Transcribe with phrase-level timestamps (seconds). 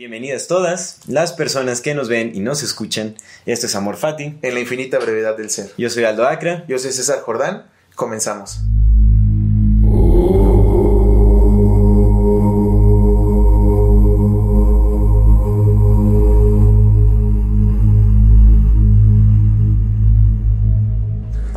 [0.00, 3.16] Bienvenidas todas las personas que nos ven y nos escuchan.
[3.44, 4.38] Esto es Amor Fati.
[4.40, 5.72] En la infinita brevedad del ser.
[5.76, 6.64] Yo soy Aldo Acra.
[6.68, 7.66] Yo soy César Jordán.
[7.96, 8.60] Comenzamos.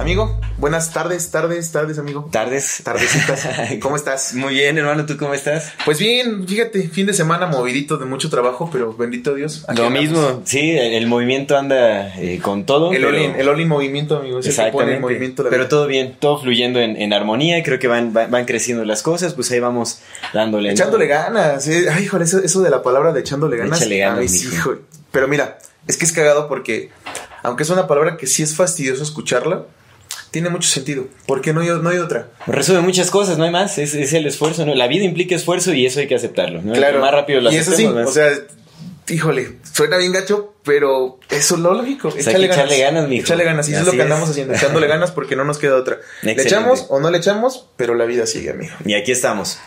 [0.03, 2.27] Amigo, buenas tardes, tardes, tardes, amigo.
[2.29, 2.81] Tardes.
[2.83, 3.47] Tardecitas.
[3.81, 4.33] ¿Cómo estás?
[4.33, 5.05] Muy bien, hermano.
[5.05, 5.71] ¿Tú cómo estás?
[5.85, 9.65] Pues bien, fíjate, fin de semana movidito de mucho trabajo, pero bendito Dios.
[9.77, 10.41] Lo mismo.
[10.43, 12.91] Sí, el, el movimiento anda eh, con todo.
[12.91, 14.39] El pero- all-in, el movimiento, amigo.
[14.39, 14.95] Es Exactamente.
[14.95, 15.41] el movimiento.
[15.43, 17.57] la pero todo bien, todo fluyendo en, en armonía.
[17.57, 19.33] y Creo que van, van, van creciendo las cosas.
[19.35, 19.99] Pues ahí vamos
[20.33, 20.67] dándole.
[20.67, 20.73] ¿no?
[20.73, 21.65] Echándole ganas.
[21.69, 21.85] eh.
[21.89, 23.79] Ay, híjole, eso, eso de la palabra de echándole ganas.
[23.79, 24.81] Échale ganas, ay, sí, híjole.
[25.13, 26.89] Pero mira, es que es cagado porque,
[27.41, 29.63] aunque es una palabra que sí es fastidioso escucharla,
[30.33, 31.05] tiene mucho sentido.
[31.27, 32.27] Porque no hay, no hay otra.
[32.47, 33.77] Resume muchas cosas, no hay más.
[33.77, 34.73] Es, es el esfuerzo, ¿no?
[34.75, 36.61] La vida implica esfuerzo y eso hay que aceptarlo.
[36.61, 36.73] ¿no?
[36.73, 36.99] Claro.
[36.99, 38.31] Más rápido lo y eso sí, más- o sea,
[39.09, 42.09] híjole, suena bien gacho, pero eso es lo lógico.
[42.09, 43.23] sea, hay que echarle ganas, mijo.
[43.25, 43.67] Echarle ganas.
[43.69, 45.99] Y eso es lo que andamos haciendo, echándole ganas porque no nos queda otra.
[46.23, 48.73] Le echamos o no le echamos, pero la vida sigue, amigo.
[48.85, 49.59] Y aquí estamos.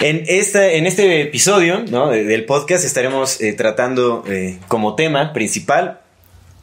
[0.00, 2.10] En, esta, en este episodio ¿no?
[2.10, 6.01] de- del podcast estaremos eh, tratando eh, como tema principal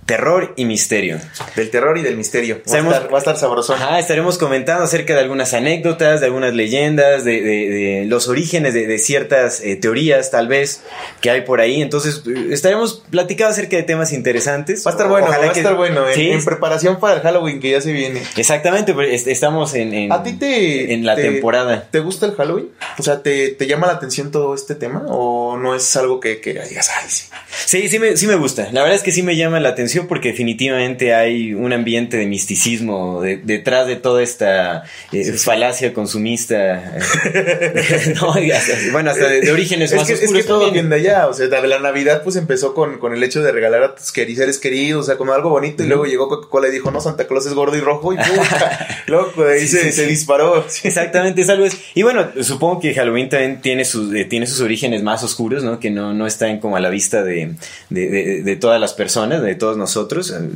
[0.10, 1.20] terror y misterio.
[1.56, 2.62] Del terror y del misterio.
[2.68, 3.80] Va, a estar, va a estar sabrosón.
[3.80, 8.74] Ajá, estaremos comentando acerca de algunas anécdotas, de algunas leyendas, de, de- de los orígenes
[8.74, 10.82] de, de ciertas eh, teorías tal vez
[11.22, 11.80] que hay por ahí.
[11.84, 14.84] Entonces eh, estaremos platicando acerca de temas interesantes.
[14.84, 16.08] Va a estar bueno, Ojalá va a estar bueno.
[16.10, 18.24] En, Sí, en preparación para el Halloween que ya se viene.
[18.36, 20.92] exactamente, pues, est- estamos en, en- ¿A ti te.
[20.92, 21.88] en la te- temporada.
[21.92, 22.70] ¿Te gusta el Halloween?
[22.98, 25.04] O sea, ¿te, te llama la atención todo este tema?
[25.08, 27.26] ¿O no es algo que, que digas, ay, sí?
[27.68, 28.70] Sí, sí me, sí me gusta.
[28.72, 32.26] La verdad es que sí me llama la atención porque definitivamente hay un ambiente de
[32.26, 36.98] misticismo de- detrás de toda esta eh, falacia consumista.
[38.22, 40.90] no, hasta- bueno, hasta de, de orígenes Es más que, es oscuros que todo viene
[40.90, 43.96] de allá, o sea, la Navidad pues empezó con, con el hecho de regalar a
[43.96, 46.92] tus queri- seres queridos, o sea, como algo bonito, y luego llegó Coca-Cola y dijo,
[46.92, 50.66] no, Santa Claus es gordo y rojo, y puta, loco, de ahí Sí, se, disparó.
[50.84, 51.78] Exactamente, es algo es.
[51.94, 55.80] Y bueno, supongo que Halloween también tiene sus, eh, tiene sus orígenes más oscuros, ¿no?
[55.80, 57.54] Que no, no están como a la vista de,
[57.90, 59.89] de, de- de todas las personas, de todos nosotros.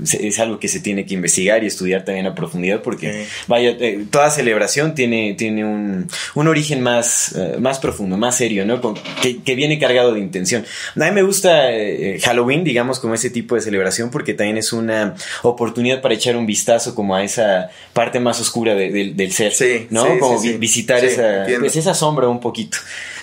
[0.04, 3.30] Es, es algo que se tiene que investigar y estudiar también a profundidad porque, Sí.
[3.48, 8.66] vaya, eh, toda celebración tiene, tiene un, un origen más, eh, más profundo, más serio,
[8.66, 8.82] ¿no?
[8.82, 10.66] Con- que, que viene cargado de intención.
[10.96, 14.74] A mí me gusta eh, Halloween, digamos, como ese tipo de celebración porque también es
[14.74, 19.32] una oportunidad para echar un vistazo como a esa parte más oscura de- del- del
[19.32, 20.04] ser, Sí, ¿no?
[20.06, 22.78] sí, como vi- visitar esa, pues, esa sombra un poquito.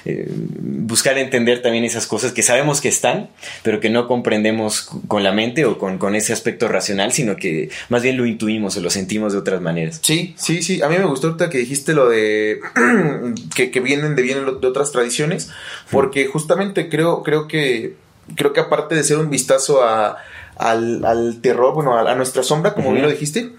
[0.05, 3.29] Eh, buscar entender también esas cosas que sabemos que están,
[3.63, 7.71] pero que no comprendemos con la mente o con, con ese aspecto racional, sino que
[7.89, 10.01] más bien lo intuimos o lo sentimos de otras maneras.
[10.03, 10.83] Sí, sí, sí.
[10.83, 12.61] A mí me gustó ahorita que dijiste lo de
[13.55, 15.51] que, que vienen de vienen de otras tradiciones,
[15.91, 17.95] porque justamente creo, creo que
[18.37, 20.17] creo que aparte de ser un vistazo a,
[20.57, 22.95] al, al terror, bueno, a, a nuestra sombra, como Ujú.
[22.95, 23.51] bien lo dijiste,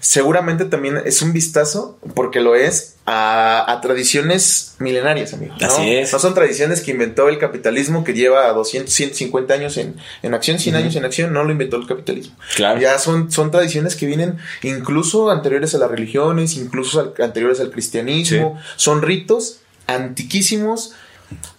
[0.00, 5.54] seguramente también es un vistazo, porque lo es, a, a tradiciones milenarias, amigo.
[5.60, 5.66] ¿no?
[5.66, 6.12] Así es.
[6.12, 10.58] No son tradiciones que inventó el capitalismo que lleva 200, 150 años en, en acción,
[10.58, 10.82] 100 Ujú.
[10.82, 12.36] años en acción, no lo inventó el capitalismo.
[12.56, 12.80] Claro.
[12.80, 17.70] Ya son, son tradiciones que vienen incluso anteriores a las religiones, incluso al- anteriores al
[17.70, 18.60] cristianismo.
[18.76, 20.92] Son ritos antiquísimos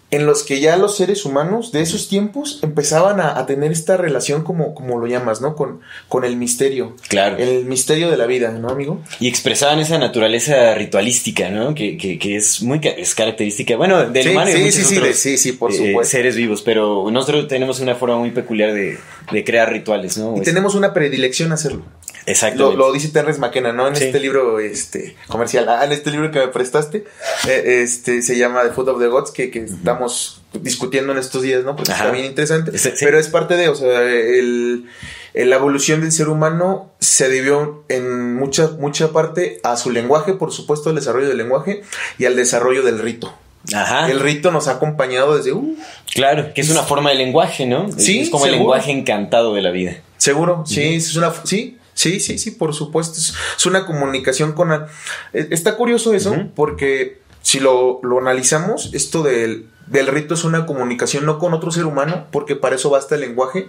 [0.09, 3.97] en los que ya los seres humanos de esos tiempos empezaban a, a tener esta
[3.97, 5.55] relación como, como lo llamas, ¿no?
[5.55, 6.95] Con, con el misterio.
[7.09, 7.35] Claro.
[7.37, 9.01] El misterio de la vida, ¿no, amigo?
[9.19, 11.75] Y expresaban esa naturaleza ritualística, ¿no?
[11.75, 14.75] Que, que, que es muy es característica, bueno, del Sí, humano y de sí, muchos
[14.75, 16.11] sí, sí, otros, de- sí, sí, por eh, supuesto.
[16.11, 18.97] seres vivos, pero nosotros tenemos una forma muy peculiar de,
[19.31, 20.37] de crear rituales, ¿no?
[20.37, 21.83] Y tenemos una predilección a hacerlo.
[22.27, 22.77] Lo, Exactamente.
[22.77, 23.87] lo dice Terrence McKenna, ¿no?
[23.87, 24.03] En Sí.
[24.03, 25.69] este libro este, comercial.
[25.69, 27.05] Ah, en este libro que me prestaste,
[27.47, 31.41] eh, este se llama The Food of the Gods, que, que estamos discutiendo en estos
[31.41, 31.77] días, ¿no?
[31.77, 32.03] Porque Ajá.
[32.03, 32.77] está bien interesante.
[32.77, 32.89] Sí.
[32.99, 34.85] Pero es parte de, o sea, el,
[35.33, 40.33] el- la evolución del ser humano se debió en mucha, mucha parte a su lenguaje,
[40.33, 41.81] por supuesto, al desarrollo del lenguaje
[42.17, 43.33] y al desarrollo del rito.
[43.73, 44.09] Ajá.
[44.11, 45.77] El rito nos ha acompañado desde, uh,
[46.13, 47.89] Claro, que es una forma de lenguaje, ¿no?
[47.97, 49.97] Sí, Es como el lenguaje encantado de la vida.
[50.17, 53.19] Seguro, sí, es una, sí, sí, sí, sí, por supuesto.
[53.19, 54.71] Es, es una comunicación con...
[54.71, 60.65] eh, Está curioso eso, porque si lo, lo analizamos, esto del, del rito es una
[60.65, 63.67] comunicación no con otro ser humano, porque para eso basta el lenguaje,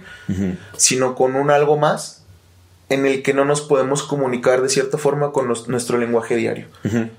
[0.77, 2.18] sino con un algo más
[2.91, 6.67] en el que no nos podemos comunicar de cierta forma con nos- nuestro lenguaje diario,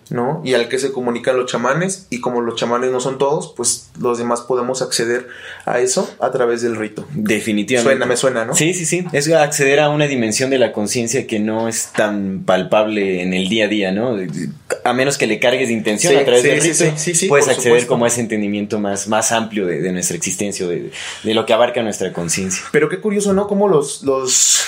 [0.09, 0.41] ¿no?
[0.43, 3.91] Y al que se comunican los chamanes, y como los chamanes no son todos, pues
[3.99, 5.27] los demás podemos acceder
[5.65, 7.05] a eso a través del rito.
[7.13, 7.91] Definitivamente.
[7.91, 8.55] Suena, me suena, ¿no?
[8.55, 9.05] Sí, sí, sí.
[9.11, 13.47] Es acceder a una dimensión de la conciencia que no es tan palpable en el
[13.47, 14.17] día a día, ¿no?
[14.83, 17.13] A menos que le cargues de intención Sí, a través sí, del rito, sí, sí,
[17.13, 17.87] sí, puedes acceder supuesto.
[17.89, 20.91] como a ese entendimiento más, más amplio de, de nuestra existencia, o de,
[21.23, 22.63] de lo que abarca nuestra conciencia.
[22.71, 23.47] Pero qué curioso, ¿no?
[23.47, 24.61] Como los, los,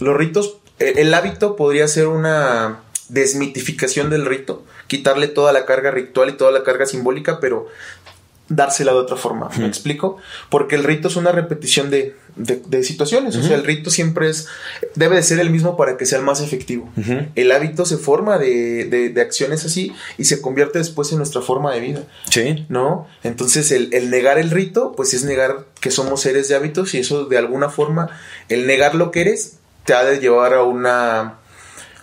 [0.00, 5.90] los ritos, eh, el hábito podría ser una desmitificación del rito, quitarle toda la carga
[5.90, 7.66] ritual y toda la carga simbólica, pero
[8.50, 9.50] dársela de otra forma.
[9.58, 10.16] ¿Me explico?
[10.48, 13.36] Porque el rito es una repetición de, de- de situaciones.
[13.36, 14.46] O sea, el rito siempre es.
[14.94, 16.88] debe de ser el mismo para que sea el más efectivo.
[17.34, 21.42] El hábito se forma de, de- de acciones así y se convierte después en nuestra
[21.42, 22.04] forma de vida.
[22.30, 22.64] Sí.
[22.70, 23.06] ¿no?
[23.22, 27.00] Entonces el, el negar el rito, pues es negar que somos seres de hábitos y
[27.00, 28.08] eso de alguna forma,
[28.48, 29.57] el negar lo que eres,
[29.88, 31.38] te ha de llevar a una,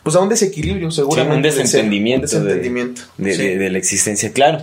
[0.02, 1.36] pues a un desequilibrio, seguramente.
[1.36, 3.02] un del ser, desentendimiento, un desentendimiento.
[3.18, 3.42] De, sí.
[3.48, 4.58] de- de la existencia, claro.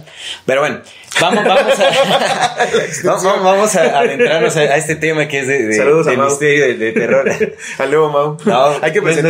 [0.44, 0.80] Pero bueno,
[1.20, 2.56] vamos, vamos a,
[3.04, 6.28] vamos, vamos a adentrarnos a, a este tema que es de, de- Saludos a Mau.
[6.30, 7.30] misterio, de, de terror.
[7.88, 8.36] Nuevo Mau.
[8.44, 9.22] No, hay que sí,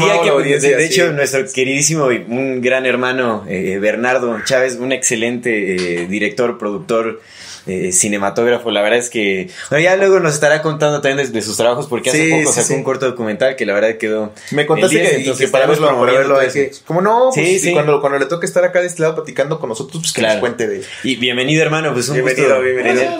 [0.00, 0.94] Mau hay a que- audiencia, de, sí.
[0.94, 7.20] hecho, nuestro queridísimo y un gran hermano, eh, Bernardo Chávez, un excelente eh, director, productor,
[7.66, 8.70] eh, cinematógrafo.
[8.70, 9.48] La verdad es que.
[9.70, 12.48] Bueno, ya luego nos estará contando también de, de sus trabajos, porque hace Sí, poco
[12.52, 12.74] sí, sacó sí.
[12.74, 14.32] un corto documental que la verdad quedó.
[14.50, 16.82] Me contaste el 10, que, y entonces que para verlo, para que, eso.
[16.86, 17.72] como no, pues, Sí, y sí.
[17.72, 20.34] Cuando, cuando le toque estar acá de este lado platicando con nosotros, pues que Claro.
[20.34, 23.16] nos cuente de Y bienvenido, hermano, pues un Bienvenido, gusto bienvenido.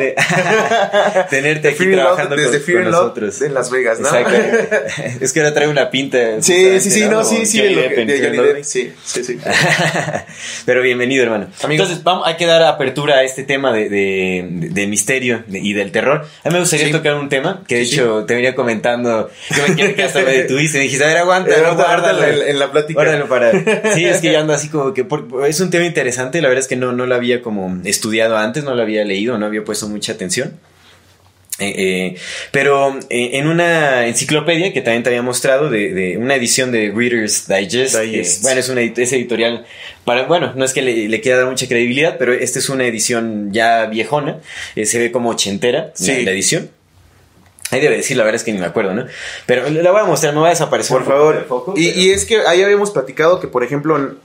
[1.31, 3.43] tenerte, aquí Fear and Love, trabajando desde con, Fear con and Love nosotros.
[3.43, 4.09] en Las Vegas, ¿no?
[4.09, 4.85] Exacto.
[5.21, 6.19] es que ahora trae una pinta.
[6.43, 7.63] Sí, sí, sí, no, sí, sí,
[8.63, 9.39] sí, sí, sí.
[10.65, 11.49] Pero bienvenido, hermano.
[11.69, 13.89] Entonces, vamos, hay que dar apertura a este tema de,
[14.41, 16.25] de, de misterio y del terror.
[16.45, 16.93] A mí me gustaría Sí.
[16.93, 19.31] tocar un tema que, de Sí, hecho, te venía comentando.
[19.51, 20.79] Yo me quiero que hasta me detuviste.
[20.79, 23.03] Me dijiste, a ver, aguanta, Eh, no, en, en la plática.
[23.03, 23.53] Guárdalo para.
[23.95, 25.05] Sí, es que yo ando así como que.
[25.05, 26.41] por- es un tema interesante.
[26.41, 29.37] La verdad es que no, no lo había como estudiado antes, no lo había leído,
[29.39, 30.53] no había puesto mucha atención.
[31.63, 32.17] Eh, eh,
[32.51, 36.91] pero eh, en una enciclopedia que también te había mostrado, de, de una edición de
[36.95, 39.65] Reader's Digest, bueno, es una es editorial
[40.05, 42.85] para, bueno, no es que le, le quiera dar mucha credibilidad, pero esta es una
[42.85, 44.39] edición ya viejona,
[44.85, 46.25] se ve como ochentera la- Sí.
[46.25, 46.71] la, edición.
[47.71, 49.07] Ahí debe decir, la verdad es que ni me acuerdo, ¿no?
[49.47, 50.95] Pero la voy a mostrar, me va a desaparecer.
[50.95, 51.75] Por poco favor.
[51.79, 54.17] y, pero- y es que ahí habíamos platicado que, por ejemplo,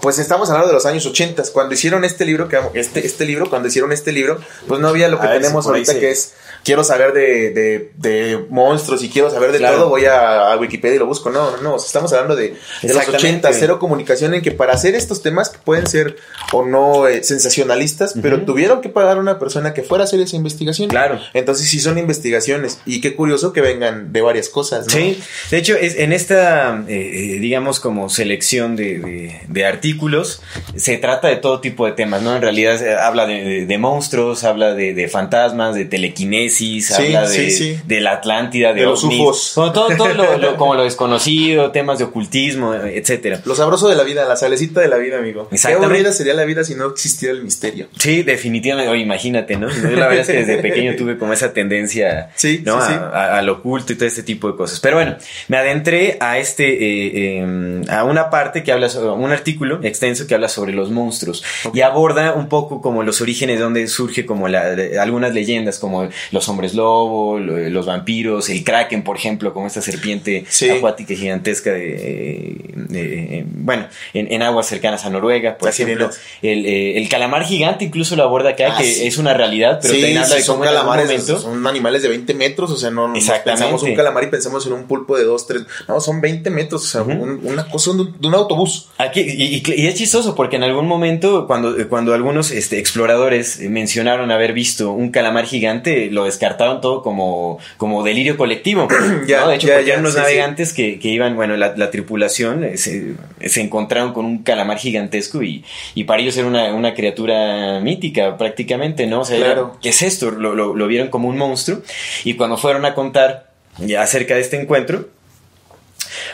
[0.00, 3.48] pues estamos hablando de los años 80, cuando hicieron este libro, que este, este libro,
[3.50, 6.10] cuando hicieron este libro, pues no había lo que A ver si tenemos ahorita que
[6.10, 6.32] es
[6.64, 9.78] quiero saber de, de, de monstruos y quiero saber de Claro.
[9.78, 11.28] todo, voy a, a Wikipedia y lo busco.
[11.30, 11.76] No, no, no.
[11.76, 12.50] Estamos hablando de, de
[12.82, 13.16] los Exactamente.
[13.48, 16.16] 80, cero comunicación en que para hacer estos temas que pueden ser
[16.52, 20.20] o no eh, sensacionalistas, pero tuvieron que pagar a una persona que fuera a hacer
[20.20, 20.88] esa investigación.
[20.88, 21.18] Claro.
[21.34, 22.78] Entonces sí son investigaciones.
[22.86, 24.86] Y qué curioso que vengan de varias cosas.
[24.86, 24.92] ¿no?
[24.92, 30.40] Sí, de hecho, es, en esta, eh, eh, digamos, como selección de, de- de artículos,
[30.76, 32.36] se trata de todo tipo de temas, ¿no?
[32.36, 37.28] En realidad eh, habla de, de- de monstruos, habla de, de fantasmas, de telequinesis, habla
[37.28, 37.76] de, sí, sí.
[37.84, 39.52] de la Atlántida, de, los ovnis, ufos.
[39.54, 43.40] todo, todo lo, lo- como lo desconocido, temas de ocultismo, etcétera.
[43.44, 45.48] Lo sabroso de la vida, la salecita de la vida, amigo.
[45.50, 47.88] Qué aburrida sería la vida si no existiera el misterio.
[47.98, 48.90] Sí, definitivamente.
[48.90, 49.68] Oye, imagínate, ¿no?
[49.68, 52.76] Yo la verdad es que desde pequeño tuve como esa tendencia Sí, ¿no?
[52.76, 54.78] a, al oculto y todo este tipo de cosas.
[54.80, 55.16] Pero bueno,
[55.48, 60.26] me adentré a este, eh, eh, a una parte que habla sobre, un artículo extenso
[60.26, 64.26] que habla sobre los monstruos y aborda un poco como los orígenes de donde surge
[64.26, 69.16] como la, de- algunas leyendas como los hombres lobo, lo- los vampiros, el kraken, por
[69.16, 70.70] ejemplo, como esta serpiente Sí.
[70.70, 76.10] acuática gigantesca de, de- bueno, en, en aguas cercanas a Noruega, por Las ejemplo.
[76.42, 79.06] El, eh, el calamar gigante incluso lo aborda acá, Ah, que sí.
[79.06, 81.38] es una realidad, pero sí, también habla de son cómo en algún calamares, momento...
[81.40, 83.62] son animales de 20 metros, o sea, no, no Exactamente.
[83.62, 86.82] pensamos un calamar y pensamos en un pulpo de 2, 3, no, son 20 metros,
[86.84, 88.88] o sea, un- una cosa de un, de un autobús.
[88.98, 93.60] Aquí, y, y- y es chistoso porque en algún momento, cuando, cuando algunos este, exploradores
[93.60, 98.88] mencionaron haber visto un calamar gigante, lo descartaron todo como, como delirio colectivo.
[99.26, 99.48] Ya, ¿no?
[99.48, 100.22] De hecho, ya, ya, unos sí, sí.
[100.22, 103.14] navegantes que, que iban, bueno, la, la tripulación eh, se,
[103.46, 108.36] se encontraron con un calamar gigantesco y, y para ellos era una, una criatura mítica
[108.36, 109.20] prácticamente, ¿no?
[109.20, 109.76] O sea, era, Claro.
[109.82, 110.30] ¿qué es esto?
[110.30, 111.82] Lo, lo- lo vieron como un monstruo
[112.24, 115.08] y cuando fueron a contar ya acerca de este encuentro,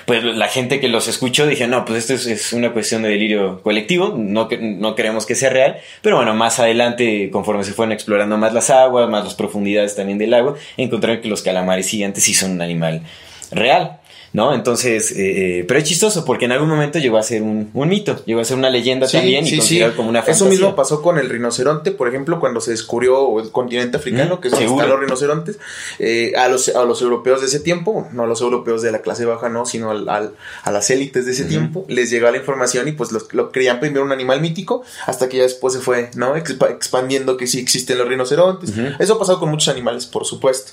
[0.07, 3.11] pues la gente que los escuchó dije, no, pues esto es, es una cuestión de
[3.11, 7.93] delirio colectivo, no, no queremos que sea real, pero bueno, más adelante, conforme se fueron
[7.93, 12.25] explorando más las aguas, más las profundidades también del lago, encontraron que los calamares gigantes
[12.25, 13.03] sí son un animal
[13.51, 13.99] real.
[14.33, 14.55] ¿No?
[14.55, 17.89] Entonces, eh, eh, pero es chistoso porque en algún momento llegó a ser un, un
[17.89, 20.47] mito, llegó a ser una leyenda también y considerado como una fantasía.
[20.47, 24.49] Eso mismo pasó con el rinoceronte, por ejemplo, cuando se descubrió el continente africano, que
[24.49, 25.59] es donde están los rinocerontes,
[25.99, 29.01] eh, a, los, a los europeos de ese tiempo, no a los europeos de la
[29.01, 32.37] clase baja, no, sino al, al, a las élites de ese tiempo, les llegó la
[32.37, 35.81] información y pues los, lo creían primero un animal mítico, hasta que ya después se
[35.81, 36.37] fue, ¿no?
[36.37, 38.73] expandiendo que sí existen los rinocerontes.
[38.99, 40.73] Eso ha pasado con muchos animales, por supuesto.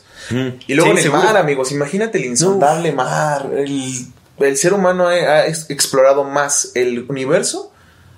[0.68, 6.24] Y luego en el mar, amigos, imagínate el insondable mar, el, ser humano ha, explorado
[6.24, 7.72] más el universo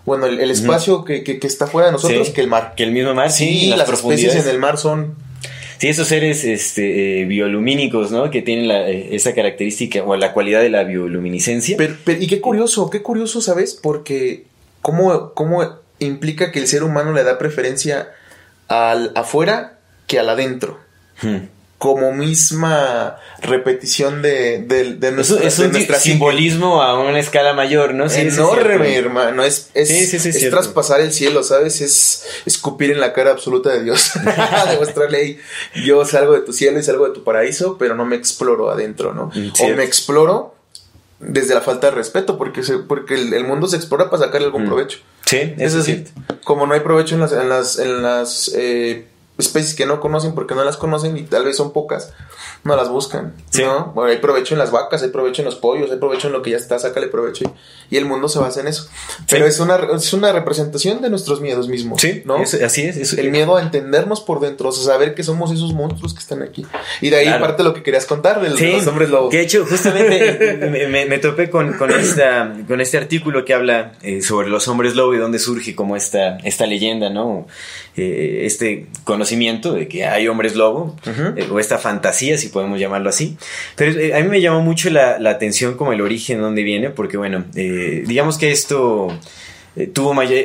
[0.07, 2.75] bueno, el, espacio que, está fuera de nosotros que el mar.
[2.77, 3.73] Que el mismo mar, sí.
[3.75, 5.15] las, especies en el mar son...
[5.79, 8.31] Sí, esos seres este, eh, biolumínicos, ¿no?
[8.31, 11.75] Que tienen eh, esa característica o la cualidad de la bioluminiscencia.
[12.07, 13.77] y qué curioso, qué curioso, ¿sabes?
[13.83, 14.45] Porque
[14.81, 18.09] cómo, cómo implica que el ser humano le da preferencia
[18.69, 20.79] al afuera que al adentro.
[21.21, 27.93] Hmm como misma repetición de, de, de, nuestra, es un simbolismo a una escala mayor,
[27.93, 28.09] ¿no?
[28.09, 29.43] Sí, Enorme, mi hermano.
[29.43, 31.81] Es, es, es traspasar el cielo, ¿sabes?
[31.81, 34.13] Es escupir en la cara absoluta de Dios.
[34.71, 35.37] Demostrarle,
[35.75, 39.13] yo salgo de tu cielo y salgo de tu paraíso, pero no me exploro adentro,
[39.13, 39.31] ¿no?
[39.59, 40.55] O me exploro
[41.19, 44.67] desde la falta de respeto, porque, porque el, mundo se explora para sacarle algún mm.
[44.67, 44.99] provecho.
[45.25, 46.11] Sí, eso, es cierto.
[46.43, 49.05] Como no hay provecho en las, en las, en las eh,
[49.37, 52.13] especies que no conocen porque no las conocen y tal vez son pocas,
[52.63, 53.33] no las buscan.
[53.59, 53.91] ¿no?
[53.93, 56.41] Bueno, hay provecho en las vacas, hay provecho en los pollos, hay provecho en lo
[56.41, 57.53] que ya está, sácale provecho.
[57.89, 58.89] Y, el mundo se basa en eso.
[59.29, 62.01] Pero es, una, es una representación de nuestros miedos mismos.
[62.01, 62.37] Sí, ¿no?
[62.37, 66.13] así es, El miedo a entendernos por dentro, o sea, saber que somos esos monstruos
[66.13, 66.65] que están aquí.
[67.01, 69.29] Y de ahí parte lo que querías contar de los, hombres lobos.
[69.29, 74.21] Que de hecho, justamente me, topé con, con, esta, con este artículo que habla eh,
[74.21, 77.47] sobre los hombres lobo y dónde surge como esta, esta leyenda, ¿no?
[77.95, 83.09] Eh, este conocimiento de que hay hombres lobo, eh, o esta fantasía, si podemos llamarlo
[83.09, 83.37] así.
[83.75, 86.89] Pero eh, a mí me llamó mucho la, atención como el origen, de dónde viene,
[86.89, 89.07] porque bueno, digamos que esto
[89.93, 90.39] tuvo mayor,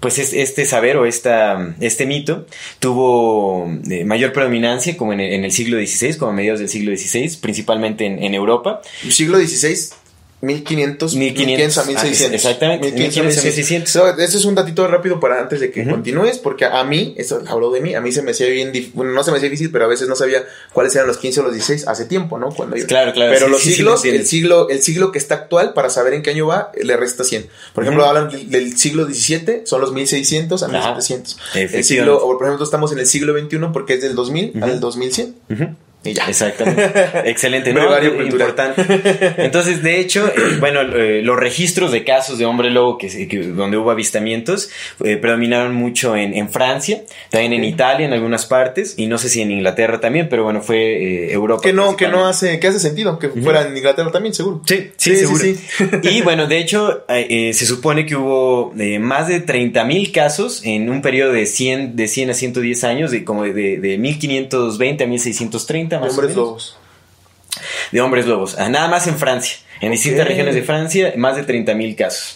[0.00, 2.46] pues este saber o esta, este mito
[2.80, 3.66] tuvo
[4.04, 8.22] mayor predominancia como en el, siglo XVI, como a mediados del siglo XVI, principalmente en,
[8.22, 8.82] en Europa.
[9.04, 10.03] ¿El siglo XVI?
[10.44, 12.34] 1500, 1500 a 1600.
[12.34, 12.92] Exactamente.
[12.92, 14.18] 1500 a 1600.
[14.18, 17.70] ese es un datito rápido para antes de que continúes, porque a mí, eso habló
[17.70, 19.84] de mí, a mí se me hacía bien, bueno, no se me hacía difícil, pero
[19.84, 22.50] a veces no sabía cuáles eran los 15 o los 16 hace tiempo, ¿no?
[22.50, 23.32] Cuando Claro, claro.
[23.32, 26.46] Pero los siglos, el siglo, el siglo que está actual, para saber en qué año
[26.46, 27.46] va, le resta 100.
[27.72, 31.38] Por ejemplo, hablan del, siglo 17, son los 1600 a 1700.
[31.54, 34.80] El siglo, o por ejemplo, estamos en el siglo 21 porque es del 2000 al
[34.80, 35.34] 2100.
[36.04, 36.26] Y ya.
[36.26, 36.92] Exactamente.
[37.24, 37.82] Excelente, ¿no?
[38.22, 38.84] Importante.
[39.38, 43.08] Entonces, de hecho, eh, bueno, eh, los registros de casos de hombre lobo que,
[43.54, 44.70] donde hubo avistamientos
[45.02, 49.30] eh, predominaron mucho en, en, Francia, también en Italia, en algunas partes, y no sé
[49.30, 51.62] si en Inglaterra también, pero bueno, fue Europa.
[51.62, 54.60] Que no, que no hace, que hace sentido, que fuera en Inglaterra también, seguro.
[54.66, 55.42] Sí, sí, seguro.
[56.02, 61.00] y bueno, de hecho, se supone que hubo más de 30 mil casos en un
[61.00, 65.93] periodo de 100, de 100 a 110 años, de como de, de 1520 a 1630
[66.00, 66.78] de hombres lobos.
[67.92, 68.56] De hombres lobos.
[68.58, 69.58] Ah, nada más en Francia.
[69.80, 72.34] En distintas regiones de Francia, más de 30.000 mil casos.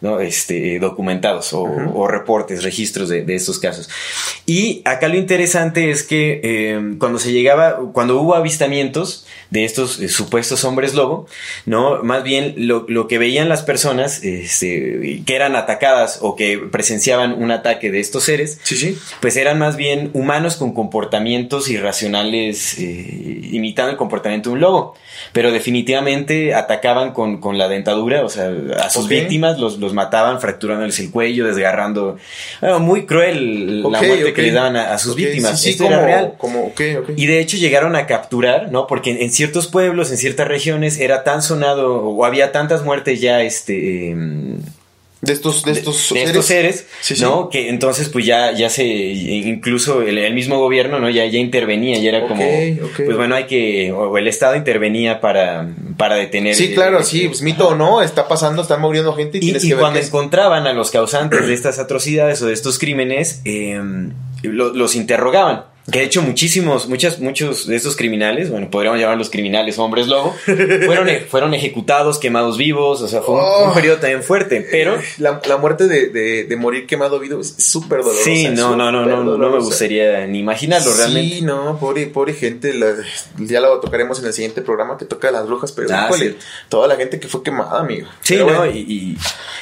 [0.00, 0.20] ¿no?
[0.20, 3.88] este, documentados o, reportes, registros de, estos casos.
[4.46, 10.00] Y acá lo interesante es que eh, cuando se llegaba, cuando hubo avistamientos de estos
[10.00, 11.26] eh, supuestos hombres lobo,
[11.64, 12.02] ¿no?
[12.02, 17.50] Más bien lo, que veían las personas este, que eran atacadas o que presenciaban un
[17.50, 18.98] ataque de estos seres, sí, sí.
[19.20, 24.94] pues eran más bien humanos con comportamientos irracionales eh, imitando el comportamiento de un lobo.
[25.32, 30.98] Pero definitivamente atacaban con, la dentadura, o sea, a sus víctimas los los mataban fracturándoles
[31.00, 32.18] el cuello, desgarrando.
[32.80, 35.64] muy cruel la muerte que le daban a, sus víctimas.
[35.66, 36.34] Esto era real.
[36.38, 36.72] Como,
[37.16, 38.86] y de hecho llegaron a capturar, ¿no?
[38.86, 43.40] Porque en, ciertos pueblos, en ciertas regiones, era tan sonado o había tantas muertes ya,
[43.42, 44.10] este.
[44.10, 44.58] Em,
[45.20, 46.86] de estos, de estos de, estos seres,
[47.20, 47.48] ¿no?
[47.48, 51.10] Que entonces pues ya, ya se, incluso el, mismo gobierno, ¿no?
[51.10, 52.44] Ya, ya intervenía, ya era como,
[52.96, 56.54] pues bueno, hay que, o el Estado intervenía para, para detener.
[56.54, 59.98] Sí, claro, sí, pues mito o no, está pasando, están muriendo gente y, y, cuando
[59.98, 63.80] encontraban a los causantes de estas atrocidades o de estos crímenes, eh,
[64.42, 65.64] los interrogaban.
[65.90, 70.34] Que de hecho muchísimos, muchas, muchos de estos criminales, bueno, podríamos llamarlos criminales hombres lobo,
[70.44, 73.72] fueron, e, fueron ejecutados, quemados vivos, o sea, fue un, oh.
[73.74, 74.98] periodo también fuerte, pero...
[75.18, 78.24] La, la muerte de, de, morir quemado vivo es súper dolorosa.
[78.24, 81.36] Sí, no, no, no, no, no, me gustaría ni imaginarlo realmente.
[81.36, 82.72] Sí, no, pobre, pobre gente,
[83.38, 86.08] ya lo tocaremos en el siguiente programa que toca las brujas, pero ah,
[86.68, 88.08] toda la gente que fue quemada, amigo.
[88.20, 89.16] Sí, no, y,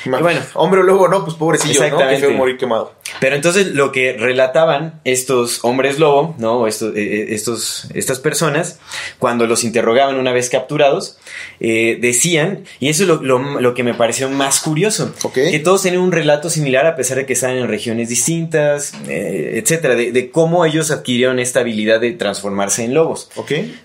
[0.04, 0.40] bueno.
[0.54, 1.98] Hombre lobo, no, pues pobrecillo, ¿no?
[1.98, 2.92] Que fue morir quemado.
[3.20, 6.66] Pero entonces lo que relataban estos hombres lobos ¿no?
[6.66, 8.78] Estos, estos, estas personas,
[9.18, 11.18] cuando los interrogaban una vez capturados,
[11.60, 16.12] decían, y eso es lo, lo, que me pareció más curioso, que todos tenían un
[16.12, 21.38] relato similar a pesar de que estaban en regiones distintas, etcétera, de, cómo ellos adquirieron
[21.38, 23.30] esta habilidad de transformarse en lobos,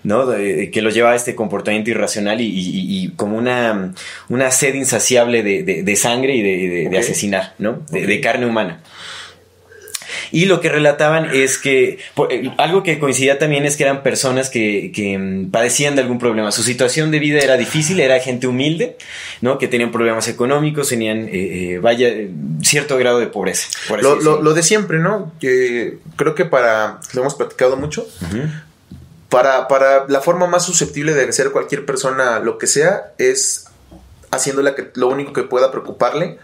[0.02, 0.30] ¿no?
[0.30, 3.94] que los llevaba a este comportamiento irracional y, como una,
[4.28, 7.82] una sed insaciable de, sangre y de, asesinar, ¿no?
[7.90, 8.80] de carne humana.
[10.32, 11.98] Y lo que relataban es que
[12.30, 16.50] eh, algo que coincidía también es que eran personas que, mm, padecían de algún problema.
[16.50, 18.96] Su situación de vida era difícil, era gente humilde,
[19.42, 19.58] ¿no?
[19.58, 22.08] Que tenían problemas económicos, tenían, eh, eh, vaya,
[22.62, 23.68] cierto grado de pobreza.
[24.00, 25.32] Lo, de siempre, ¿no?
[25.38, 28.06] Que creo que para, lo hemos platicado mucho,
[29.28, 33.66] para, para la forma más susceptible de ser cualquier persona, lo que sea, es
[34.30, 36.38] haciéndola que lo único que pueda preocuparle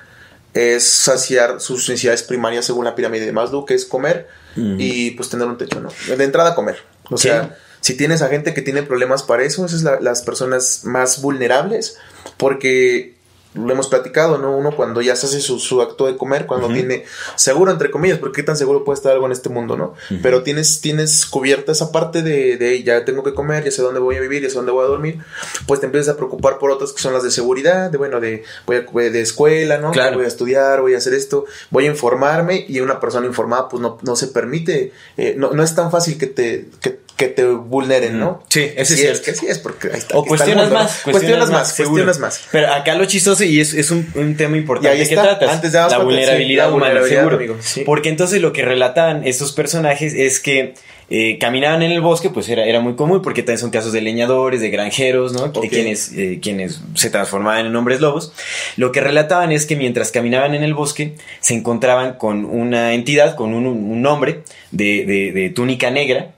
[0.58, 5.28] es saciar sus necesidades primarias según la pirámide de Maslow, que es comer y pues
[5.28, 5.90] tener un techo, ¿no?
[6.16, 6.78] De entrada comer.
[7.10, 10.80] O sea, si tienes a gente que tiene problemas para eso, esas son las personas
[10.84, 11.96] más vulnerables,
[12.36, 13.14] porque
[13.54, 14.56] lo hemos platicado, ¿no?
[14.56, 18.36] Uno cuando ya se hace su, acto de comer, cuando tiene seguro, entre comillas, porque
[18.36, 19.94] qué tan seguro puede estar algo en este mundo, ¿no?
[20.22, 24.00] Pero tienes, tienes cubierta esa parte de, de, ya tengo que comer, ya sé dónde
[24.00, 25.18] voy a vivir, ya sé dónde voy a dormir,
[25.66, 28.44] pues te empiezas a preocupar por otras que son las de seguridad, de bueno, de
[28.66, 29.92] voy a de escuela, ¿no?
[29.92, 33.80] Voy a estudiar, voy a hacer esto, voy a informarme y una persona informada pues
[33.80, 37.44] no, no se permite, eh, no, no es tan fácil que te, que que te
[37.44, 38.44] vulneren, ¿no?
[38.48, 39.22] Sí, ese es cierto.
[39.25, 40.16] que sí es porque ahí está.
[40.16, 41.00] O cuestionas más.
[41.02, 42.48] Cuestionas, más, cuestionas más.
[42.52, 45.50] Pero acá lo chistoso y es, es un, tema importante que tratas.
[45.50, 47.40] Antes de la vulnerabilidad humana, seguro.
[47.84, 50.75] Porque entonces lo que relatan estos personajes es que
[51.10, 54.00] eh, caminaban en el bosque, pues era, era muy común, porque también son casos de
[54.00, 55.48] leñadores, de granjeros, ¿no?
[55.48, 58.32] De quienes, eh, quienes se transformaban en hombres lobos.
[58.76, 63.34] Lo que relataban es que mientras caminaban en el bosque, se encontraban con una entidad,
[63.34, 66.34] con un, un hombre de, de, de túnica negra,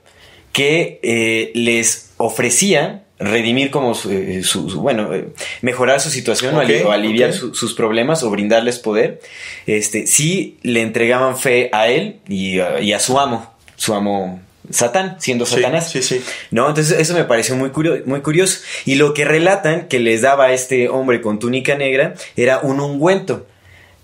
[0.51, 4.41] que eh, les ofrecía redimir como su, eh,
[4.75, 5.27] bueno, eh,
[5.61, 9.21] mejorar su situación o, aliviar sus problemas o brindarles poder,
[9.67, 15.45] este, si le entregaban fe a él y, a su amo, su amo Satán, siendo
[15.45, 15.91] Satanás.
[15.91, 16.69] Sí, sí, ¿No?
[16.69, 17.71] Entonces eso me pareció muy,
[18.05, 18.59] muy curioso.
[18.85, 22.79] Y lo que relatan que les daba a este hombre con túnica negra era un
[22.79, 23.47] ungüento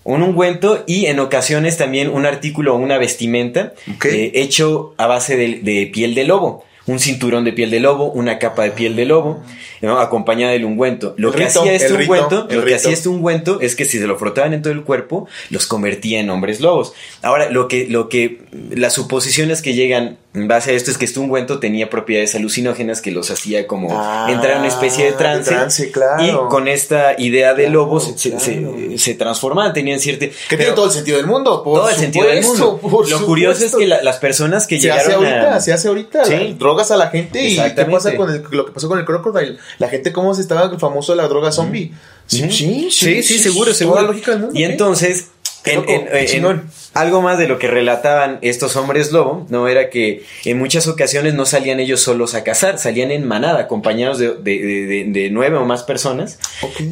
[0.08, 3.74] un ungüento y en ocasiones también un artículo o una vestimenta
[4.06, 8.38] eh, hecho a base de, piel de lobo un cinturón de piel de lobo, una
[8.38, 9.42] capa de piel de lobo,
[9.80, 9.98] ¿no?
[10.00, 11.14] acompañada del ungüento.
[11.16, 14.18] Lo que hacía este ungüento, lo que hacía este ungüento es que si se lo
[14.18, 16.92] frotaban en todo el cuerpo, los convertía en hombres lobos.
[17.22, 21.04] Ahora, lo que, lo que, las suposiciones que llegan en base a esto es que
[21.04, 25.12] este ungüento tenía propiedades alucinógenas que los hacía como ah, entrar en una especie de
[25.12, 25.92] trance.
[26.20, 30.26] Y con esta idea de lobos se, transformaban, tenían cierto...
[30.48, 32.80] Que tiene todo el sentido del mundo, Todo el sentido del mundo.
[33.08, 36.22] Lo curioso es que las personas que se llegaron hace ahorita, Se hace ahorita,
[36.58, 39.58] drogas a la gente y qué pasa con lo que pasó con el Crocodile.
[39.78, 41.92] La gente cómo se estaba el famoso de la droga zombie.
[42.26, 44.02] Sí, sí, sí, seguro, seguro.
[44.02, 45.28] lógica del mundo, y entonces
[45.64, 46.62] en,
[46.94, 49.68] algo más de lo que relataban estos hombres lobo, ¿no?
[49.68, 54.18] Era que en muchas ocasiones no salían ellos solos a cazar, salían en manada, acompañados
[54.18, 56.38] de, nueve o más personas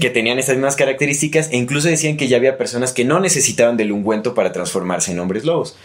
[0.01, 3.77] que tenían esas mismas características e incluso decían que ya había personas que no necesitaban
[3.77, 5.77] del ungüento para transformarse en hombres lobos.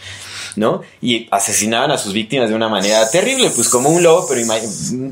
[0.56, 0.82] ¿No?
[1.00, 4.40] Y asesinaban a sus víctimas de una manera terrible, pues como un lobo, pero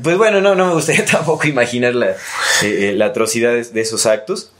[0.03, 2.15] pues bueno, no, no me gustaría tampoco imaginar la, eh,
[2.63, 4.51] eh, la atrocidad de, esos actos.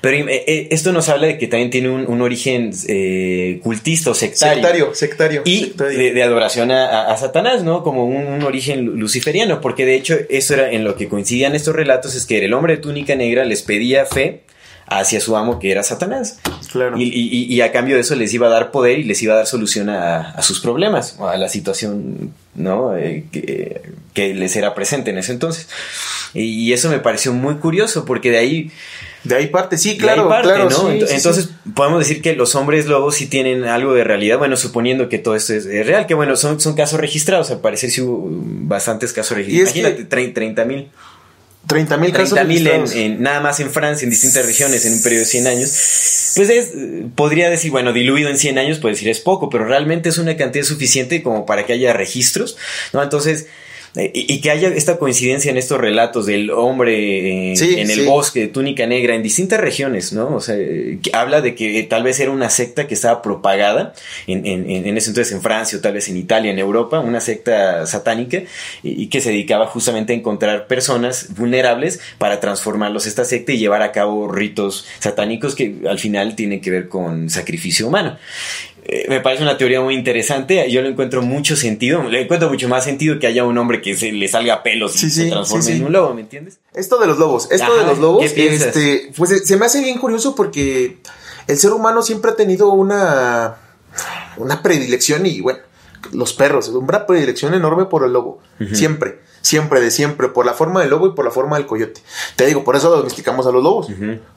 [0.00, 4.54] Pero eh, esto nos habla de que también tiene un, origen eh, cultista o sectario.
[4.62, 5.42] Sectario, sectario.
[5.44, 7.82] Y De, adoración a, Satanás, ¿no?
[7.82, 12.14] Como un, origen luciferiano, porque de hecho eso era en lo que coincidían estos relatos,
[12.14, 14.42] es que el hombre de túnica negra les pedía fe
[14.90, 16.38] hacia su amo que era Satanás.
[16.72, 16.96] Claro.
[16.98, 19.46] Y, a cambio de eso les iba a dar poder y les iba a dar
[19.46, 22.92] solución a, sus problemas, a la situación ¿no?
[22.94, 23.82] que,
[24.14, 25.68] que, les era presente en ese entonces.
[26.34, 28.70] Y eso me pareció muy curioso porque de ahí
[29.24, 30.68] de ahí parte, sí, claro, claro.
[30.90, 35.18] Entonces, podemos decir que los hombres lobos sí tienen algo de realidad, bueno, suponiendo que
[35.18, 39.12] todo esto es, real, que bueno, son, son casos registrados, al parecer sí hubo bastantes
[39.12, 39.76] casos registrados.
[39.76, 40.88] Imagínate, 30 mil.
[41.68, 45.20] 30 mil casos mil en, nada más en Francia, en distintas regiones, en un periodo
[45.20, 46.32] de 100 años.
[46.34, 46.70] Pues es,
[47.14, 50.36] podría decir, bueno, diluido en 100 años, puede decir es poco, pero realmente es una
[50.36, 52.56] cantidad suficiente como para que haya registros,
[52.94, 53.02] ¿no?
[53.02, 53.46] Entonces,
[53.96, 58.48] eh, y, que haya esta coincidencia en estos relatos del hombre en el bosque de
[58.48, 60.36] túnica negra en distintas regiones, ¿no?
[60.36, 63.94] O sea, que habla de que tal vez era una secta que estaba propagada
[64.26, 64.46] en,
[64.96, 68.42] ese entonces en Francia o tal vez en Italia, en Europa, una secta satánica
[68.82, 73.82] y, que se dedicaba justamente a encontrar personas vulnerables para transformarlos esta secta y llevar
[73.82, 78.18] a cabo ritos satánicos que al final tienen que ver con sacrificio humano
[78.90, 80.70] eh, me parece una teoría muy interesante.
[80.70, 82.02] Yo le encuentro mucho sentido.
[82.04, 84.98] Le encuentro mucho más sentido que haya un hombre que se le salga pelos y
[84.98, 86.58] Sí, se transforme sí, en un lobo, ¿me entiendes?
[86.72, 89.98] Esto de los lobos, esto Ajá, de los lobos, este, pues se me hace bien
[89.98, 90.96] curioso porque
[91.46, 93.56] el ser humano siempre ha tenido una,
[94.38, 95.58] una predilección y bueno,
[96.12, 98.40] los perros, una predilección enorme por el lobo,
[98.72, 102.02] siempre, siempre de siempre, por la forma del lobo y por la forma del coyote.
[102.36, 103.88] Te digo, por eso domesticamos a los lobos,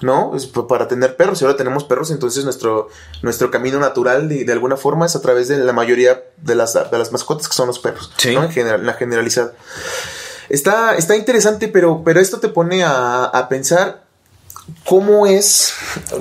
[0.01, 0.35] ¿no?
[0.35, 2.87] Es para tener perros y ahora tenemos perros, entonces nuestro,
[3.21, 6.73] nuestro camino natural de, de alguna forma es a través de la mayoría de las,
[6.73, 8.33] de las mascotas que son los perros, Sí.
[8.33, 8.43] ¿no?
[8.43, 9.53] En general, la generalizada.
[10.49, 14.03] Está, está interesante, pero, pero esto te pone a, a pensar
[14.85, 15.73] cómo es.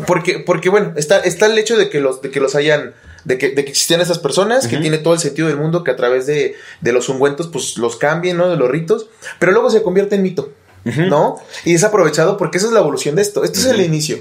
[0.06, 2.94] Porque, porque bueno, está, está el hecho de que los, de que los hayan.
[3.24, 5.90] De que, de que existían esas personas, que tiene todo el sentido del mundo, que
[5.90, 8.48] a través de, de los ungüentos, pues los cambien, ¿no?
[8.48, 9.06] De los ritos.
[9.38, 10.52] Pero luego se convierte en mito,
[10.84, 11.36] ¿no?
[11.64, 13.44] Y es aprovechado porque esa es la evolución de esto.
[13.44, 14.18] Esto es el inicio.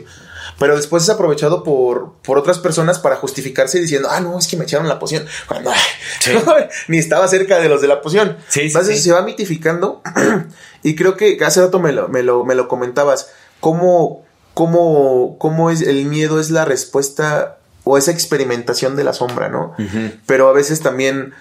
[0.58, 4.58] Pero después es aprovechado por, por otras personas para justificarse diciendo, ah, no, es que
[4.58, 5.26] me echaron la poción.
[5.48, 5.72] Cuando
[6.20, 6.32] Sí.
[6.90, 8.36] ni estaba cerca de los de la poción.
[8.50, 9.04] Sí, Entonces sí.
[9.04, 10.02] se va mitificando.
[10.84, 13.30] y creo que hace rato me lo, me lo, me lo comentabas.
[13.62, 17.59] ¿Cómo, cómo, cómo es el miedo es la respuesta
[17.90, 19.74] o esa experimentación de la sombra, ¿no?
[20.28, 21.34] Pero a veces también.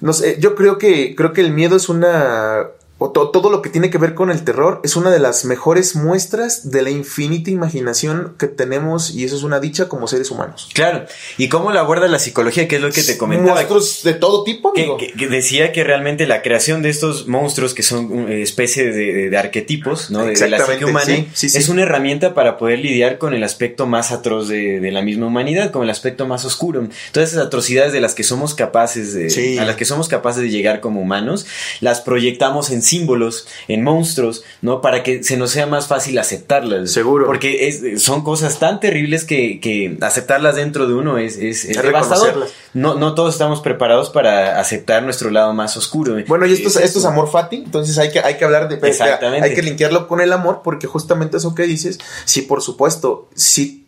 [0.00, 2.66] No sé, yo creo que, creo que el miedo es una.
[2.96, 5.44] O to- todo lo que tiene que ver con el terror es una de las
[5.44, 10.30] mejores muestras de la infinita imaginación que tenemos y eso es una dicha como seres
[10.30, 10.68] humanos.
[10.74, 11.04] Claro.
[11.36, 12.68] ¿Y cómo lo aborda la psicología?
[12.68, 13.56] Que es lo que te comentaba.
[13.56, 14.96] Monstruos de todo tipo, Que, amigo.
[14.96, 19.12] que- que decía que realmente la creación de estos monstruos que son eh, especie de,
[19.12, 20.24] de- de arquetipos ¿no?
[20.24, 21.58] de, de la psique humana sí, sí, sí.
[21.58, 25.72] es una herramienta para poder lidiar con el aspecto más atroz de, la misma humanidad,
[25.72, 26.86] con el aspecto más oscuro.
[27.10, 30.48] Todas esas atrocidades de las que somos capaces de, a las que somos capaces de
[30.50, 31.44] llegar como humanos,
[31.80, 34.80] las proyectamos en símbolos, en monstruos, ¿no?
[34.80, 36.90] Para que se nos sea más fácil aceptarlas.
[36.92, 37.26] Seguro.
[37.26, 41.82] Porque es- son cosas tan terribles que, que aceptarlas dentro de uno es, es, es
[41.82, 42.46] devastador.
[42.74, 46.16] No, no todos estamos preparados para aceptar nuestro lado más oscuro.
[46.26, 48.68] Bueno, y esto es, Es esto es amor fati, entonces hay que, hay que hablar
[48.68, 48.76] de...
[48.86, 49.48] Exactamente.
[49.48, 53.86] Hay que linkearlo con el amor porque justamente eso que dices, sí, por supuesto, sí...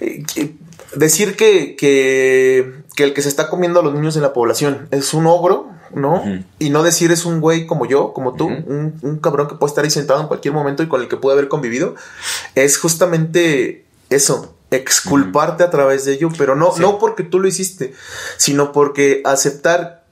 [0.00, 0.54] eh, que-
[0.94, 4.88] Decir que, que, que el que se está comiendo a los niños en la población
[4.90, 6.22] es un ogro, ¿no?
[6.58, 9.70] Y no decir es un güey como yo, como tú, un, un cabrón que puede
[9.70, 11.94] estar ahí sentado en cualquier momento y con el que puede haber convivido,
[12.54, 16.80] es justamente eso, exculparte a través de ello, pero no, Sí.
[16.80, 17.94] no porque tú lo hiciste,
[18.36, 20.04] sino porque aceptar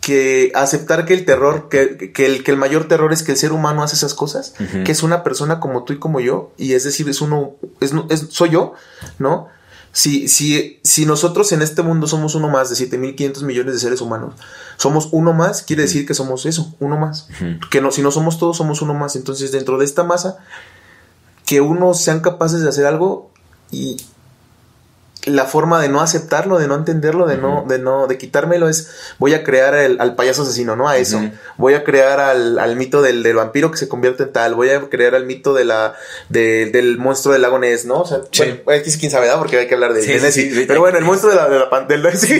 [0.00, 3.38] que aceptar que el terror, que, que el, que el mayor terror es que el
[3.38, 6.74] ser humano hace esas cosas, que es una persona como tú y como yo, y
[6.74, 8.74] es decir, es uno, es, es- soy yo,
[9.18, 9.48] ¿no?
[9.96, 14.02] Si, si, si nosotros en este mundo somos uno más de 7.500 millones de seres
[14.02, 14.34] humanos,
[14.76, 17.28] somos uno más, quiere decir que somos eso, uno más.
[17.70, 19.16] Que no, si no somos todos, somos uno más.
[19.16, 20.36] Entonces, dentro de esta masa,
[21.46, 23.30] que unos sean capaces de hacer algo
[23.70, 23.96] y
[25.26, 28.90] la forma de no aceptarlo, de no entenderlo, de no, de no, de quitármelo es
[29.18, 30.88] voy a crear el- al payaso asesino, ¿no?
[30.88, 31.20] A eso.
[31.56, 34.54] Voy a crear al, al mito del, del vampiro que se convierte en tal.
[34.54, 35.94] Voy a crear al mito de la,
[36.28, 38.00] de- del monstruo del lago Ness, ¿no?
[38.02, 38.60] O sea, Sí.
[38.64, 39.38] bueno, es que quién sabe, ¿verdad?
[39.40, 40.64] Porque hay que hablar de, Sí, de sí.
[40.66, 42.32] Pero bueno, el monstruo de la, de la pan- del, el tenemos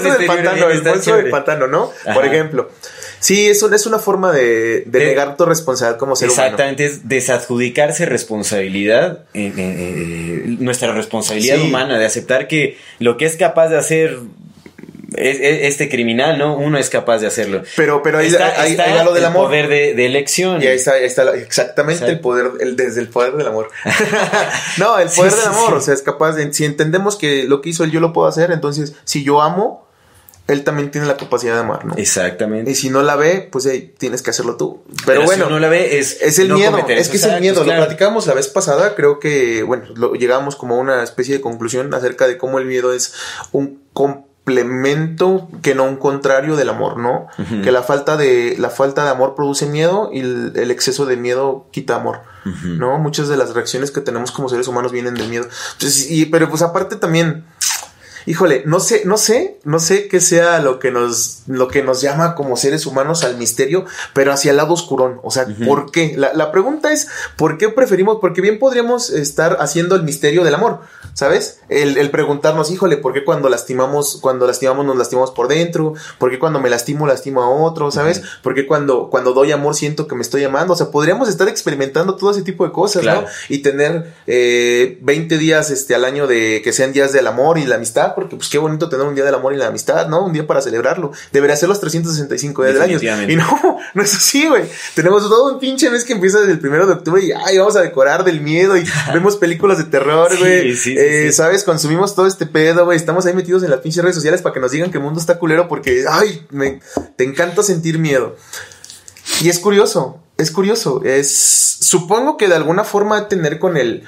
[0.00, 1.92] monstruo del este pantano, el monstruo del pantano, ¿no?
[2.14, 2.70] Por ejemplo.
[3.20, 6.42] Sí, es, un- es una forma de, de De- negar tu responsabilidad como ser humano.
[6.44, 11.62] Exactamente, es desadjudicarse responsabilidad, eh, eh, eh, nuestra responsabilidad Sí.
[11.62, 14.18] humana, de aceptar que lo que es capaz de hacer
[15.16, 16.56] es- es- este criminal, ¿no?
[16.56, 17.62] Uno es capaz de hacerlo.
[17.76, 19.46] Pero, pero ahí, está, ahí- está ahí lo del el amor.
[19.48, 20.62] poder de, de elección.
[20.62, 23.70] Y ahí está, ahí está exactamente el poder, el, desde el poder del amor.
[24.78, 25.74] no, el poder sí, del amor, sí.
[25.74, 28.28] o sea, es capaz de, si entendemos que lo que hizo él yo lo puedo
[28.28, 29.86] hacer, entonces, si yo amo,
[30.50, 31.94] él también tiene la capacidad de amar, ¿no?
[31.96, 32.70] Exactamente.
[32.70, 34.82] Y si no la ve, pues hey, tienes que hacerlo tú.
[34.86, 37.24] Pero, Pero bueno, si uno la ve, es, es el no miedo, es que es
[37.24, 37.80] el miedo, claro.
[37.80, 41.40] lo platicábamos la vez pasada, creo que, bueno, lo- llegamos como a una especie de
[41.40, 43.14] conclusión acerca de cómo el miedo es
[43.52, 47.28] un complemento que no un contrario del amor, ¿no?
[47.62, 51.16] Que la falta de la falta de amor produce miedo y el, el exceso de
[51.16, 52.20] miedo quita amor.
[52.64, 52.96] ¿no?
[52.98, 55.46] Muchas de las reacciones que tenemos como seres humanos vienen del miedo.
[55.74, 57.44] Entonces, y, pero pues aparte también
[58.26, 62.00] Híjole, no sé, no sé, no sé qué sea lo que nos, lo que nos
[62.00, 65.20] llama como seres humanos al misterio, pero hacia el lado oscurón.
[65.22, 65.46] O sea.
[65.66, 66.14] ¿por qué?
[66.16, 68.18] La, la pregunta es, ¿por qué preferimos?
[68.20, 70.80] Porque bien podríamos estar haciendo el misterio del amor,
[71.14, 71.60] ¿sabes?
[71.68, 75.94] El, el preguntarnos, híjole, ¿por qué cuando lastimamos, cuando lastimamos nos lastimamos por dentro?
[76.18, 78.18] ¿Por qué cuando me lastimo lastimo a otro, ¿sabes?
[78.18, 78.26] Ujú.
[78.42, 80.74] ¿Por qué cuando, cuando doy amor siento que me estoy amando?
[80.74, 83.22] O sea, podríamos estar experimentando todo ese tipo de cosas, Claro.
[83.22, 83.28] ¿no?
[83.48, 87.64] Y tener eh, 20 días este, al año de que sean días del amor y
[87.64, 90.24] la amistad porque pues qué bonito tener un día del amor y la amistad, ¿no?
[90.24, 91.12] Un día para celebrarlo.
[91.32, 93.30] Debería ser los 365 días del año.
[93.30, 94.64] Y no, no es así, güey.
[94.94, 97.76] Tenemos todo un pinche mes que empieza desde el primero de octubre y ay, vamos
[97.76, 100.76] a decorar del miedo y vemos películas de terror, güey.
[100.86, 101.64] Eh, ¿Sabes?
[101.64, 102.96] Consumimos todo este pedo, güey.
[102.96, 105.20] Estamos ahí metidos en las pinches redes sociales para que nos digan que el mundo
[105.20, 106.80] está culero porque, ay, me,
[107.16, 108.36] te encanta sentir miedo.
[109.42, 111.02] Y es curioso, es curioso.
[111.04, 114.04] Es, supongo que de alguna forma tener con el,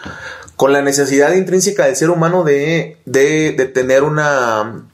[0.62, 4.85] con la necesidad intrínseca del ser humano de, de, de tener una,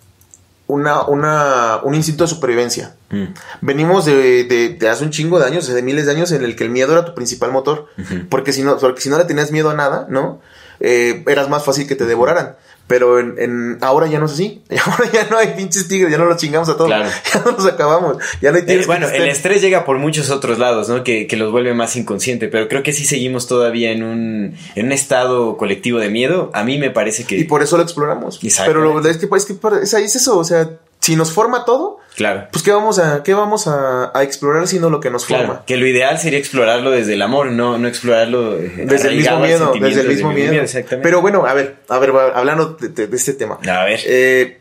[0.67, 2.95] una, una, un instinto de supervivencia.
[3.11, 3.25] Mm.
[3.61, 4.45] Venimos de,
[4.79, 6.93] de, hace un chingo de años, de miles de años, en el que el miedo
[6.93, 7.85] era tu principal motor.
[8.31, 10.41] Porque si no, porque si no le tenías miedo a nada, ¿no?
[10.81, 12.57] Eh, eras más fácil que te devoraran.
[12.89, 14.63] Pero en, en, ahora ya no es así.
[14.85, 16.91] Ahora ya no hay pinches tigres, ya no los chingamos a todos.
[17.35, 18.17] Ya no los acabamos.
[18.41, 18.87] Ya no hay tigres.
[18.87, 21.05] bueno, el estrés llega por muchos otros lados, ¿no?
[21.05, 22.49] Que, que, los vuelve más inconsciente.
[22.49, 26.51] Pero creo que sí seguimos todavía en un, en un estado colectivo de miedo.
[26.55, 27.37] A mí me parece que.
[27.37, 28.41] Y por eso lo exploramos.
[28.65, 30.39] Pero lo es que, es que es, es eso.
[30.39, 30.71] O sea,
[31.01, 32.49] si nos forma todo, claro.
[32.53, 35.65] pues qué vamos a, qué vamos a, explorar sino lo que nos forma.
[35.65, 39.73] Que lo ideal sería explorarlo desde el amor, no, no explorarlo desde el mismo miedo,
[39.81, 40.65] desde el mismo miedo.
[41.03, 43.59] Pero bueno, a ver, a ver, hablando de, este tema.
[43.67, 44.01] A ver.
[44.05, 44.59] Eh,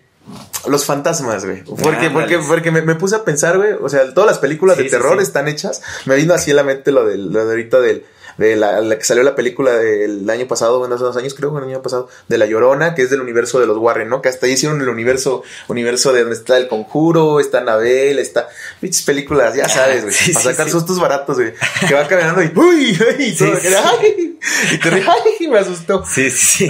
[0.67, 1.63] los fantasmas, güey.
[1.63, 3.71] Porque, porque, porque me, puse a pensar, güey.
[3.81, 5.81] O sea, todas las películas de terror están hechas.
[6.05, 8.05] Me vino así en la mente lo de, lo de ahorita del
[8.37, 11.63] de la, que salió la película del año pasado, bueno, hace dos años creo, el
[11.63, 14.21] año pasado, de La Llorona, que es del universo de los Warren, ¿no?
[14.21, 18.47] Que hasta ahí hicieron el universo, universo de donde está el conjuro, está Anabel, está,
[18.81, 21.53] bichas películas, ya sabes, güey, para sacar sustos baratos, güey,
[21.87, 24.37] que va caminando y, uy, y todo, ay,
[24.71, 26.03] y te ay, me asustó.
[26.05, 26.69] Sí, sí, sí.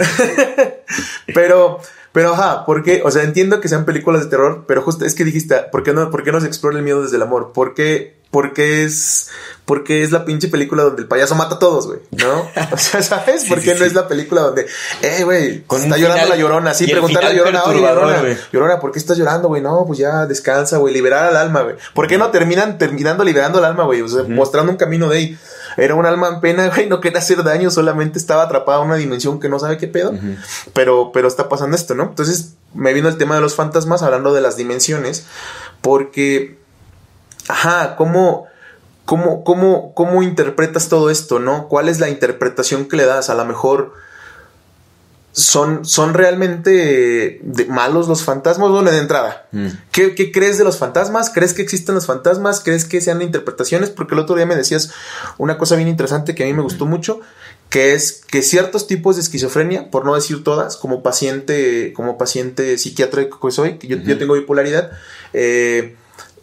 [1.33, 5.13] Pero, pero ajá, porque, o sea, entiendo que sean películas de terror, pero justo es
[5.13, 7.51] que dijiste, ¿por qué no, por qué no se explora el miedo desde el amor?
[7.53, 9.29] ¿Por qué, porque es
[9.67, 12.49] porque es la pinche película donde el payaso mata a todos, güey, ¿no?
[12.71, 13.43] O sea, ¿sabes?
[13.45, 14.65] ¿Por qué no es la película donde,
[15.01, 16.73] eh, güey, está llorando la llorona?
[16.73, 19.61] Sí, preguntarle a la llorona, oye, llorona, llorona, ¿por qué estás llorando, güey?
[19.61, 21.75] No, pues ya descansa, güey, liberar al alma, güey.
[21.93, 24.01] ¿Por qué no terminan terminando liberando al alma, güey?
[24.01, 25.37] O sea, mostrando un camino de ahí.
[25.75, 28.95] Era un alma en pena, güey, no quería hacer daño, solamente estaba atrapada en una
[28.95, 30.13] dimensión que no sabe qué pedo.
[30.73, 32.03] Pero, pero está pasando esto, ¿no?
[32.03, 35.25] Entonces, me vino el tema de los fantasmas hablando de las dimensiones,
[35.81, 36.57] porque,
[37.47, 38.47] ajá, ¿cómo
[39.07, 41.69] ¿Cómo, cómo, cómo interpretas todo esto, no?
[41.69, 43.29] ¿Cuál es la interpretación que le das?
[43.29, 43.93] A lo mejor
[45.31, 48.69] son, son realmente malos los fantasmas.
[48.69, 49.67] Bueno, de entrada, mm.
[49.91, 51.29] ¿qué, crees de los fantasmas?
[51.29, 52.59] ¿Crees que existen los fantasmas?
[52.59, 53.91] ¿Crees que sean interpretaciones?
[53.91, 54.91] Porque el otro día me decías
[55.37, 57.21] una cosa bien interesante que a mí me gustó mucho,
[57.69, 62.77] que es que ciertos tipos de esquizofrenia, por no decir todas, como paciente, como paciente
[62.77, 64.91] psiquiátrico que soy, que yo, yo tengo bipolaridad,
[65.31, 65.95] eh,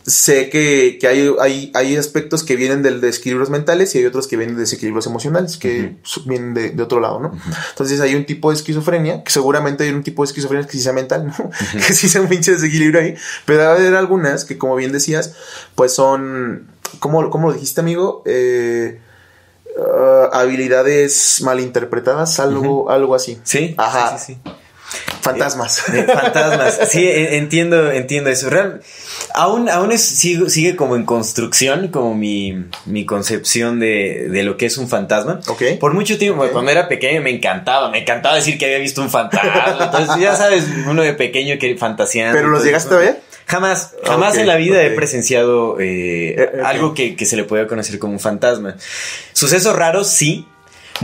[0.07, 4.29] sé que, que hay, hay, hay, aspectos que vienen del desequilibrios mentales y hay otros
[4.29, 7.33] que vienen de desequilibrios emocionales, que vienen de, de, otro lado, ¿no?
[7.71, 10.81] Entonces hay un tipo de esquizofrenia, que seguramente hay un tipo de esquizofrenia que sí
[10.81, 11.51] sea mental, ¿no?
[11.73, 13.14] que sí sea un pinche desequilibrio ahí,
[13.47, 15.35] pero va a haber algunas que, como bien decías,
[15.75, 18.23] pues son, ¿cómo, cómo lo dijiste, amigo?
[18.27, 19.01] Eh,
[19.79, 23.38] uh, habilidades malinterpretadas, algo, algo así.
[23.45, 24.19] Sí, Ajá.
[24.19, 24.40] sí, sí.
[24.45, 24.51] sí.
[25.20, 25.88] Fantasmas.
[25.88, 26.80] Eh, fantasmas.
[26.88, 28.50] Sí, entiendo, entiendo eso.
[28.50, 28.80] Real,
[29.35, 34.66] aún, aún es, sigue, como en construcción, como mi, mi concepción de, de, lo que
[34.66, 35.40] es un fantasma.
[35.48, 35.62] Ok.
[35.80, 39.11] Por mucho tiempo, cuando era pequeño me encantaba, me encantaba decir que había visto un
[39.11, 39.76] fantasma.
[39.80, 42.37] Entonces, ya sabes, uno de pequeño que fantaseando.
[42.37, 43.20] ¿Pero los llegaste a ver?
[43.46, 47.66] Jamás, jamás en la vida he presenciado eh, eh, algo que, que, se le pueda
[47.66, 48.76] conocer como un fantasma.
[49.35, 50.46] Sucesos raros, sí,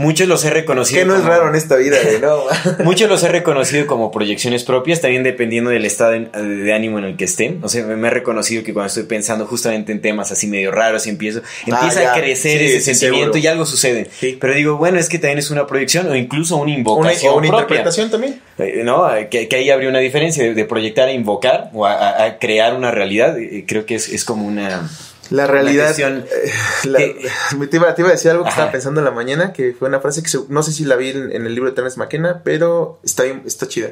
[0.01, 1.01] Muchos los he reconocido.
[1.01, 2.43] Que no es raro en esta vida, ¿no?
[2.83, 7.17] muchos los he reconocido como proyecciones propias, también dependiendo del estado de, ánimo en el
[7.17, 7.63] que estén.
[7.63, 11.07] O sea, me he reconocido que cuando estoy pensando justamente en temas así medio raros,
[11.07, 14.09] empiezo, empieza ah, a crecer ese sentimiento y algo sucede.
[14.39, 17.33] Pero digo, bueno, es que también es una proyección o incluso una invocación.
[17.33, 18.41] Una, una interpretación también.
[18.57, 19.07] Eh, ¿No?
[19.29, 23.37] Que, ahí habría una diferencia de, proyectar a invocar o a, crear una realidad.
[23.37, 24.89] Eh, creo que es, es como una
[25.31, 25.95] la realidad.
[25.97, 26.23] Eh,
[27.69, 30.21] te, iba, a decir algo que estaba pensando en la mañana, que fue una frase
[30.21, 33.67] que no sé si la vi en, el libro de Terence McKenna, pero está, está
[33.67, 33.89] chida.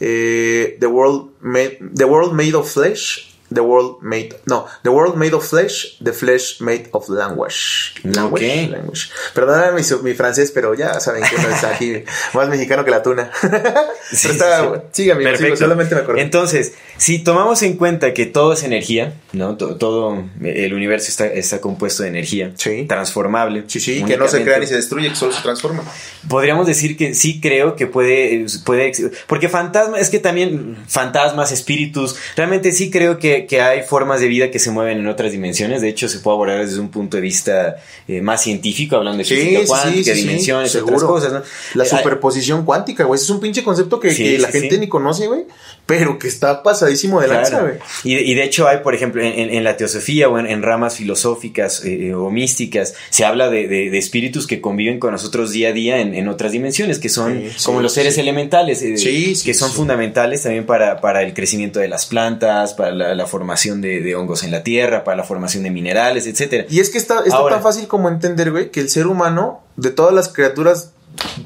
[0.00, 5.16] Eh, the, world made, the World Made of Flesh The world made no, the world
[5.16, 7.94] made of flesh, the flesh made of language.
[8.02, 8.68] Language, okay.
[8.68, 9.10] language.
[9.34, 12.04] Perdona mi, mi, francés, pero ya saben que no está aquí
[12.34, 13.30] más mexicano que la tuna.
[14.10, 15.04] sí, está, sí.
[15.04, 16.20] Sigue, solamente me acuerdo.
[16.20, 19.56] Entonces, si tomamos en cuenta que todo es energía, ¿no?
[19.56, 22.52] Todo, todo el universo está, está, compuesto de energía
[22.88, 23.64] transformable.
[23.66, 25.82] Sí, sí, que no se crea ni se destruye, que solo se transforma.
[26.28, 28.92] Podríamos decir que sí creo que puede, puede
[29.26, 34.20] porque fantasma, es que también fantasmas, espíritus, realmente sí creo que que, que, hay formas
[34.20, 35.80] de vida que se mueven en otras dimensiones.
[35.80, 37.76] De hecho, se puede abordar desde un punto de vista
[38.08, 41.42] eh, más científico, hablando de física cuántica, dimensiones, otras cosas, ¿no?
[41.74, 43.20] La eh, superposición cuántica, güey.
[43.20, 45.44] es un pinche concepto que, que la gente ni conoce, güey
[45.86, 47.74] pero que está pasadísimo de lanza, güey.
[48.02, 51.84] Y, y, de hecho hay, por ejemplo, en, en la teosofía o en, ramas filosóficas
[51.84, 56.00] eh, o místicas, se habla de, de, espíritus que conviven con nosotros día a día
[56.00, 61.00] en, otras dimensiones, que son como los seres elementales, eh, que son fundamentales también para,
[61.00, 65.16] para, el crecimiento de las plantas, para la, formación de, hongos en la tierra, para
[65.16, 66.66] la formación de minerales, etcétera.
[66.68, 69.90] Y es que está, está tan fácil como entender, güey, que el ser humano, de
[69.90, 70.92] todas las criaturas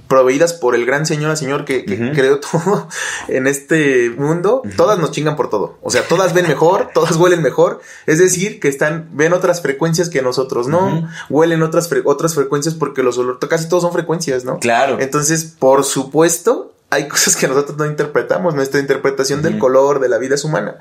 [0.08, 2.88] proveídas por el gran señor, señor que, creó todo
[3.28, 5.78] en este mundo, todas nos chingan por todo.
[5.82, 7.80] O sea, todas ven mejor, todas huelen mejor.
[8.06, 13.02] Es decir, que están, ven otras frecuencias que nosotros no, huelen otras, otras frecuencias porque
[13.02, 14.58] los olores, casi todos son frecuencias, ¿no?
[14.58, 14.98] Claro.
[15.00, 18.56] Entonces, por supuesto, hay cosas que nosotros no interpretamos.
[18.56, 20.74] Nuestra interpretación del color, de la vida es humana.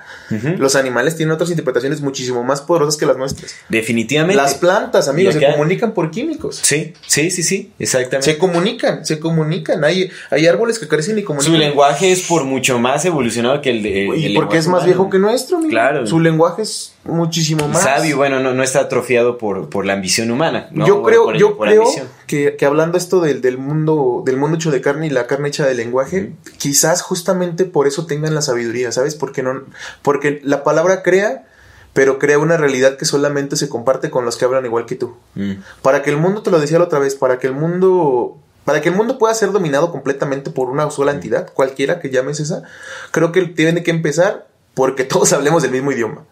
[0.57, 3.55] Los animales tienen otras interpretaciones muchísimo más poderosas que las nuestras.
[3.69, 4.35] Definitivamente.
[4.35, 6.59] Las plantas, amigos, se comunican por químicos.
[6.63, 8.33] Sí, sí, sí, sí, exactamente.
[8.33, 9.83] Se comunican, se comunican.
[9.83, 11.53] Hay, hay árboles que crecen y comunican.
[11.53, 14.09] Su lenguaje es por mucho más evolucionado que el de.
[14.17, 15.69] y porque es más viejo que nuestro, amigo.
[15.69, 16.07] Claro.
[16.07, 17.83] Su lenguaje es muchísimo más.
[17.83, 20.69] Sabio, bueno, no, no está atrofiado por, por la ambición humana.
[20.73, 21.83] Yo creo, yo creo
[22.29, 25.47] que, que, hablando esto del, del, mundo, del mundo hecho de carne y la carne
[25.47, 29.15] hecha de lenguaje, quizás justamente por eso tengan la sabiduría, ¿sabes?
[29.15, 29.63] Porque no,
[30.03, 31.47] porque la palabra crea,
[31.93, 35.15] pero crea una realidad que solamente se comparte con los que hablan igual que tú.
[35.33, 35.53] Mm.
[35.81, 38.81] Para que el mundo, te lo decía la otra vez, para que el mundo para
[38.81, 42.61] que el mundo pueda ser dominado completamente por una sola entidad, cualquiera que llames esa,
[43.09, 46.23] creo que tiene que empezar porque todos hablemos el mismo idioma.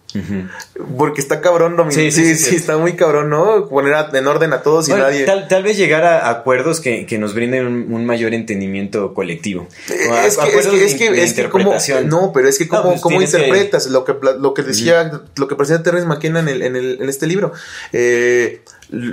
[0.97, 1.93] Porque está cabrón dominar.
[1.93, 3.67] Sí sí, sí, está muy cabrón, ¿no?
[3.67, 5.25] Poner en orden a todos y nadie.
[5.25, 9.67] Tal, vez llegar a acuerdos que, nos brinden un, mayor entendimiento colectivo.
[9.87, 13.87] Es que, es que, es que, como, no, pero es que cómo, pues cómo interpretas
[13.87, 17.09] lo que lo que decía, lo que parecía Terrence McKenna en, el, en, el, en
[17.09, 17.51] este libro.
[17.93, 18.61] Eh,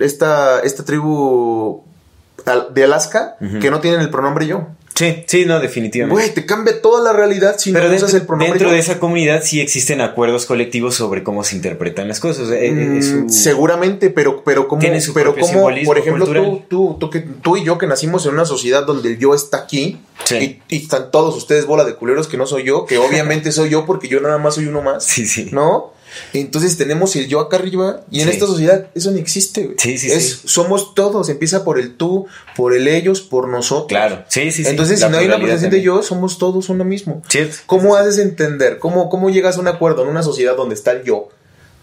[0.00, 1.82] esta, esta tribu
[2.72, 4.68] de Alaska que no tienen el pronombre yo.
[4.94, 6.22] Sí, sí, no, definitivamente.
[6.22, 8.50] Güey, te cambia toda la realidad si Pero no usas el pronombre.
[8.50, 12.48] Dentro de esa comunidad sí existen acuerdos colectivos sobre cómo se interpretan las cosas.
[12.52, 17.56] Eh, mm, seguramente, pero, pero como, pero como, por ejemplo, tú, tú, tú, que, tú
[17.56, 19.98] y yo que nacimos en una sociedad donde el yo está aquí
[20.30, 23.70] y, y, están todos ustedes bola de culeros que no soy yo, que obviamente soy
[23.70, 25.04] yo porque yo nada más soy uno más.
[25.04, 25.48] Sí, sí.
[25.50, 25.92] ¿No?
[26.32, 29.74] Entonces tenemos el yo acá arriba y en esta sociedad eso no existe.
[29.78, 33.88] Sí, sí, es, Somos todos, empieza por el tú, por el ellos, por nosotros.
[33.88, 34.64] Claro, sí, sí.
[34.66, 37.22] Entonces si no hay una presencia de yo, somos todos uno mismo.
[37.66, 38.78] ¿Cómo haces entender?
[38.78, 41.28] ¿Cómo, ¿Cómo llegas a un acuerdo en una sociedad donde está el yo?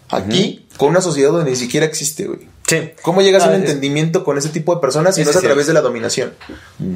[0.08, 2.40] Aquí, con una sociedad donde ni siquiera existe, güey.
[2.66, 2.92] Sí.
[3.00, 5.66] ¿Cómo llegas a un entendimiento con ese tipo de personas si no es a través
[5.66, 6.34] de la dominación?
[6.78, 6.94] Mm.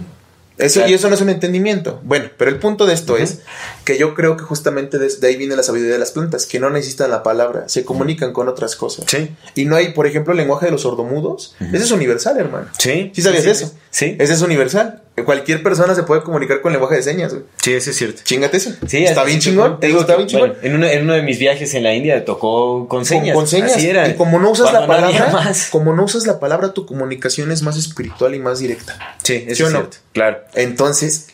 [0.59, 2.01] Eso, Y eso no es un entendimiento.
[2.03, 3.41] Bueno, pero el punto de esto es
[3.85, 6.71] que yo creo que justamente de, ahí viene la sabiduría de las plantas, que no
[6.71, 9.05] necesitan la palabra, se comunican con otras cosas.
[9.09, 9.31] Sí.
[9.55, 11.55] Y no hay, por ejemplo, el lenguaje de los sordomudos.
[11.61, 12.69] Ese es universal, hermano.
[12.79, 13.13] Sí.
[13.15, 13.73] ¿Sí sabías eso?
[13.91, 14.17] Sí.
[14.19, 15.03] Ese es universal.
[15.25, 17.45] Cualquier persona se puede comunicar con lenguaje de señas, güey.
[17.63, 18.21] Sí, eso es cierto.
[18.23, 18.73] Chingate eso.
[18.87, 19.81] Sí, está bien chingón.
[19.81, 20.55] Te está bien chingón.
[20.63, 23.35] en, uno, en uno de mis viajes en la India tocó con señas.
[23.35, 23.77] Con, señas.
[23.77, 24.09] Así era.
[24.09, 27.79] Y como no usas la palabra, como no usas la palabra, tu comunicación es más
[27.79, 29.17] espiritual y más directa.
[29.23, 29.97] Sí, eso es cierto.
[30.17, 30.41] Claro.
[30.55, 31.29] Entonces,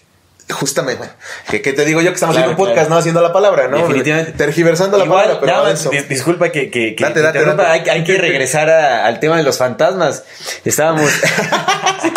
[0.52, 1.12] justamente, bueno,
[1.48, 3.78] que, te digo yo que estamos haciendo un podcast, no haciendo la palabra, ¿no?
[3.78, 4.32] Definitivamente.
[4.32, 5.64] Tergiversando la palabra, pero
[6.08, 10.24] disculpa que, que, que Hay, que regresar al tema de los fantasmas.
[10.64, 11.10] Estábamos.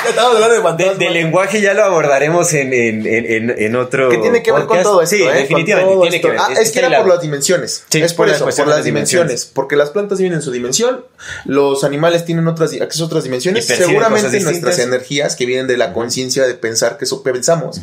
[0.07, 0.99] Estábamos hablando de fantasmas.
[0.99, 4.09] De, lenguaje ya lo abordaremos en, en, en, en otro.
[4.09, 5.15] ¿Qué tiene que ver con todo esto?
[5.15, 5.31] Sí, eh?
[5.31, 6.37] definitivamente tiene que ver.
[6.39, 7.85] Ah, es, que era por las dimensiones.
[7.91, 9.45] es por eso, por las dimensiones.
[9.45, 11.05] Porque las plantas viven en su dimensión,
[11.45, 13.65] los animales tienen otras, acceso a otras dimensiones.
[13.65, 17.81] Seguramente nuestras energías que vienen de la conciencia de pensar que, pensamos.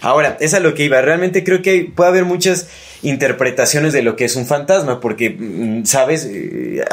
[0.00, 1.00] Ahora, es a lo que iba.
[1.00, 2.68] Realmente creo que puede haber muchas
[3.02, 6.84] interpretaciones de lo que es un fantasma, porque, mm, sabes, eh,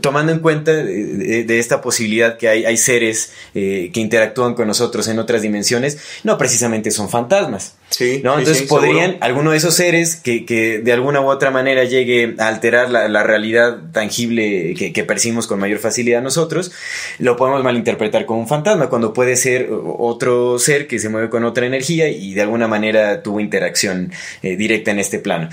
[0.00, 5.08] tomando en cuenta de, esta posibilidad que hay, hay seres eh, que interactúan con nosotros
[5.08, 7.77] en otras dimensiones, no precisamente son fantasmas.
[7.90, 8.38] Sí, ¿no?
[8.38, 12.48] Entonces podrían, alguno de esos seres que, que, de alguna u otra manera llegue a
[12.48, 16.70] alterar la, la realidad tangible que, que, percibimos con mayor facilidad nosotros,
[17.18, 21.44] lo podemos malinterpretar como un fantasma, cuando puede ser otro ser que se mueve con
[21.44, 25.48] otra energía y de alguna manera tuvo interacción eh, directa en este plano.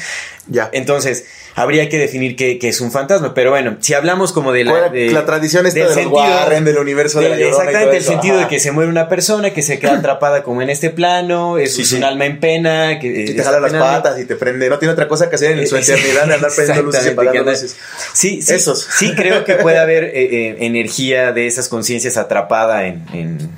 [0.48, 0.70] Ya.
[0.74, 3.34] Entonces, habría que definir qué, es un fantasma.
[3.34, 7.30] Pero bueno, si hablamos como de la, la tradición está del, sentido, del universo de,
[7.30, 10.62] la Exactamente, el sentido de que se muere una persona, que se queda atrapada como
[10.62, 13.00] en este plano, es un alma en pena.
[13.00, 14.70] Que, te jala las patas y te prende.
[14.70, 17.78] No tiene otra cosa que hacer en su eternidad de andar prendiendo luces y luces.
[18.14, 18.88] Sí, sí, Esos.
[18.98, 23.50] sí creo que puede haber eh, eh, energía de esas conciencias atrapada en, en,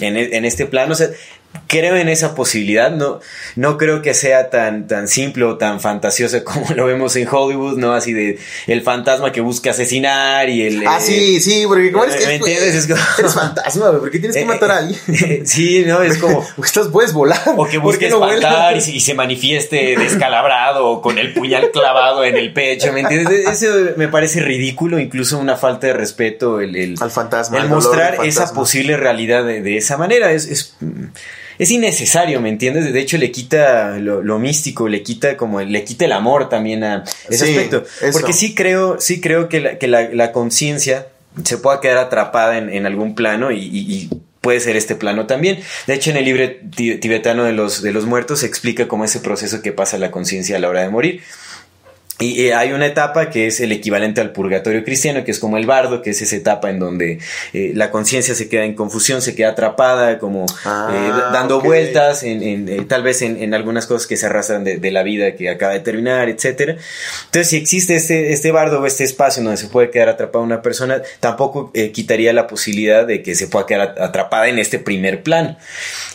[0.00, 0.92] en, en, este plano.
[0.92, 1.08] O sea,
[1.68, 3.20] creo en esa posibilidad, no,
[3.56, 7.76] no creo que sea tan, tan simple o tan fantasiosa como lo vemos en Hollywood,
[7.78, 7.92] ¿no?
[7.92, 10.86] Así de el fantasma que busca asesinar y el...
[10.86, 12.26] Ah, eh, sí, sí, porque como es que...
[12.26, 12.74] ¿Me entiendes?
[12.74, 15.46] Es como- Eres fantasma, ¿por qué tienes que Eh, matar a alguien?
[15.46, 16.02] sí, ¿no?
[16.02, 16.46] Es como...
[16.64, 17.40] Estás, puedes volar.
[17.56, 21.18] O que ¿Por busque qué no espantar y, se- y se manifieste descalabrado o con
[21.18, 23.46] el puñal clavado en el pecho, ¿me entiendes?
[23.48, 27.56] Eso me parece ridículo, incluso una falta de respeto el, el, Al fantasma.
[27.58, 30.32] el dolor mostrar esa posible realidad de, de esa manera.
[30.32, 30.74] Es, es,
[31.58, 32.92] es innecesario, ¿me entiendes?
[32.92, 36.84] De hecho, le quita lo, lo místico, le quita como le quita el amor también
[36.84, 37.84] a ese Sí, aspecto.
[38.02, 38.12] eso.
[38.18, 41.08] Porque sí creo, sí creo que la, que la, la conciencia
[41.44, 45.26] se pueda quedar atrapada en, en algún plano y, y- y puede ser este plano
[45.26, 45.58] también.
[45.86, 46.44] De hecho, en el libro
[46.74, 50.10] ti- tibetano de los, de los muertos se explica cómo ese proceso que pasa la
[50.12, 51.22] conciencia a la hora de morir.
[52.18, 55.58] Y eh, hay una etapa que es el equivalente al purgatorio cristiano, que es como
[55.58, 57.18] el bardo, que es esa etapa en donde
[57.52, 61.64] eh, la conciencia se queda en confusión, se queda atrapada, como Ah, eh, dando ok.
[61.66, 64.90] vueltas, en, en, eh, tal vez en, en algunas cosas que se arrastran de, de
[64.92, 66.76] la vida que acaba de terminar, etcétera.
[67.26, 70.62] Entonces, si existe este, este bardo o este espacio donde se puede quedar atrapada una
[70.62, 74.78] persona, tampoco eh, quitaría la posibilidad de que se pueda quedar at- atrapada en este
[74.78, 75.58] primer plan.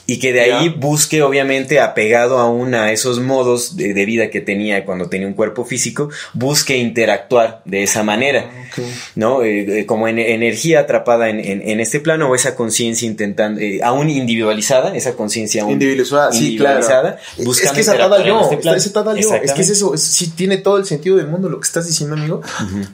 [0.07, 4.41] Y que de ahí busque, obviamente, apegado aún a esos modos de, de vida que
[4.41, 5.90] tenía cuando tenía un cuerpo físico,
[6.33, 8.49] busque interactuar de esa manera.
[8.71, 8.83] Ok.
[9.15, 9.43] ¿no?
[9.43, 13.59] Eh, eh, como en- energía atrapada en, en- en este plano o esa conciencia intentando,
[13.59, 16.79] eh, aún individualizada, esa conciencia aún Individualizada, sí, claro.
[16.79, 18.61] individualizada, Es buscando que es al interactuar en yo, este está-
[19.03, 19.17] plano.
[19.19, 19.35] es yo.
[19.35, 21.85] Es que es eso, es- sí tiene todo el sentido del mundo lo que estás
[21.87, 22.41] diciendo, amigo.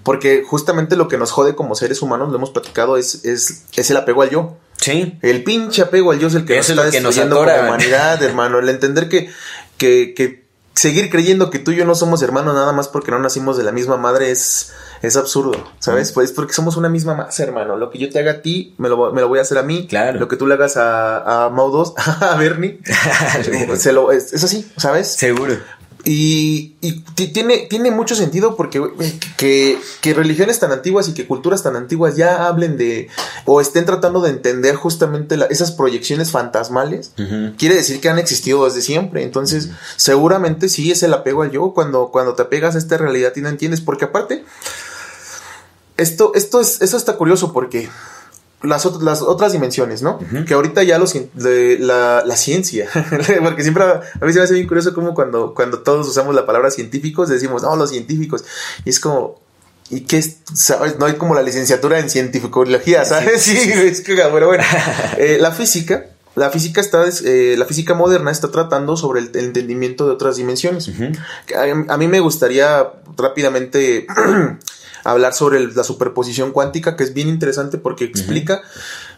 [0.04, 3.90] Porque justamente lo que nos jode como seres humanos, lo hemos platicado, es, es, es
[3.92, 4.58] el apego al yo.
[4.80, 7.02] Sí, El pinche apego al yo es el que Eso nos es está lo que
[7.02, 7.80] nos destruyendo atora, como man.
[7.80, 8.60] humanidad, hermano.
[8.60, 9.30] El entender que,
[9.78, 10.47] que, que
[10.78, 13.64] seguir creyendo que tú y yo no somos hermanos nada más porque no nacimos de
[13.64, 16.12] la misma madre es, es absurdo, ¿sabes?
[16.12, 17.76] Pues porque somos una misma masa, hermano.
[17.76, 19.64] Lo que yo te haga a ti, me lo, me lo voy a hacer a
[19.64, 19.88] mí.
[19.88, 20.20] Claro.
[20.20, 22.80] Lo que tú le hagas a, a Mau 2, a Bernie,
[23.76, 25.14] se lo, es, es así, ¿sabes?
[25.14, 25.58] seguro.
[26.10, 28.82] Y, y ti- tiene, tiene mucho sentido porque
[29.36, 33.10] que, que religiones tan antiguas y que culturas tan antiguas ya hablen de
[33.44, 37.12] o estén tratando de entender justamente la- esas proyecciones fantasmales,
[37.58, 39.24] quiere decir que han existido desde siempre.
[39.24, 43.34] Entonces, seguramente sí es el apego al yo cuando, cuando te apegas a esta realidad
[43.36, 43.82] y no entiendes.
[43.82, 44.46] Porque aparte,
[45.98, 47.90] esto, esto es, eso está curioso porque
[48.64, 50.20] las, ot- las otras dimensiones, ¿no?
[50.48, 52.88] Que ahorita ya los, de la, la ciencia,
[53.44, 56.34] porque siempre a, a mí se me hace bien curioso como cuando, cuando todos usamos
[56.36, 58.44] la palabra científicos, decimos, no, los científicos,
[58.84, 59.40] y es como,
[59.90, 60.38] ¿y qué es?
[60.54, 60.98] ¿Sabes?
[61.00, 63.42] No hay como la licenciatura en cientificología, ¿sabes?
[63.44, 64.64] Sí, es que, pero bueno,
[65.18, 66.06] Eh, la física.
[66.38, 70.38] La física está, eh, la física moderna está tratando sobre el, el entendimiento de otras
[70.38, 70.88] dimensiones.
[71.56, 74.06] a, a mí me gustaría rápidamente
[75.04, 78.62] hablar sobre el- la superposición cuántica, que es bien interesante porque explica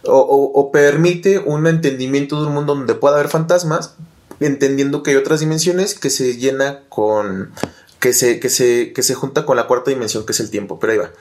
[0.05, 3.95] o, o- o permite un entendimiento de un mundo donde pueda haber fantasmas,
[4.39, 7.51] entendiendo que hay otras dimensiones que se llena con
[8.00, 10.80] que se, que se, que se junta con la cuarta dimensión, que es el tiempo.
[10.80, 11.12] Pero ahí va.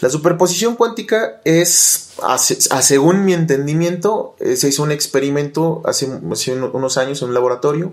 [0.00, 6.08] La superposición cuántica es, hace- a- según mi entendimiento, eh, se hizo un experimento hace,
[6.32, 7.92] hace un- unos años en un laboratorio.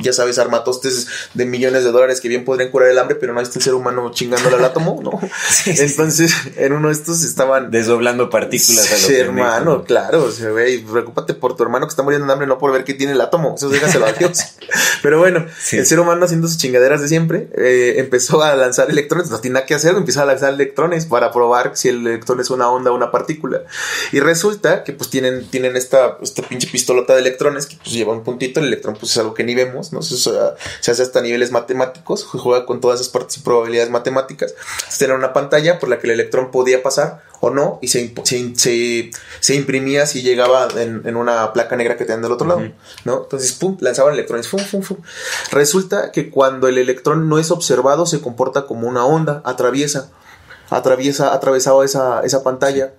[0.00, 3.40] Ya sabes, armatostes de millones de dólares que bien podrían curar el hambre, pero no
[3.40, 5.20] está el ser humano chingándole al átomo, ¿no?
[5.50, 9.84] Sí, sí, Entonces, en uno de estos estaban Desdoblando partículas a lo Sí, hermano, ¿no?
[9.84, 12.72] claro, o sea, güey, preocúpate por tu hermano que está muriendo de hambre, no por
[12.72, 14.38] ver que tiene el átomo, eso déjaselo a Dios.
[15.02, 16.56] Pero bueno, el ser humano haciendo sus
[17.00, 21.06] de siempre, eh, empezó a lanzar electrones, no tiene que hacer, empezó a lanzar electrones
[21.06, 23.62] para probar si el electrón es una onda o una partícula.
[24.12, 28.12] Y resulta que pues tienen, tienen esta, esta pinche pistolota de electrones que pues lleva
[28.12, 30.02] un puntito, el electrón pues es algo que ni vemos, ¿no?
[30.02, 34.54] Sea, se hace hasta niveles matemáticos, juega con todas esas partes y probabilidades matemáticas.
[34.54, 38.12] Entonces, Tener una pantalla por la que el electrón podía pasar o no y se,
[38.24, 39.10] se, se,
[39.40, 42.62] se imprimía si llegaba en, en una placa negra que tenían del otro lado,
[43.04, 43.22] ¿no?
[43.22, 44.98] Entonces, pum, lanzaban electrones, pum, pum, pum.
[45.50, 50.10] Resulta que cuando el electrón no es observado se comporta como una onda, atraviesa,
[50.70, 52.92] atraviesa, atravesaba esa, esa pantalla.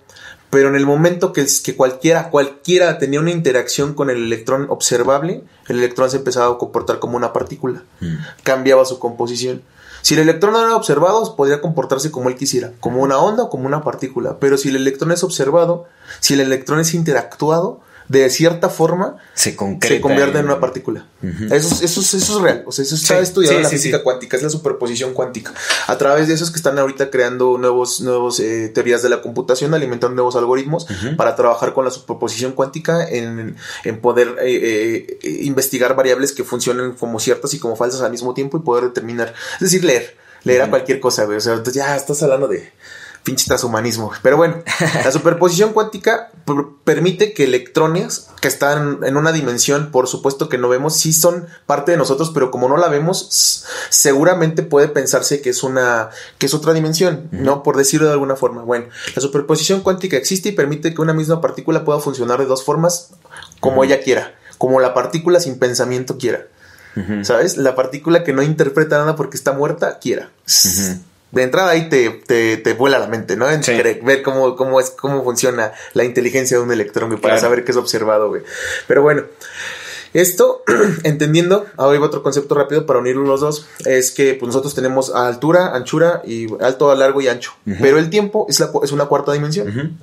[0.50, 5.44] Pero en el momento que, que cualquiera, cualquiera tenía una interacción con el electrón observable,
[5.68, 7.82] el electrón se empezaba a comportar como una partícula.
[8.44, 9.62] Cambiaba su composición.
[10.02, 13.50] Si el electrón no era observado, podría comportarse como él quisiera, como una onda o
[13.50, 14.38] como una partícula.
[14.38, 15.86] Pero si el electrón es observado,
[16.20, 21.06] si el electrón es interactuado, de cierta forma, Se convierte en una partícula.
[21.50, 22.64] eso, es- eso, es- eso es real.
[22.66, 25.12] O sea, eso está Sí, estudiado sí, en la sí, física cuántica, es la superposición
[25.14, 25.52] cuántica.
[25.86, 29.20] A través de eso es que están ahorita creando nuevos, nuevos eh, teorías de la
[29.20, 30.86] computación, alimentando nuevos algoritmos
[31.16, 36.92] para trabajar con la superposición cuántica en, en poder eh, eh, investigar variables que funcionen
[36.92, 39.34] como ciertas y como falsas al mismo tiempo y poder determinar.
[39.54, 40.16] Es decir, leer.
[40.44, 41.36] Leer a cualquier cosa, güey.
[41.38, 42.72] O sea, entonces ya estás hablando de
[43.28, 44.10] pinche transhumanismo.
[44.22, 44.62] Pero bueno,
[45.04, 46.30] la superposición cuántica
[46.84, 51.46] permite que electrones que están en una dimensión, por supuesto que no vemos, sí son
[51.66, 56.08] parte de nosotros, pero como no la vemos, seguramente puede pensarse que es una,
[56.38, 57.62] que es otra dimensión, ¿no?
[57.62, 58.62] Por decirlo de alguna forma.
[58.62, 62.64] Bueno, la superposición cuántica existe y permite que una misma partícula pueda funcionar de dos
[62.64, 63.10] formas,
[63.60, 66.46] como ella quiera, como la partícula sin pensamiento quiera.
[67.22, 67.58] ¿Sabes?
[67.58, 70.30] La partícula que no interpreta nada porque está muerta, quiera
[71.30, 73.50] de entrada ahí te, te, te, vuela la mente, ¿no?
[73.50, 73.60] En
[74.04, 77.72] ver cómo, cómo, es, cómo funciona la inteligencia de un electrón, güey, para saber qué
[77.72, 78.42] es observado, güey.
[78.86, 79.24] Pero bueno,
[80.14, 80.62] esto,
[81.04, 85.74] entendiendo, ahora otro concepto rápido para unir los dos, es que pues, nosotros tenemos altura,
[85.74, 87.52] anchura y alto, largo y ancho.
[87.80, 89.98] Pero el tiempo es, la, es una cuarta dimensión.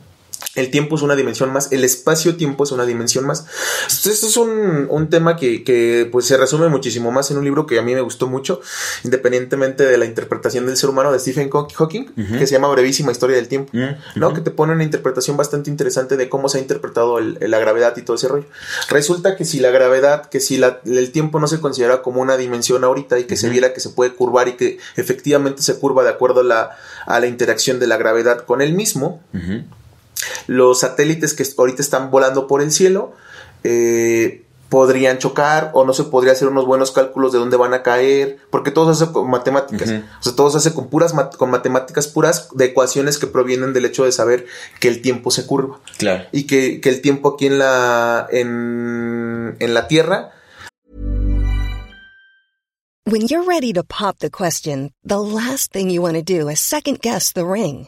[0.55, 3.45] El tiempo es una dimensión más, el espacio-tiempo es una dimensión más.
[3.87, 7.81] Esto, es un, tema que, pues, se resume muchísimo más en un libro que a
[7.81, 8.61] mí me gustó mucho,
[9.03, 12.05] independientemente de la interpretación del ser humano de Stephen Hawking,
[12.37, 13.71] que se llama Brevísima Historia del Tiempo,
[14.15, 14.33] ¿no?
[14.33, 18.01] Que te pone una interpretación bastante interesante de cómo se ha interpretado la gravedad y
[18.01, 18.45] todo ese rollo.
[18.89, 22.83] Resulta que si la gravedad, que si el tiempo no se considera como una dimensión
[22.83, 26.09] ahorita y que se viera que se puede curvar y que efectivamente se curva de
[26.09, 29.21] acuerdo a la, a la interacción de la gravedad con el mismo,
[30.47, 33.13] los satélites que ahorita están volando por el cielo
[33.63, 37.83] eh, podrían chocar o no se podría hacer unos buenos cálculos de dónde van a
[37.83, 41.49] caer, porque todo se hace con matemáticas, o sea, todo se hace con puras con
[41.49, 44.45] matemáticas puras de ecuaciones que provienen del hecho de saber
[44.79, 45.79] que el tiempo se curva.
[45.97, 46.25] Claro.
[46.31, 50.31] Y que, que el tiempo aquí en la en, en la Tierra
[53.07, 56.59] When you're ready to pop the question, the last thing you want to do is
[56.59, 57.87] second guess the ring.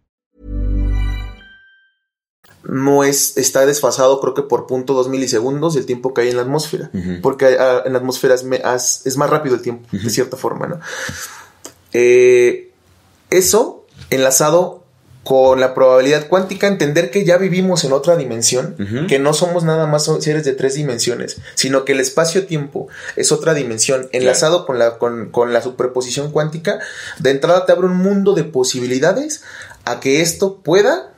[2.63, 6.35] No es, está desfasado creo que por punto dos milisegundos el tiempo que hay en
[6.35, 6.89] la atmósfera.
[6.93, 7.21] Uh -huh.
[7.21, 10.03] Porque uh, en la atmósfera es, más rápido el tiempo, uh -huh.
[10.03, 10.79] de cierta forma, ¿no?
[11.93, 12.71] Eh,
[13.29, 14.81] eso enlazado
[15.23, 19.07] con la probabilidad cuántica, entender que ya vivimos en otra dimensión, uh -huh.
[19.07, 23.53] que no somos nada más seres de tres dimensiones, sino que el espacio-tiempo es otra
[23.53, 24.65] dimensión, enlazado claro.
[24.65, 26.79] con, la, con, con la superposición cuántica,
[27.19, 29.43] de entrada te abre un mundo de posibilidades
[29.85, 31.13] a que esto pueda,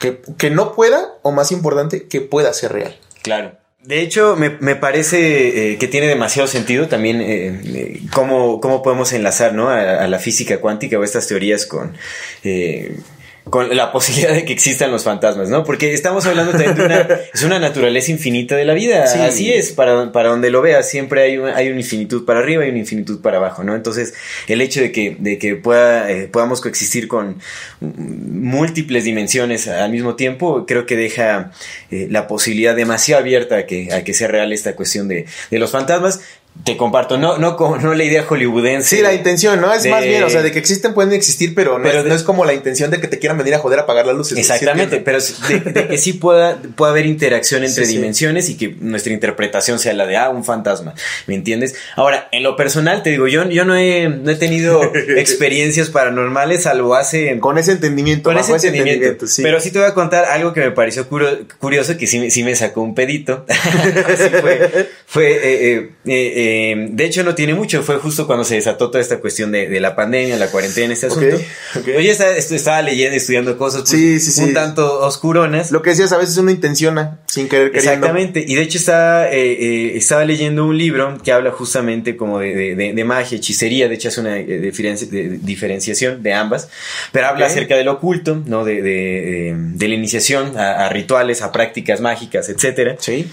[0.00, 2.98] que, que no pueda, o más importante, que pueda ser real.
[3.22, 3.52] Claro.
[3.82, 8.82] De hecho, me, me parece eh, que tiene demasiado sentido también eh, eh, cómo, cómo
[8.82, 9.70] podemos enlazar ¿no?
[9.70, 11.96] a, a, la física cuántica o estas teorías con
[12.44, 12.98] eh,
[13.44, 15.64] con la posibilidad de que existan los fantasmas, ¿no?
[15.64, 19.18] Porque estamos hablando también de una, es una naturaleza infinita de la vida, sí.
[19.20, 22.66] así es, para, para donde lo veas, siempre hay, un, hay una infinitud para arriba
[22.66, 23.74] y una infinitud para abajo, ¿no?
[23.74, 24.14] Entonces,
[24.46, 27.40] el hecho de que, de que pueda, eh, podamos coexistir con
[27.80, 31.52] múltiples dimensiones al mismo tiempo, creo que deja
[31.90, 35.58] eh, la posibilidad demasiado abierta a que, a que sea real esta cuestión de, de
[35.58, 36.20] los fantasmas,
[36.64, 38.96] te comparto, no, no, no la idea hollywoodense.
[38.96, 39.72] Sí, la intención, ¿no?
[39.72, 42.04] Es de, más bien, o sea, de que existen, pueden existir, pero no, pero es,
[42.04, 44.06] de, no es como la intención de que te quieran venir a joder a apagar
[44.06, 44.36] las luces.
[44.36, 48.52] Exactamente, ¿sí pero de, de, que sí pueda, pueda haber interacción entre sí, dimensiones sí.
[48.52, 50.94] y que nuestra interpretación sea la de, ah, un fantasma,
[51.26, 51.76] ¿me entiendes?
[51.96, 54.82] Ahora, en lo personal, te digo, yo, yo no, he, no he tenido
[55.16, 57.38] experiencias paranormales, salvo hace...
[57.40, 58.24] Con ese entendimiento.
[58.24, 59.42] Con ese entendimiento, entendimiento sí.
[59.42, 62.54] Pero sí te voy a contar algo que me pareció curioso, que sí, sí me
[62.54, 63.46] sacó un pedito.
[64.40, 67.82] fue, fue eh, eh, eh eh, de hecho, no tiene mucho.
[67.82, 71.06] Fue justo cuando se desató toda esta cuestión de, de la pandemia, la cuarentena, este
[71.06, 71.36] asunto.
[71.36, 71.46] Okay,
[71.80, 71.96] okay.
[71.96, 74.42] Oye, estaba, estaba, leyendo, estudiando cosas pues, sí, sí, sí.
[74.42, 75.70] un tanto oscuronas.
[75.70, 77.92] Lo que decías, a veces uno intenciona sin querer queriendo.
[77.92, 78.44] Exactamente.
[78.46, 82.74] Y de hecho, estaba, eh, eh, estaba leyendo un libro que habla justamente como de,
[82.74, 83.88] de, de magia, hechicería.
[83.88, 86.68] De hecho, hace una diferenciación de ambas.
[87.12, 87.56] Pero habla okay.
[87.56, 88.64] acerca del oculto, ¿no?
[88.64, 92.96] De, de la iniciación a, a, rituales, a prácticas mágicas, etcétera.
[92.98, 93.28] Sí.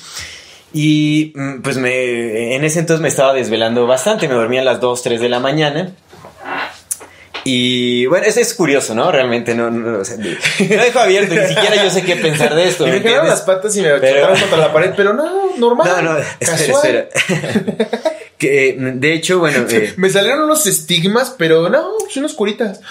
[0.73, 5.01] Y pues me, en ese entonces me estaba desvelando bastante, me dormía a las 2,
[5.01, 5.91] 3 de la mañana.
[7.49, 9.09] Y bueno, eso es curioso, ¿no?
[9.09, 10.17] Realmente no, no, o sea,
[10.59, 12.85] lo dejo abierto, ni siquiera yo sé qué pensar de esto.
[12.85, 15.87] Me ¿me quedaron las patas y me Pero- contra la pared, pero no, normal.
[15.87, 17.07] No, no, espera, casual.
[17.13, 17.89] espera.
[18.37, 22.81] que, eh, de hecho, bueno, eh, Me salieron unos estigmas, pero no, pues unas curitas.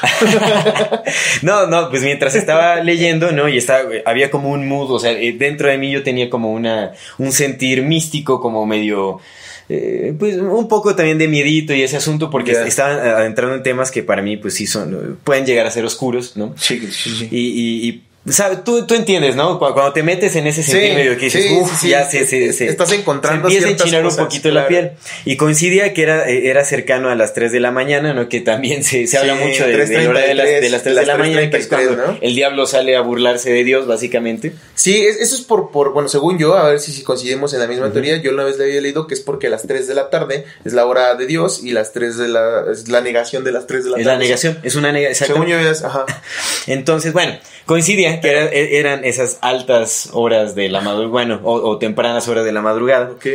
[1.43, 3.49] no, no, pues mientras estaba leyendo, ¿no?
[3.49, 6.53] Y estaba, había como un mood, o sea, eh, dentro de mí yo tenía como
[6.53, 9.21] una, un sentir místico, como medio,
[9.69, 12.67] eh, pues un poco también de miedito y ese asunto, porque Ya.
[12.67, 16.37] estaban adentrando en temas que para mí, pues sí son, pueden llegar a ser oscuros,
[16.37, 16.55] ¿no?
[16.59, 17.29] Sí, sí, sí.
[17.31, 18.65] Y, y, y, ¿sabes?
[18.65, 19.59] Tú, tú entiendes, ¿no?
[19.59, 22.05] Cu- Cuando te metes en ese sentir Sí, medio que dices, sí, uff, sí, ya
[22.09, 24.69] se, se, se- Estás encontrando se empieza a enchinar un poquito la claro.
[24.69, 24.91] piel.
[25.25, 28.29] Y coincidía que era, eh, era cercano a las 3 de la mañana, ¿no?
[28.29, 30.97] Que también se, se habla mucho de, de la hora de las, de las 3
[30.97, 32.19] de la mañana, que es 3:33, cuando ¿no?
[32.21, 34.53] el diablo sale a burlarse de Dios, básicamente.
[34.75, 37.61] Sí, es- eso es por, por, bueno, según yo, a ver si, si coincidimos en
[37.61, 39.95] la misma teoría, yo una vez le había leído que es porque las 3 de
[39.95, 43.45] la tarde es la hora de Dios y las 3 de la, es la negación
[43.45, 44.17] de las 3 de la Es tarde.
[44.19, 45.27] la negación, es una negación.
[45.29, 46.05] Según yo es, ajá.
[46.67, 51.55] Entonces, bueno, coincidía que era- e- eran esas altas horas de la madrugada, bueno, o,
[51.55, 53.11] o tempranas horas de la madrugada.
[53.11, 53.27] Ok.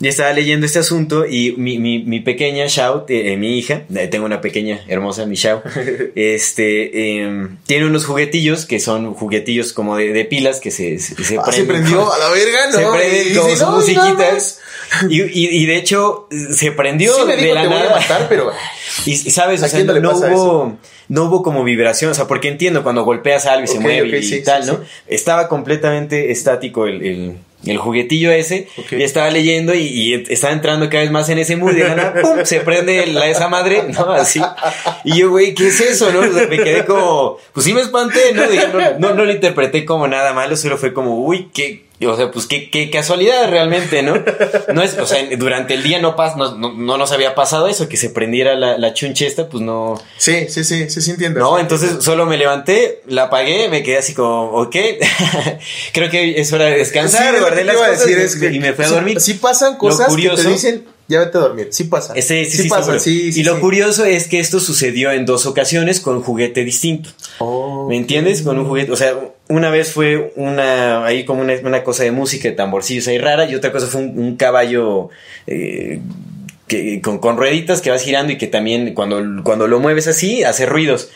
[0.00, 4.08] Y estaba leyendo este asunto y mi, mi, mi pequeña Shao, eh, mi hija, eh,
[4.08, 5.62] tengo una pequeña hermosa, mi Shao,
[6.14, 11.14] este, eh, tiene unos juguetillos que son juguetillos como de, de pilas que se, se,
[11.22, 12.78] se Ah, se prendió a la verga, ¿no?
[12.78, 14.60] Se prenden dice, sus "No, y nada musiquitas.
[15.10, 17.96] Y, y, y de hecho, se prendió Sí me de la te voy a nada.
[18.00, 18.52] matar, pero...
[19.04, 20.78] Y, y sabes, ¿A o sea, no hubo,
[21.08, 24.08] no hubo como vibración, o sea, porque entiendo cuando golpeas a algo y se mueve
[24.08, 24.78] ok, y, sí, tal, sí, ¿no?
[24.78, 24.82] sí.
[25.06, 30.88] Estaba completamente estático el, el, el juguetillo ese, y estaba leyendo y, y estaba entrando
[30.88, 32.38] cada vez más en ese mood, y nada, ¡pum!
[32.44, 34.12] se prende la, esa madre, ¿no?
[34.12, 34.40] Así.
[35.04, 36.20] Y yo, güey, ¿qué es eso, no?
[36.20, 38.46] O sea, me quedé como, pues sí me espanté, ¿no?
[38.48, 42.14] Dije, no, no, no lo interpreté como nada malo, solo fue como, uy, qué, o
[42.14, 44.22] sea, pues qué, qué casualidad realmente, ¿no?
[44.74, 47.68] No es, o sea, durante el día no, pas, no, no, no nos había pasado
[47.68, 49.98] eso, que se prendiera la, la chunchesta, pues no.
[50.18, 51.40] Sí, sí, sí, sí, sí entiendo.
[51.40, 54.76] No, entonces solo me levanté, la apagué, me quedé así como, ok,
[55.92, 58.06] creo que es hora de descansar, Sí, lo guardé que las te iba a cosas
[58.06, 59.20] decir es que y me fui a sí- dormir.
[59.20, 61.68] Sí, pasan cosas que te dicen, ya vete a dormir.
[61.70, 61.88] Sí.
[62.14, 62.98] Este, sí, seguro.
[62.98, 63.40] sí, sí.
[63.40, 67.10] y lo curioso es que esto sucedió en dos ocasiones con juguete distinto.
[67.38, 68.42] Oh, ¿Me entiendes?
[68.42, 69.14] Con un juguete, o sea,
[69.48, 73.48] una vez fue una, ahí como una, una cosa de música, de tamborcillos ahí rara,
[73.48, 75.10] y otra cosa fue un, un caballo
[75.46, 76.00] eh,
[76.68, 80.42] que, con, con rueditas que vas girando y que también cuando, cuando lo mueves así
[80.44, 81.10] hace ruidos.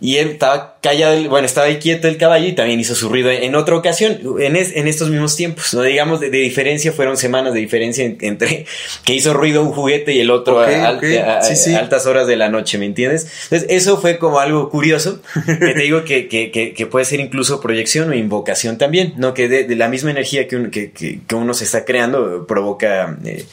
[0.00, 3.32] Y él estaba callado, bueno, estaba ahí quieto el caballo y también hizo su ruido
[3.32, 5.82] en otra ocasión, en, es- en estos mismos tiempos, ¿no?
[5.82, 8.64] Digamos, de, de diferencia, fueron semanas de diferencia en- entre
[9.04, 11.04] que hizo ruido un juguete y el otro Ok, a, al- ok.
[11.26, 11.74] a- a- Sí, sí.
[11.74, 13.26] altas horas de la noche, ¿me entiendes?
[13.50, 17.18] Entonces, eso fue como algo curioso, que te digo que, que, que, que puede ser
[17.18, 19.34] incluso proyección o invocación también, ¿no?
[19.34, 22.46] Que de, de la misma energía que, un- que, que, que uno se está creando
[22.46, 23.44] provoca eh,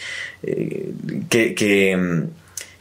[0.46, 0.92] eh,
[1.30, 1.56] que...
[1.56, 2.24] que mm,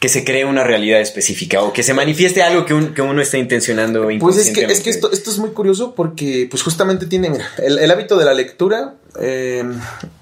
[0.00, 3.22] que se cree una realidad específica o que se manifieste algo que, un- que uno
[3.22, 7.06] está intencionando Pues es que, es que esto, esto es muy curioso porque pues justamente
[7.06, 9.64] tiene, mira, el, el hábito de la lectura, eh,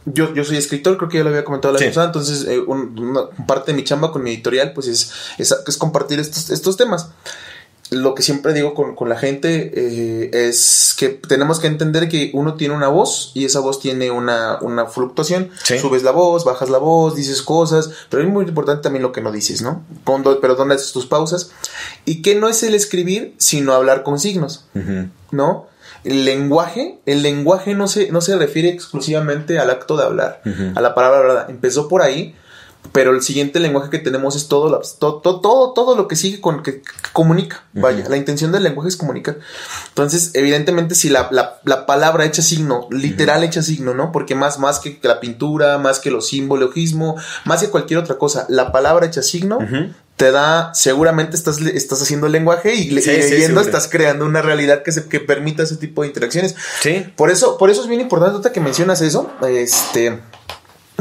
[0.05, 1.87] yo, yo soy escritor, creo que ya lo había comentado la Sí.
[1.87, 5.53] pasada, entonces eh, un- una parte de mi chamba con mi editorial pues es, es,
[5.67, 7.09] es compartir estos, estos temas.
[7.93, 12.31] Lo que siempre digo con, con la gente eh, es que tenemos que entender que
[12.35, 15.51] uno tiene una voz y esa voz tiene una, una fluctuación.
[15.63, 15.79] Sí.
[15.79, 19.21] Subes la voz, bajas la voz, dices cosas, pero es muy importante también lo que
[19.21, 19.85] no dices, ¿no?
[20.05, 21.53] Cuando, pero dónde haces tus pausas.
[22.05, 24.67] Y que no es el escribir, sino hablar con signos.
[25.33, 25.67] ¿no?
[26.05, 30.43] El lenguaje, el lenguaje no se, no se refiere exclusivamente al acto de hablar,
[30.75, 31.47] a la palabra hablada.
[31.49, 32.35] Empezó por ahí,
[32.91, 36.17] pero el siguiente lenguaje que tenemos es todo, la- to- to- todo, todo, lo que
[36.17, 37.63] sigue con que, que comunica.
[37.73, 39.39] Vaya, la intención del lenguaje es comunicar.
[39.89, 44.11] Entonces, evidentemente, si la, la- la palabra echa signo, literal echa signo, ¿no?
[44.13, 48.47] Porque más, más que la pintura, más que los simbologismo, más que cualquier otra cosa,
[48.49, 49.59] la palabra echa signo.
[49.59, 49.93] Ujú.
[50.17, 53.61] Te da, seguramente estás, estás haciendo el lenguaje y, Sí, y sí, leyendo seguro.
[53.63, 56.55] estás creando una realidad que, se, que permita ese tipo de interacciones.
[56.81, 57.07] Sí.
[57.17, 59.31] Por eso, por eso es bien importante que mencionas eso.
[59.49, 60.21] Este.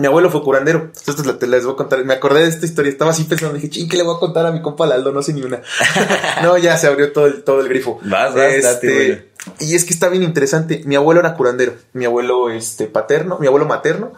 [0.01, 0.89] Mi abuelo fue curandero.
[0.97, 2.03] Entonces la- te les voy a contar.
[2.03, 2.91] Me acordé de esta historia.
[2.91, 3.53] Estaba así pensando.
[3.53, 5.11] Dije, ching, ¿qué le voy a contar a mi compa Laldo?
[5.11, 5.61] No sé ni una.
[6.41, 7.99] no, ya se abrió todo el, todo el grifo.
[8.01, 9.17] Este, Vas, vas, date, abuelo.
[9.59, 10.81] y es que está bien interesante.
[10.85, 11.73] Mi abuelo era curandero.
[11.93, 14.13] Mi abuelo este, paterno, mi abuelo materno.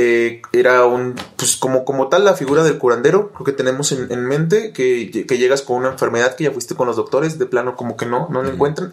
[0.00, 4.10] Eh, era un, pues como, como tal la figura del curandero, creo que tenemos en,
[4.12, 7.46] en mente que, que llegas con una enfermedad que ya fuiste con los doctores, de
[7.46, 8.92] plano como que no, no lo encuentran,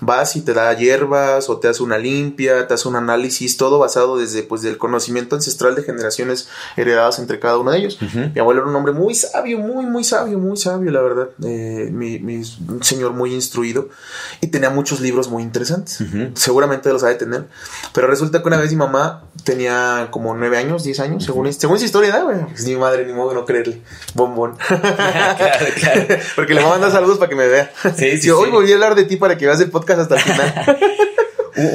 [0.00, 3.78] vas y te da hierbas o te hace una limpia, te hace un análisis, todo
[3.78, 7.98] basado desde pues del conocimiento ancestral de generaciones heredadas entre cada uno de ellos.
[8.34, 11.90] Mi abuelo era un hombre muy sabio, muy, muy sabio, muy sabio, la verdad, eh,
[11.92, 13.88] mi, mi- un señor muy instruido
[14.40, 15.98] y tenía muchos libros muy interesantes,
[16.34, 17.44] seguramente los ha de tener,
[17.94, 21.76] pero resulta que una vez mi mamá tenía como nueve años, diez años, según, según
[21.76, 22.46] esa historia, ¿no, güey?
[22.46, 23.80] Pues ni madre, ni modo de no creerle.
[24.14, 24.56] Bombón.
[24.66, 26.06] claro, claro.
[26.36, 27.70] Porque le voy a mandar saludos para que me vea.
[27.96, 30.16] Sí, sí, Yo hoy voy a hablar de ti para que veas el podcast hasta
[30.16, 30.78] el final.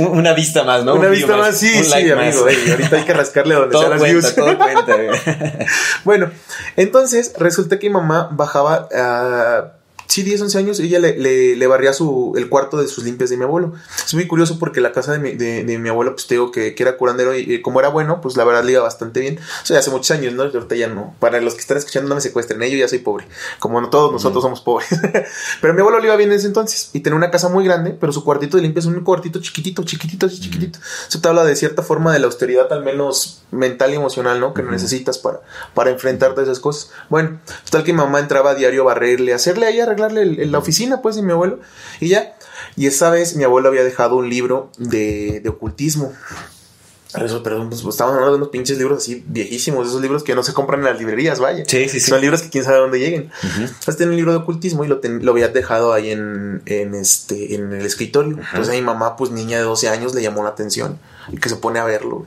[0.10, 0.96] Una vista más, ¿no?
[0.96, 2.48] Una Un vista más, sí, sí, like amigo.
[2.48, 4.36] ey, ahorita hay que rascarle donde todo sean las cuenta, views.
[4.36, 5.66] todo cuenta.
[6.06, 6.32] Bueno,
[6.76, 9.74] entonces resulta que mi mamá bajaba a.
[10.16, 13.30] Sí, 10, 11 años, ella le, le, le barría su, el cuarto de sus limpias
[13.30, 13.74] de mi abuelo.
[14.06, 16.54] Es muy curioso porque la casa de mi, de, de mi abuelo, pues te digo
[16.54, 19.20] que, que era curandero y, y como era bueno, pues la verdad le iba bastante
[19.20, 19.40] bien.
[19.64, 20.46] O sea, hace muchos años, ¿no?
[20.46, 21.14] Y ahorita ya no.
[21.20, 22.64] Para los que están escuchando, no me secuestren.
[22.64, 22.72] ¿eh?
[22.72, 23.28] Yo ya soy pobre.
[23.60, 24.88] Como no todos nosotros somos pobres.
[25.62, 26.92] pero mi abuelo le iba bien en ese entonces.
[26.94, 29.84] Y tenía una casa muy grande, pero su cuartito de limpias es un cuartito chiquitito,
[29.84, 30.80] chiquitito, chiquitito.
[31.10, 34.54] Eso te habla de cierta forma de la austeridad, al menos mental y emocional, ¿no?
[34.54, 35.42] Que necesitas para,
[35.74, 36.92] para enfrentarte a esas cosas.
[37.10, 40.34] Bueno, tal que mi mamá entraba a diario a barrerle, a hacerle ahí, a arreglarle
[40.34, 41.60] el- el- la oficina, pues, de mi abuelo.
[42.00, 42.36] Y ya.
[42.76, 46.14] Y esa vez mi abuelo había dejado un libro de, de ocultismo.
[47.24, 50.44] Eso, perdón, pues estaban hablando de unos pinches libros así viejísimos, esos libros que no
[50.44, 51.64] se compran en las librerías, vaya.
[51.66, 52.10] Sí, sí, sí.
[52.10, 53.32] Son libros que quién sabe dónde lleguen.
[53.58, 56.94] Entonces tenía un libro de ocultismo y lo, ten- lo había dejado ahí en, en,
[56.94, 58.32] este, en el escritorio.
[58.38, 61.00] Entonces a mi mamá, pues niña de 12 años, le llamó la atención
[61.32, 62.26] y que se pone a verlo.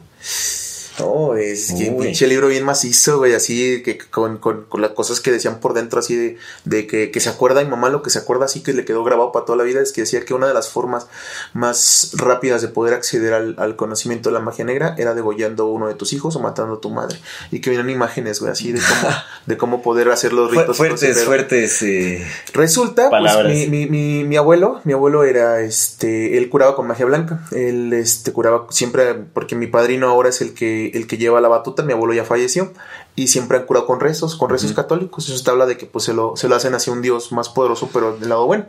[0.99, 4.91] No, es que un pinche libro bien macizo, güey, así que con, con, con las
[4.93, 8.03] cosas que decían por dentro, así de, de que, que se acuerda mi mamá, lo
[8.03, 10.25] que se acuerda así que le quedó grabado para toda la vida, es que decía
[10.25, 11.07] que una de las formas
[11.55, 15.71] más rápidas de poder acceder al, al conocimiento de la magia negra era degollando a
[15.71, 17.19] uno de tus hijos o matando a tu madre.
[17.51, 19.15] Y que vienen imágenes, güey, así de cómo,
[19.47, 20.77] de cómo poder hacer los ritos.
[20.77, 21.83] fuertes, fuertes.
[21.83, 26.87] eh, Resulta, pues mi, mi, mi, mi abuelo, mi abuelo era, este, él curaba con
[26.87, 27.47] magia blanca.
[27.53, 31.49] Él, este, curaba siempre, porque mi padrino ahora es el que, el que lleva la
[31.49, 32.73] batuta, mi abuelo ya falleció.
[33.17, 35.29] Y siempre han curado con rezos, con rezos católicos.
[35.29, 37.49] Eso te habla de que pues se lo, se lo hacen hacia un Dios más
[37.49, 38.67] poderoso, pero del lado bueno.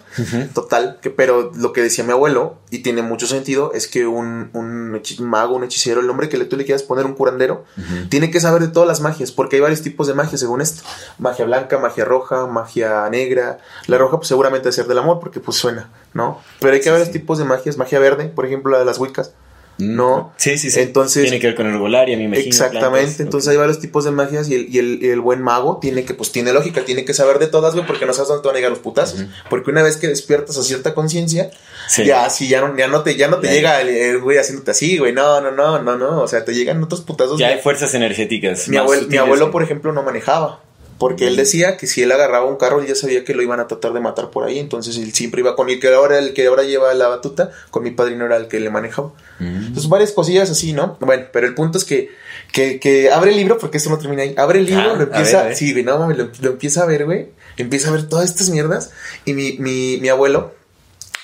[0.55, 4.49] Total, que, pero lo que decía mi abuelo, y tiene mucho sentido, es que un,
[4.53, 7.63] un mago, un hechicero, el nombre que le, tú le quieras poner un curandero,
[8.09, 10.83] tiene que saber de todas las magias, porque hay varios tipos de magia según esto.
[11.19, 13.59] Magia blanca, magia roja, magia negra.
[13.85, 16.39] La roja pues seguramente debe ser del amor, porque pues suena, ¿no?
[16.59, 17.77] Pero hay que varios tipos de magias.
[17.77, 19.33] Magia verde, por ejemplo, la de las wicas.
[19.79, 20.33] No.
[20.37, 20.79] Sí, sí, sí.
[20.81, 22.47] Entonces- Tiene que ver con herbolaria, me imagino.
[22.47, 23.51] Exactamente, plantas, entonces ok.
[23.53, 26.13] hay varios tipos de magias y el, y el, y el buen mago tiene que,
[26.13, 28.55] pues tiene lógica, tiene que saber de todas, güey, porque no sabes dónde te van
[28.55, 29.23] a llegar los putazos.
[29.49, 31.49] Porque una vez que despiertas a cierta conciencia,
[31.87, 32.05] Sí.
[32.05, 33.53] ya sí, ya no, ya no te, ya no te Ya.
[33.53, 35.13] llega el, el güey haciéndote así, güey.
[35.13, 36.21] No, no, no, no, no.
[36.21, 37.39] O sea, te llegan otros putazos.
[37.39, 37.57] Ya güey.
[37.57, 38.67] hay fuerzas energéticas.
[38.67, 40.61] mi, más abuelo, mi abuelo, por ejemplo, no manejaba.
[40.99, 43.59] Porque él decía que si él agarraba un carro, él ya sabía que lo iban
[43.61, 44.59] a tratar de matar por ahí.
[44.59, 47.83] Entonces él siempre iba con el que ahora, el que ahora lleva la batuta, con
[47.83, 49.13] mi padrino era el que le manejaba.
[49.39, 50.97] Entonces varias cosillas así, ¿no?
[50.99, 52.09] Bueno, pero el punto es que,
[52.51, 54.35] que, que abre el libro, porque esto no termina ahí.
[54.37, 55.55] Abre el libro, Ah, lo a empieza, ver, a ver.
[55.55, 57.29] sí, güey, no mames, lo, lo empieza a ver, güey.
[57.55, 58.91] Empieza a ver todas estas mierdas.
[59.25, 60.53] Y mi, mi, mi abuelo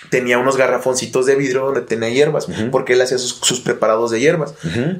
[0.10, 4.20] tenía unos garrafoncitos de vidrio donde tenía hierbas, porque él hacía sus, sus preparados de
[4.20, 4.54] hierbas.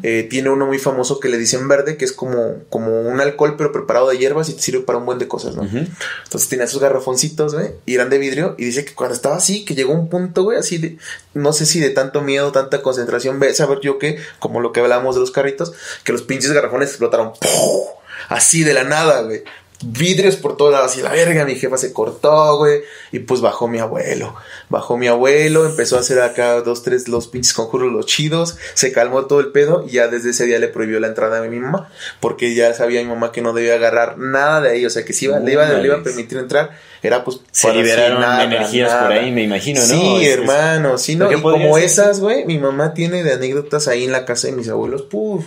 [0.04, 3.56] Eh, tiene uno muy famoso que le dicen verde, que es como, como un alcohol,
[3.58, 5.64] pero preparado de hierbas y te sirve para un buen de cosas, ¿no?
[5.64, 8.56] Entonces tenía sus garrafoncitos, güey, y eran de vidrio.
[8.58, 10.98] Y dice que cuando estaba así, que llegó un punto, güey, así de,
[11.34, 14.80] no sé si de tanto miedo, tanta concentración, ve, saber yo qué, como lo que
[14.80, 17.96] hablábamos de los carritos, que los pinches garrafones explotaron, ¡pum!
[18.30, 19.44] así de la nada, güey.
[19.84, 23.68] Vidrios por todos lados, así la verga, mi jefa se cortó, güey, y pues bajó
[23.68, 24.34] mi abuelo,
[24.70, 28.94] bajó mi abuelo, empezó a hacer acá dos, tres, los pinches conjuros, los chidos, se
[28.94, 31.60] calmó todo el pedo, y ya desde ese día le prohibió la entrada a mi
[31.60, 31.90] mamá,
[32.22, 35.12] porque ya sabía mi mamá que no debía agarrar nada de ahí, o sea, que
[35.12, 36.72] si iba, le, iba, le iba a permitir entrar,
[37.04, 37.42] era pues...
[37.52, 39.86] Se liberaron nada, energías por ahí, me imagino, ¿no?
[39.88, 41.84] Sí, Es- hermano, sí, no, ¿Qué y como ser?
[41.84, 45.46] esas, güey, mi mamá tiene de anécdotas ahí en la casa de mis abuelos, puf,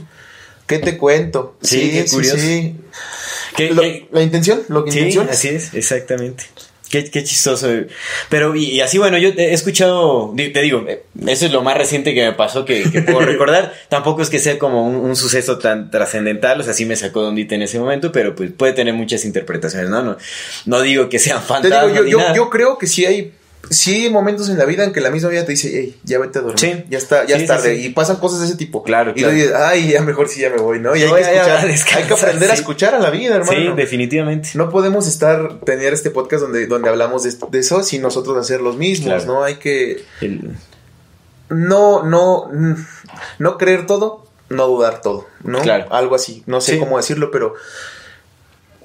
[0.67, 1.57] ¿qué te cuento?
[1.63, 2.37] Sí, qué curioso.
[2.37, 2.77] sí.
[3.57, 5.29] ¿Qué- Lo- qué- la intención, lo que Sí, intención.
[5.31, 6.45] así es, exactamente.
[6.91, 7.69] Qué, qué chistoso.
[8.31, 11.77] Pero, y, y así, bueno, yo he escuchado, te digo, eh, eso es lo más
[11.77, 13.75] reciente que me pasó que, que puedo recordar.
[13.91, 17.21] Tampoco es que sea como un, un suceso tan trascendental, o sea, sí me sacó
[17.21, 20.03] de ondita en ese momento, pero pues puede tener muchas interpretaciones, ¿no?
[20.03, 20.17] No,
[20.65, 21.89] no digo que sean Te fantasmas.
[21.93, 22.35] digo, yo, ni yo, nada.
[22.35, 23.33] yo creo que sí hay,
[23.71, 26.19] sí hay momentos en la vida en que la misma vida te dice, hey, ya
[26.19, 26.59] vete a dormir.
[26.59, 26.85] Sí.
[26.89, 27.77] Ya está, ya Sí, es tarde.
[27.77, 27.87] sí.
[27.87, 28.83] Y pasan cosas de ese tipo.
[28.83, 29.35] Claro, Y claro.
[29.35, 30.97] dices, ay, ya mejor sí, ya me voy, ¿no?
[30.97, 31.67] Y hay que escuchar,
[31.99, 33.59] hay que aprender a escuchar a la vida, hermano.
[33.59, 34.51] Sí, definitivamente.
[34.55, 38.61] No podemos estar, tener este podcast donde, donde hablamos de, de eso sin nosotros hacer
[38.61, 39.27] los mismos, Claro.
[39.27, 39.45] ¿no?
[39.45, 40.53] Hay que, El-
[41.51, 42.51] no, no,
[43.39, 45.61] no creer todo, no dudar todo, ¿no?
[45.61, 45.93] Claro.
[45.93, 47.55] Algo así, no sé cómo decirlo, pero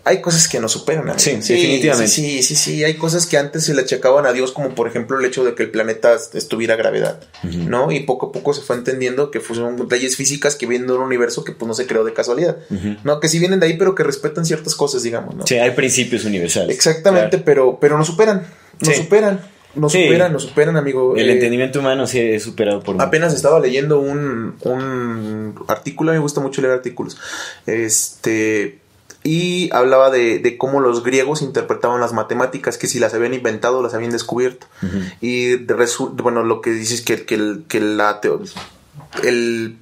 [0.05, 1.03] hay cosas que nos superan.
[1.03, 1.17] amigo.
[1.19, 2.07] Sí, definitivamente.
[2.11, 5.17] Sí, sí, sí, hay cosas que antes se le achacaban a Dios, como por ejemplo
[5.19, 7.91] el hecho de que el planeta estuviera a gravedad, ¿no?
[7.91, 11.01] Y poco a poco se fue entendiendo que fueron leyes físicas que vienen de un
[11.01, 12.57] universo que pues no se creó de casualidad,
[13.03, 13.19] ¿no?
[13.19, 15.47] Que sí vienen de ahí, pero que respetan ciertas cosas, digamos, ¿no?
[15.47, 16.75] Sí, hay principios universales.
[16.75, 17.45] Exactamente, Claro.
[17.45, 18.45] pero, pero nos superan,
[18.81, 19.01] nos Sí.
[19.03, 19.39] superan.
[19.75, 20.03] Nos Sí.
[20.03, 21.15] superan, nos superan, amigo.
[21.17, 23.01] El Eh, entendimiento humano sí es superado por.
[23.01, 27.17] Apenas estaba leyendo un, un artículo, a mí me gusta mucho leer artículos.
[27.65, 28.79] Este.
[29.23, 33.81] Y hablaba de, de cómo los griegos interpretaban las matemáticas, que si las habían inventado,
[33.81, 34.67] las habían descubierto.
[35.21, 35.73] Y de
[36.21, 38.19] bueno, lo que dices que, que, el- que la,
[39.23, 39.77] el,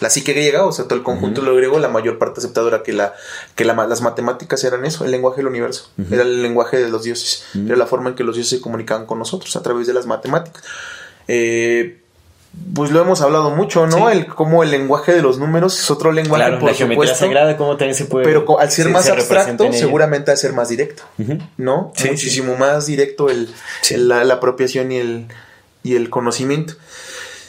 [0.00, 2.82] la psique griega, o sea, todo el conjunto de lo griego, la mayor parte aceptadora
[2.82, 3.14] que, la,
[3.56, 5.90] que la las matemáticas eran eso, el lenguaje del universo.
[6.10, 7.44] Era el lenguaje de los dioses.
[7.66, 10.06] Era la forma en que los dioses se comunicaban con nosotros a través de las
[10.06, 10.62] matemáticas.
[11.26, 11.98] Eh,
[12.74, 14.10] pues lo hemos hablado mucho, ¿no?
[14.10, 14.16] Sí.
[14.18, 17.24] El cómo el lenguaje de los números es otro lenguaje, Claro, por la geometría supuesto.
[17.26, 18.24] sagrada, como también se puede.
[18.24, 21.02] Pero al ser se- más se abstracto, seguramente va a ser más directo.
[21.56, 21.92] ¿no?
[21.96, 23.48] Sí, Muchísimo más directo el,
[23.90, 25.26] la, la apropiación y el,
[25.82, 26.74] y el conocimiento.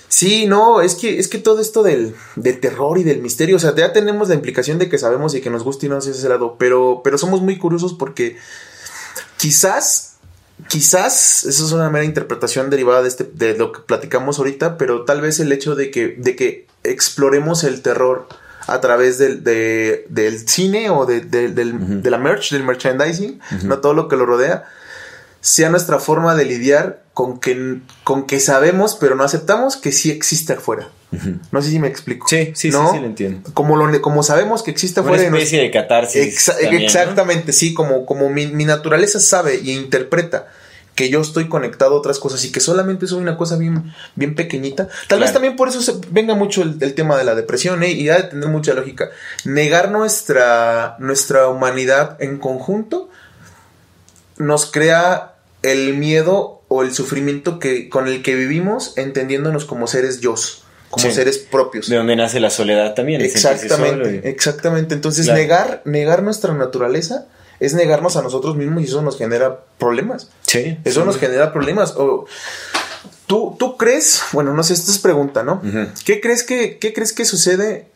[0.10, 3.60] Sí, no, es que, es que todo esto del, del terror y del misterio, o
[3.60, 6.12] sea, ya tenemos la implicación de que sabemos y que nos gusta y no hacia
[6.12, 8.36] ese lado, pero, pero somos muy curiosos porque
[9.38, 10.09] quizás,
[10.68, 15.06] quizás, eso es una mera interpretación derivada de, este, de lo que platicamos ahorita, pero
[15.06, 18.28] tal vez el hecho de que, de que exploremos el terror
[18.68, 23.40] a través del, de- del cine o de, de- del- de la merch, del merchandising,
[23.64, 24.66] no todo lo que lo rodea,
[25.42, 30.10] sea nuestra forma de lidiar con que, con que sabemos, pero no aceptamos que sí
[30.10, 30.88] existe afuera.
[31.52, 32.26] No sé si me explico.
[32.30, 32.94] Sí, sí, sí, ¿no?
[32.94, 33.50] sí, lo entiendo.
[33.54, 35.30] Como, lo, como sabemos que existe Una afuera.
[35.30, 36.26] nos- especie de catarsis.
[36.48, 36.86] Exa- también, ¿no?
[36.86, 40.48] exactamente, sí, como, como mi, mi naturaleza sabe y interpreta
[40.96, 44.34] que yo estoy conectado a otras cosas y que solamente soy una cosa bien, bien
[44.34, 44.88] pequeñita.
[45.10, 47.92] Tal vez también por eso se venga mucho el, el tema de la depresión ¿eh?
[47.92, 49.10] y ha de tener mucha lógica.
[49.44, 53.10] Negar nuestra, nuestra humanidad en conjunto
[54.38, 60.22] nos crea el miedo o el sufrimiento que, con el que vivimos entendiéndonos como seres
[60.22, 60.36] yo,
[60.90, 61.12] como Sí.
[61.12, 61.90] seres propios.
[61.90, 63.20] De donde nace la soledad también.
[63.22, 64.94] Exactamente, y- exactamente.
[64.96, 65.40] Entonces, Claro.
[65.42, 67.26] negar, negar nuestra naturaleza
[67.60, 70.30] es negarnos a nosotros mismos y eso nos genera problemas.
[70.44, 70.78] Sí.
[70.86, 71.06] Eso sí.
[71.06, 71.94] nos genera problemas.
[71.98, 72.26] O,
[73.28, 74.22] ¿tú, ¿Tú crees?
[74.32, 75.62] Bueno, no sé, esta es pregunta, ¿no?
[76.06, 77.88] ¿Qué crees que, qué crees que sucede?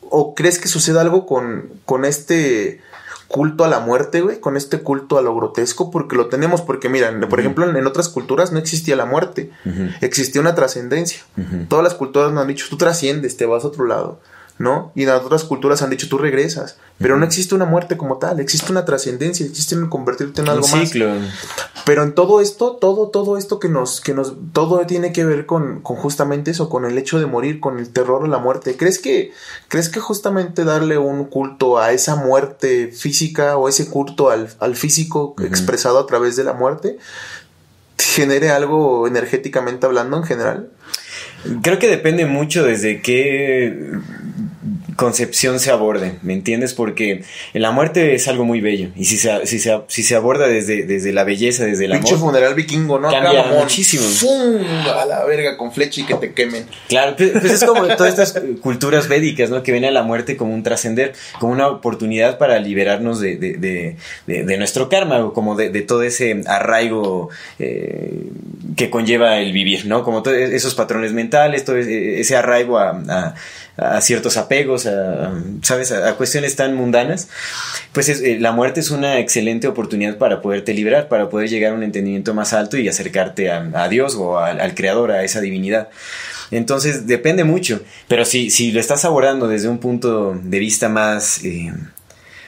[0.00, 2.80] ¿O crees que suceda algo con, con este
[3.28, 4.40] culto a la muerte, güey?
[4.40, 7.86] Con este culto a lo grotesco, porque lo tenemos, porque miran, por ejemplo, en, en
[7.86, 9.50] otras culturas no existía la muerte,
[10.00, 11.20] existía una trascendencia.
[11.68, 14.20] Todas las culturas nos han dicho, tú trasciendes, te vas a otro lado,
[14.58, 14.92] ¿no?
[14.94, 18.18] Y en las otras culturas han dicho, tú regresas, pero no existe una muerte como
[18.18, 20.88] tal, existe una trascendencia, existe un convertirte en Un algo más.
[20.88, 21.12] ciclo.
[21.84, 25.44] Pero en todo esto, todo, todo esto que nos, que nos, todo tiene que ver
[25.44, 28.76] con, con justamente eso, con el hecho de morir, con el terror o la muerte.
[28.76, 29.32] ¿Crees que,
[29.68, 34.76] crees que justamente darle un culto a esa muerte física o ese culto al, al
[34.76, 36.98] físico expresado a través de la muerte
[37.98, 40.70] genere algo energéticamente hablando en general?
[41.62, 43.92] Creo que depende mucho desde qué
[44.96, 46.74] concepción se aborde, ¿me entiendes?
[46.74, 47.22] Porque
[47.52, 50.84] la muerte es algo muy bello y si se, si se, si se aborda desde,
[50.84, 53.08] desde la belleza, desde el Pinche funeral vikingo, ¿no?
[53.08, 53.60] Acá, Cambia mamón.
[53.60, 54.02] muchísimo.
[54.04, 54.56] ¡Fum!
[54.86, 56.66] A la verga con flecha y que te quemen.
[56.88, 59.62] Claro, pues pues es como todas estas culturas védicas, ¿no?
[59.62, 63.52] Que ven a la muerte como un trascender, como una oportunidad para liberarnos de, de,
[63.54, 68.24] de, de- de nuestro karma, o como de, de todo ese arraigo eh,
[68.76, 70.02] que conlleva el vivir, ¿no?
[70.04, 73.34] Como todos esos patrones mentales, todo ese ese arraigo a, a-
[73.76, 75.32] a ciertos apegos, a,
[75.62, 75.92] ¿sabes?
[75.92, 77.28] A, cuestiones tan mundanas.
[77.92, 81.72] Pues es- eh, la muerte es una excelente oportunidad para poderte liberar, para poder llegar
[81.72, 85.88] a un entendimiento más alto y acercarte a, Dios o al- Creador, a esa divinidad.
[86.50, 91.42] Entonces depende mucho, pero si, si lo estás abordando desde un punto de vista más,
[91.44, 91.72] eh,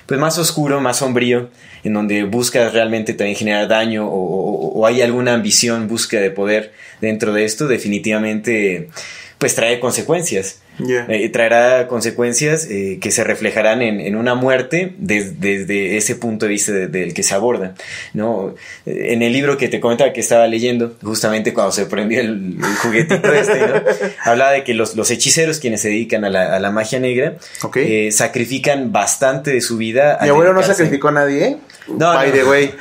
[0.06, 1.50] pues más oscuro, más sombrío,
[1.82, 7.32] en donde buscas realmente también generar daño o hay alguna ambición, búsqueda de poder dentro
[7.32, 8.88] de esto, definitivamente
[9.38, 10.60] pues trae consecuencias.
[10.78, 11.06] Yeah.
[11.08, 16.46] Eh, traerá consecuencias eh, que se reflejarán en, en una muerte des- desde ese punto
[16.46, 17.74] de vista de- del que se aborda.
[18.12, 18.54] ¿no?
[18.84, 22.56] Eh, En el libro que te comentaba que estaba leyendo, justamente cuando se prendió el,
[22.58, 23.74] el juguetito este, ¿no?
[24.24, 27.36] hablaba de que los, los hechiceros, quienes se dedican a la, a la magia negra,
[27.62, 27.76] Ok.
[27.78, 30.18] eh, sacrifican bastante de su vida.
[30.22, 31.56] Mi abuelo no sacrificó a nadie.
[31.88, 32.34] No, By no.
[32.34, 32.74] the way.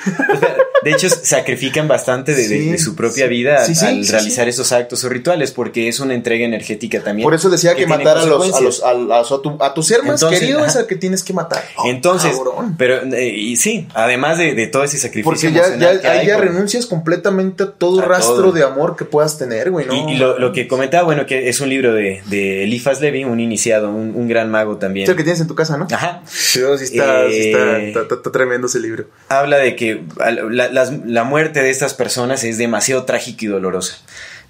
[0.83, 4.47] De hecho, sacrifican bastante de, de- Sí, de su propia vida sí, sí, al realizar
[4.47, 7.23] esos actos o rituales, porque es una entrega energética también.
[7.23, 9.83] Por eso decía que, matar a los, a los, a, los- a tu, a tu
[9.83, 11.63] ser más Entonces, querido es al que tienes que matar.
[11.77, 12.75] Oh, Entonces, cabrón.
[12.77, 16.07] pero eh, y sí, además de, de todo ese sacrificio Porque ya, emocional ya, que
[16.07, 18.51] ahí hay ya por- renuncias completamente a todo A rastro todo.
[18.51, 19.93] de amor que puedas tener, güey, ¿no?
[20.09, 23.23] Y, y lo, lo que comentaba, bueno, que es un libro de, de Eliphas Levi,
[23.23, 25.03] un iniciado, un, un gran mago también.
[25.05, 25.88] Es el que tienes en tu casa, ¿no?
[25.91, 26.21] Ajá.
[26.27, 29.05] Sí, está, sí está, Eh, está- está- está tremendo ese libro.
[29.29, 30.69] habla de que la,
[31.05, 33.97] la muerte de estas personas es demasiado trágica y dolorosa.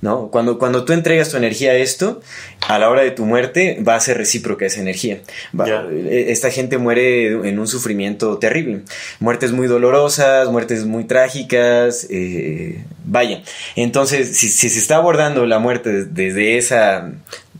[0.01, 0.29] ¿No?
[0.29, 2.21] Cuando, cuando tú entregas tu energía a esto,
[2.67, 5.19] a la hora de tu muerte va a ser recíproca esa energía.
[5.57, 8.81] Va- eh, Esta gente muere en un sufrimiento terrible.
[9.19, 13.43] Muertes muy dolorosas, muertes muy trágicas, eh, vaya.
[13.75, 17.11] Entonces, si, si se está abordando la muerte des- desde esa...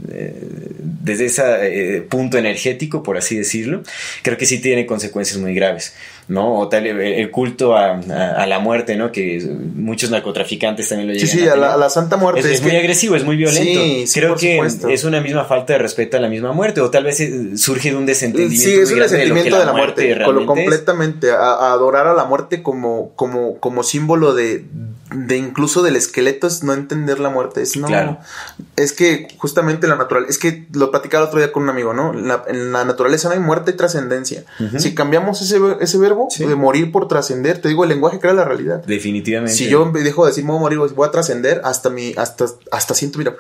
[0.09, 0.33] eh,
[1.05, 3.83] desde ese punto energético, por así decirlo,
[4.23, 5.93] creo que sí tiene consecuencias muy graves,
[6.28, 6.55] ¿no?
[6.59, 9.11] O tal eh, el culto a, a- a la muerte, ¿no?
[9.11, 9.45] Que
[9.76, 11.57] muchos narcotraficantes también lo Sí, llegan sí, a tener.
[11.59, 12.39] la, a la Santa Muerte.
[12.41, 13.82] Es, es muy que- agresivo, es muy violento.
[13.82, 14.89] Sí, sí, Creo que supuesto.
[14.89, 17.91] es una misma falta de respeto a la misma muerte, o tal vez eh, surge
[17.91, 18.63] de un desentendimiento.
[18.69, 20.17] Sí, es un grande de de la muerte, es.
[20.45, 24.65] completamente, a, a adorar a la muerte como, como, como símbolo de,
[25.13, 28.17] de incluso del esqueleto, es no entender la muerte, es no, Claro.
[28.76, 31.93] es que justamente la natural, es que lo platicaba el otro día con un amigo,
[31.93, 32.13] ¿no?
[32.13, 34.43] La- en la naturaleza no hay muerte y trascendencia.
[34.78, 36.45] Si cambiamos ese, ese verbo Sí.
[36.45, 38.84] de morir por trascender, te digo, el lenguaje crea la realidad.
[38.86, 39.55] Definitivamente.
[39.55, 42.45] Si yo dejo de decir me voy a morir, voy a trascender hasta mi, hasta,
[42.72, 43.36] hasta siento, mira,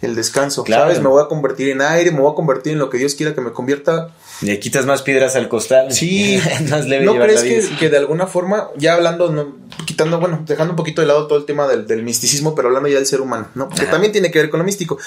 [0.00, 0.84] el descanso, Claro.
[0.84, 1.00] ¿sabes?
[1.00, 3.34] Me voy a convertir en aire, me voy a convertir en lo que Dios quiera
[3.34, 4.10] que me convierta.
[4.40, 5.92] Le quitas más piedras al costal.
[5.92, 6.40] Sí,
[6.70, 9.56] más leve ¿no crees que, de alguna forma, ya hablando, no,
[9.86, 12.88] quitando, bueno, dejando un poquito de lado todo el tema del, del misticismo, pero hablando
[12.88, 13.68] ya del ser humano, ¿no?
[13.68, 14.98] Que también tiene que ver con lo místico.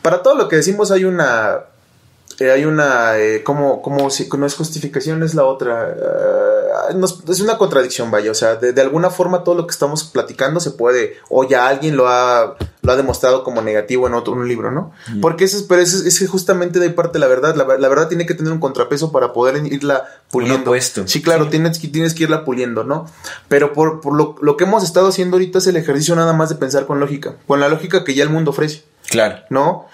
[0.00, 1.60] Para todo lo que decimos hay una,
[2.40, 7.22] eh, hay una, eh, como, como si no es justificación, es la otra, eh, nos-
[7.28, 10.58] es una contradicción, vaya, o sea, de, de alguna forma todo lo que estamos platicando
[10.60, 14.48] se puede, o ya alguien lo ha, lo ha demostrado como negativo en otro un
[14.48, 14.92] libro, ¿no?
[15.20, 17.76] Porque eso es, pero eso es, es que justamente de ahí parte la verdad, la,
[17.78, 20.70] la verdad tiene que tener un contrapeso para poder irla puliendo.
[20.70, 21.06] opuesto.
[21.06, 23.06] Sí, claro, Tienes, que, tienes que irla puliendo, ¿no?
[23.48, 26.48] Pero por, por lo, lo que hemos estado haciendo ahorita es el ejercicio nada más
[26.48, 28.84] de pensar con lógica, con la lógica que ya el mundo ofrece.
[29.10, 29.40] Claro.
[29.50, 29.86] ¿no?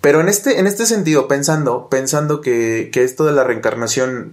[0.00, 4.32] Pero en este, en este sentido, pensando, pensando que, que esto de la reencarnación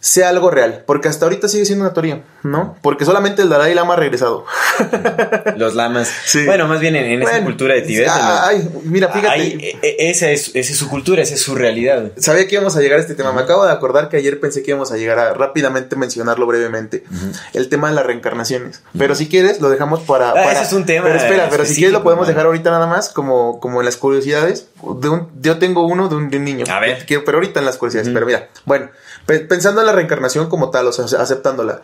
[0.00, 2.76] sea algo real, porque hasta ahorita sigue siendo una teoría, ¿no?
[2.82, 4.44] Porque solamente el Dalai Lama ha regresado.
[5.56, 6.10] Los lamas.
[6.24, 6.44] Sí.
[6.46, 8.08] Bueno, más bien en, en esa cultura de Tibet.
[8.10, 9.28] ah, los- Ay, mira, fíjate.
[9.28, 12.12] Ahí, e- e- esa, es, esa es su cultura, esa es su realidad.
[12.16, 13.32] Sabía que íbamos a llegar a este tema.
[13.32, 17.04] Me acabo de acordar que ayer pensé que íbamos a llegar a rápidamente mencionarlo brevemente.
[17.52, 18.82] El tema de las reencarnaciones.
[18.96, 20.30] Pero si quieres, lo dejamos para.
[20.30, 22.70] Ah, para- ese es un tema Pero espera, pero si quieres, lo podemos dejar ahorita
[22.70, 24.66] nada más, como, como en las curiosidades.
[25.00, 26.64] De un, yo tengo uno de un, de un niño.
[26.70, 27.04] A ver.
[27.06, 28.08] Pero ahorita en las curiosidades.
[28.12, 28.88] Pero mira, bueno,
[29.26, 31.82] pe- pensando en la reencarnación como tal, o sea, aceptándola.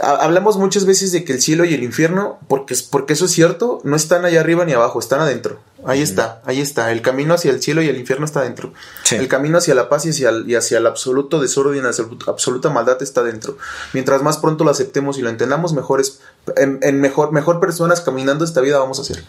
[0.00, 3.32] Ha- Hablamos muchas veces de que el cielo y el infierno, porque, porque eso es
[3.32, 5.60] cierto, no están allá arriba ni abajo, están adentro.
[5.84, 6.92] Ahí está, ahí está.
[6.92, 8.72] El camino hacia el cielo y el infierno está adentro.
[9.02, 9.16] Sí.
[9.16, 12.32] El camino hacia la paz y hacia el, y hacia el absoluto desorden hacia la
[12.32, 13.58] absoluta maldad está dentro.
[13.92, 16.20] Mientras más pronto lo aceptemos y lo entendamos, mejores,
[16.56, 19.24] en, en mejor, mejor personas caminando esta vida vamos a ser.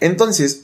[0.00, 0.62] Entonces,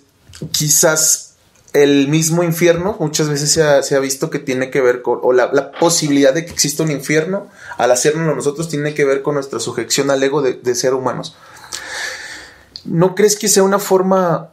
[0.51, 1.26] quizás
[1.73, 5.73] el mismo infierno muchas veces se ha, visto que tiene que ver con, o la,
[5.73, 10.11] posibilidad de que exista un infierno, al hacernos nosotros, tiene que ver con nuestra sujeción
[10.11, 11.37] al ego de, ser humanos.
[12.85, 14.51] ¿No crees que sea una forma,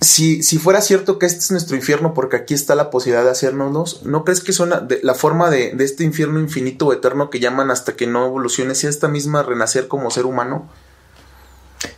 [0.00, 3.30] si, si fuera cierto que este es nuestro infierno, porque aquí está la posibilidad de
[3.30, 4.60] hacernos, ¿no crees que es
[5.02, 8.74] la forma de, de este infierno infinito o eterno que llaman hasta que no evolucione,
[8.74, 10.68] sea esta misma renacer como ser humano?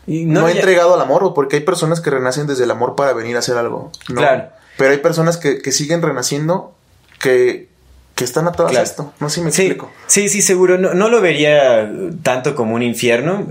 [0.07, 3.13] Y no, ya- entregado al amor, porque hay personas que renacen desde el amor para
[3.13, 3.91] venir a hacer algo.
[4.09, 4.17] ¿no?
[4.21, 4.49] Claro.
[4.79, 6.75] Pero hay personas que, que siguen renaciendo
[7.19, 7.69] que,
[8.17, 8.81] que están atadas Claro.
[8.81, 9.13] a esto.
[9.21, 9.93] No sé si me Sí, explico.
[10.07, 10.79] sí, sí, seguro.
[10.79, 11.89] No, no lo vería
[12.23, 13.47] tanto como un infierno.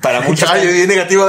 [0.00, 1.26] Para muchos, Ay, bien negativo.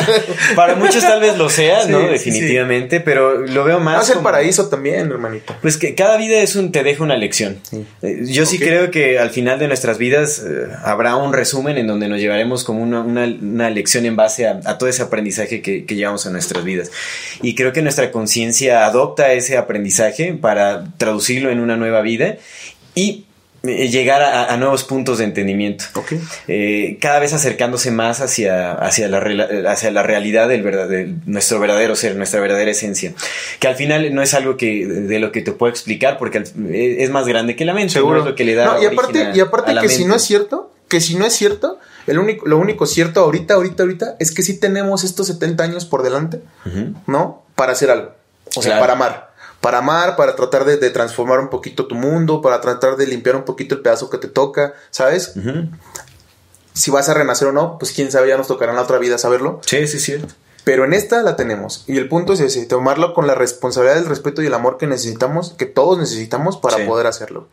[0.56, 2.00] para muchos tal vez lo sea, Sí, ¿no?
[2.00, 3.96] sí, Definitivamente, pero lo veo más.
[3.96, 5.54] No es el como- paraíso también, hermanito.
[5.62, 7.58] Pues que cada vida es un, te deja una lección.
[8.02, 11.86] Eh, Yo sí creo que al final de nuestras vidas eh, habrá un resumen en
[11.86, 15.62] donde nos llevaremos como una, una- una lección en base a, a todo ese aprendizaje
[15.62, 16.90] que, que llevamos a nuestras vidas.
[17.42, 22.23] Y creo que nuestra conciencia adopta ese aprendizaje para traducirlo en una nueva vida
[22.94, 23.24] y
[23.66, 25.86] eh, llegar a, a nuevos puntos de entendimiento.
[25.94, 26.12] Ok.
[26.48, 29.18] Eh, cada vez acercándose más hacia, hacia, la,
[29.70, 33.14] hacia la realidad del verdad, de nuestro verdadero ser, nuestra verdadera esencia.
[33.60, 36.96] Que al final no es algo que de lo que te puedo explicar porque eh,
[37.00, 37.94] es más grande que la mente.
[37.94, 38.16] Seguro.
[38.18, 38.24] ¿no?
[38.24, 40.08] Es lo que le da No, y aparte, y aparte que si mente.
[40.10, 43.82] no es cierto, que si no es cierto, el único, lo único cierto ahorita, ahorita,
[43.82, 46.92] ahorita, es que sí tenemos estos 70 años por delante, Ujú.
[47.06, 47.42] ¿no?
[47.54, 48.10] Para hacer algo.
[48.56, 48.80] O sea, Claro.
[48.82, 49.33] para amar.
[49.64, 53.34] Para amar, para tratar de, de transformar un poquito tu mundo, para tratar de limpiar
[53.34, 55.32] un poquito el pedazo que te toca, ¿sabes?
[56.74, 58.98] Si vas a renacer o no, pues quién sabe, ya nos tocará en la otra
[58.98, 59.60] vida saberlo.
[59.64, 60.34] Sí, sí, cierto.
[60.64, 61.84] Pero en esta la tenemos.
[61.86, 64.86] Y el punto es ese, tomarlo con la responsabilidad, el respeto y el amor que
[64.86, 66.82] necesitamos, que todos necesitamos para Sí.
[66.84, 67.48] poder hacerlo.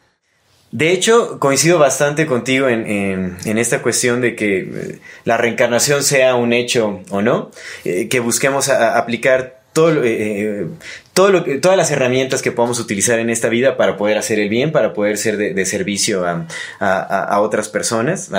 [0.71, 6.03] De hecho, coincido bastante contigo en, en- en esta cuestión de que eh, la reencarnación
[6.03, 7.51] sea un hecho o no,
[7.83, 10.67] eh, que busquemos a- a aplicar todo, lo- eh, eh,
[11.13, 14.39] todo lo que, todas las herramientas que podamos utilizar en esta vida para poder hacer
[14.39, 16.47] el bien, para poder ser de, servicio a,
[16.79, 18.29] a, otras personas,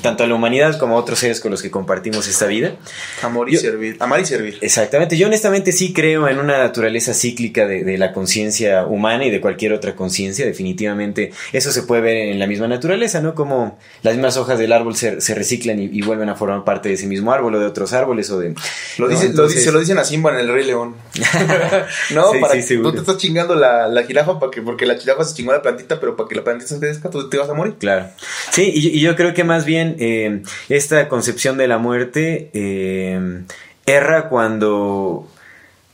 [0.00, 2.76] tanto a la humanidad como a otros seres con los que compartimos esta vida.
[3.22, 3.96] Amor y servir.
[3.98, 4.58] Amar y servir.
[4.60, 5.16] Exactamente.
[5.16, 9.72] Yo honestamente sí creo en una naturaleza cíclica de, la conciencia humana y de cualquier
[9.72, 10.46] otra conciencia.
[10.46, 13.34] Definitivamente eso se puede ver en la misma naturaleza, ¿no?
[13.34, 17.06] Como las mismas hojas del árbol se, reciclan y, vuelven a formar parte de ese
[17.06, 18.54] mismo árbol o de otros árboles o de...
[18.98, 20.94] Lo, dice, lo, dice, lo dicen a Simba en el Rey León.
[22.14, 25.24] no, para que tú te estás chingando la, la jirafa para que, porque la jirafa
[25.24, 27.54] se chingó la plantita, pero para que la plantita se crezca, tú te vas a
[27.54, 27.74] morir.
[27.78, 28.08] Claro.
[28.50, 33.42] Sí, y, yo creo que más bien eh, esta concepción de la muerte eh,
[33.86, 35.28] erra cuando,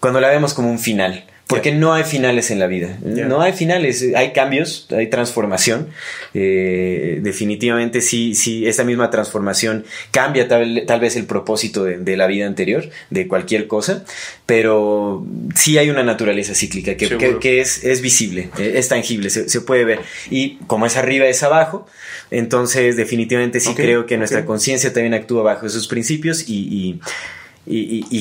[0.01, 1.25] cuando la vemos como un final.
[1.49, 2.99] Porque no hay finales en la vida.
[3.03, 4.05] No hay finales.
[4.15, 5.89] Hay cambios, hay transformación.
[6.35, 12.47] Eh, definitivamente sí, sí, esa misma transformación cambia tal, vez el propósito de, la vida
[12.47, 14.05] anterior, de cualquier cosa,
[14.45, 19.61] pero sí hay una naturaleza cíclica que, que, es, es, visible, eh, es tangible, se,
[19.63, 20.01] puede ver.
[20.31, 21.87] Y como es arriba, es abajo.
[22.31, 27.01] Entonces, definitivamente sí creo que nuestra conciencia también actúa bajo esos principios y y,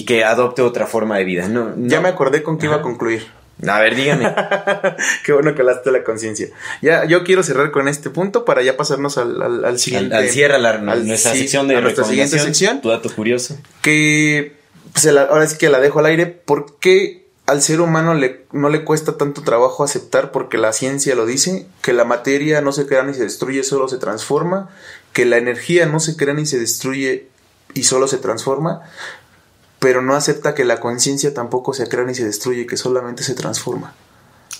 [0.06, 1.48] que adopte otra forma de vida.
[1.48, 3.28] No, Ya me acordé con qué iba a concluir.
[3.68, 4.32] A ver, dígame.
[5.26, 6.48] Qué bueno que hablaste de la conciencia.
[6.84, 10.16] Ya, yo quiero cerrar con este punto para ya pasarnos al, al, siguiente.
[10.16, 12.82] Al, cierre, la, nuestra sección de nuestra siguiente sección.
[12.82, 13.58] Tu dato curioso.
[13.82, 14.54] Que,
[14.94, 16.28] pues, ahora sí que la dejo al aire.
[16.28, 21.16] ¿Por qué al ser humano le, no le cuesta tanto trabajo aceptar, porque la ciencia
[21.16, 24.70] lo dice, que la materia no se crea ni se destruye, solo se transforma,
[25.14, 27.28] que la energía no se crea ni se destruye
[27.74, 28.82] y solo se transforma,
[29.80, 33.36] pero no acepta que la conciencia tampoco se crea ni se destruye, que solamente se
[33.36, 33.94] transforma.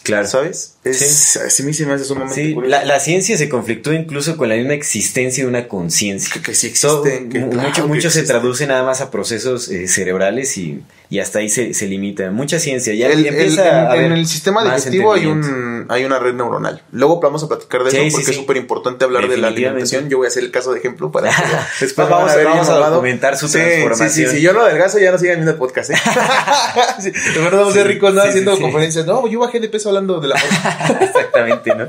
[0.08, 0.28] Claro.
[0.28, 0.76] ¿Sabes?
[0.84, 1.64] Es, sí.
[1.64, 5.68] me hace sí, la, la, ciencia se conflictúa incluso con la misma existencia de una
[5.68, 6.42] conciencia.
[6.42, 7.20] Que, sí existe.
[7.22, 11.74] mucho mucho se traduce nada más a procesos eh, cerebrales y y hasta ahí se,
[11.74, 12.32] se limita.
[12.32, 12.94] Mucha ciencia.
[12.94, 16.84] Ya empieza en, el sistema digestivo hay, un, hay una red neuronal.
[16.92, 20.10] Luego vamos a platicar de eso porque es súper importante hablar de la alimentación.
[20.10, 21.36] Yo voy a hacer el caso de ejemplo para que
[21.86, 24.10] después vamos, a, vamos a documentar su transformación.
[24.10, 24.42] Sí, sí, sí.
[24.42, 25.92] Yo lo adelgazo ya no sigan viendo el podcast.
[25.92, 25.96] ¿eh?
[27.04, 28.22] de verdad vamos a ser ricos ¿no?
[28.22, 29.06] haciendo conferencias.
[29.06, 30.36] No, yo bajé de peso hablando de la
[31.02, 31.86] Exactamente, ¿no?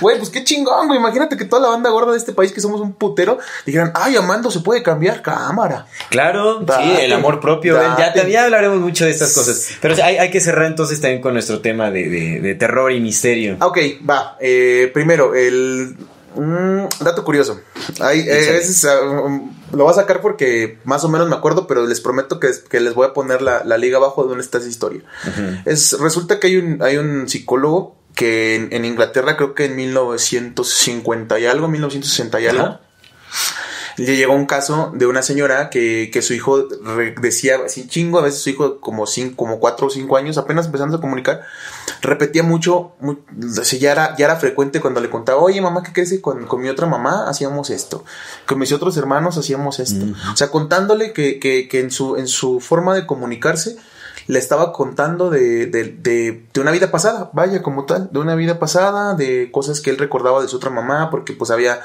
[0.00, 0.98] Güey, pues qué chingón, güey.
[0.98, 4.16] Imagínate que toda la banda gorda de este país, que somos un putero, dijeran, ay,
[4.16, 5.86] Amando se puede cambiar cámara.
[6.10, 7.80] Claro, sí, el amor propio.
[7.98, 9.76] Ya, ya, hablaremos mucho de estas cosas.
[9.80, 13.56] Pero hay, que cerrar entonces también con nuestro tema de, terror y misterio.
[13.60, 13.78] Ok,
[14.08, 14.36] va.
[14.40, 15.96] Eh, primero, el.
[17.00, 17.60] dato curioso.
[18.00, 18.60] Hay, eh,
[19.24, 22.50] um, lo voy a sacar porque más o menos me acuerdo, pero les prometo que,
[22.68, 25.02] que les voy a poner la, liga abajo de donde está esa historia.
[25.64, 31.38] es, resulta que hay un, hay un psicólogo que en, Inglaterra creo que en 1950
[31.38, 32.80] y algo, 1960 y algo,
[34.04, 36.68] llegó un caso de una señora que, que su hijo
[37.20, 40.66] decía así chingo, a veces su hijo como cinco, como cuatro o cinco años, apenas
[40.66, 41.42] empezando a comunicar,
[42.00, 42.92] repetía mucho,
[43.78, 46.18] ya, era, ya era frecuente cuando le contaba, oye mamá, ¿qué crees?
[46.20, 48.04] Con, con mi otra mamá hacíamos esto,
[48.46, 50.04] con mis otros hermanos hacíamos esto.
[50.32, 53.76] O sea, contándole que, que, que en, su, en su forma de comunicarse,
[54.28, 58.34] le estaba contando de, de, de, de, una vida pasada, vaya como tal, de una
[58.34, 61.80] vida pasada, de cosas que él recordaba de su otra mamá, porque pues había,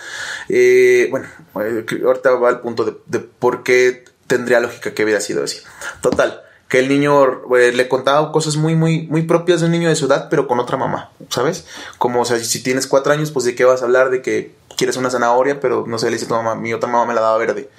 [0.49, 1.25] eh, bueno,
[1.61, 5.59] eh, ahorita va al punto de, de por qué tendría lógica que hubiera sido así.
[6.01, 9.87] Total, que el niño eh, le contaba cosas muy, muy, muy propias de un niño
[9.87, 11.65] de su edad, pero con otra mamá, ¿sabes?
[11.97, 14.53] Como, o sea, si tienes cuatro años, pues de qué vas a hablar, de que
[14.83, 17.21] quieres una zanahoria, pero no sé, le dice tu mamá, mi otra mamá me la
[17.21, 17.69] daba verde,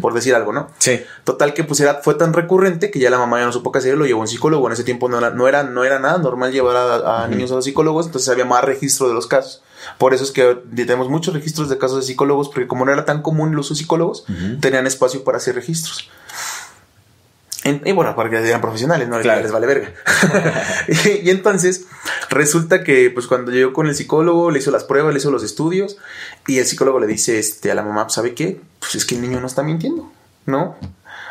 [0.00, 0.68] por decir algo, ¿no?
[0.78, 1.02] Sí.
[1.24, 3.78] Total que pues era, fue tan recurrente que ya la mamá ya no supo qué
[3.78, 4.66] hacer, lo llevó a un psicólogo.
[4.66, 7.56] En ese tiempo no era, no era, no era nada normal llevar a, niños a
[7.56, 9.62] los psicólogos, entonces había más registro de los casos.
[9.98, 13.04] Por eso es que tenemos muchos registros de casos de psicólogos, porque como no era
[13.04, 14.24] tan común el uso de psicólogos,
[14.60, 16.08] tenían espacio para hacer registros.
[17.84, 19.92] Y bueno, para que sean profesionales, no les vale verga.
[21.22, 21.86] y, entonces
[22.30, 25.42] resulta que, pues cuando llegó con el psicólogo, le hizo las pruebas, le hizo los
[25.42, 25.96] estudios,
[26.46, 28.60] y el psicólogo le dice este, a la mamá, ¿sabe qué?
[28.78, 30.10] Pues es que el niño no está mintiendo,
[30.46, 30.76] ¿no?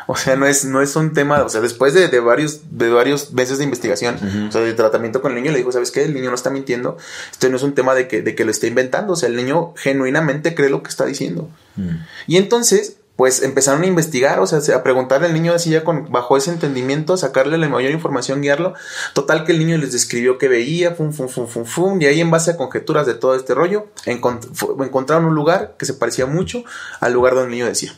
[0.08, 3.32] O sea, no es, no es un tema, o sea, después de, varios, de varios
[3.32, 4.16] meses de investigación,
[4.48, 6.04] o sea, de tratamiento con el niño, le dijo, ¿sabes qué?
[6.04, 6.96] El niño no está mintiendo.
[7.32, 9.14] Esto no es un tema de que, de que lo esté inventando.
[9.14, 11.50] O sea, el niño genuinamente cree lo que está diciendo.
[11.74, 11.96] Mm.
[12.28, 16.12] Y entonces, pues empezaron a investigar, o sea, a preguntarle al niño así ya con,
[16.12, 18.74] bajo ese entendimiento, sacarle la mayor información, guiarlo.
[19.14, 22.20] Total que el niño les describió qué veía, fum, fum, fum, fum, fum, y ahí
[22.20, 26.62] en base a conjeturas de todo este rollo, encontraron un lugar que se parecía mucho
[27.00, 27.94] al lugar donde el niño decía.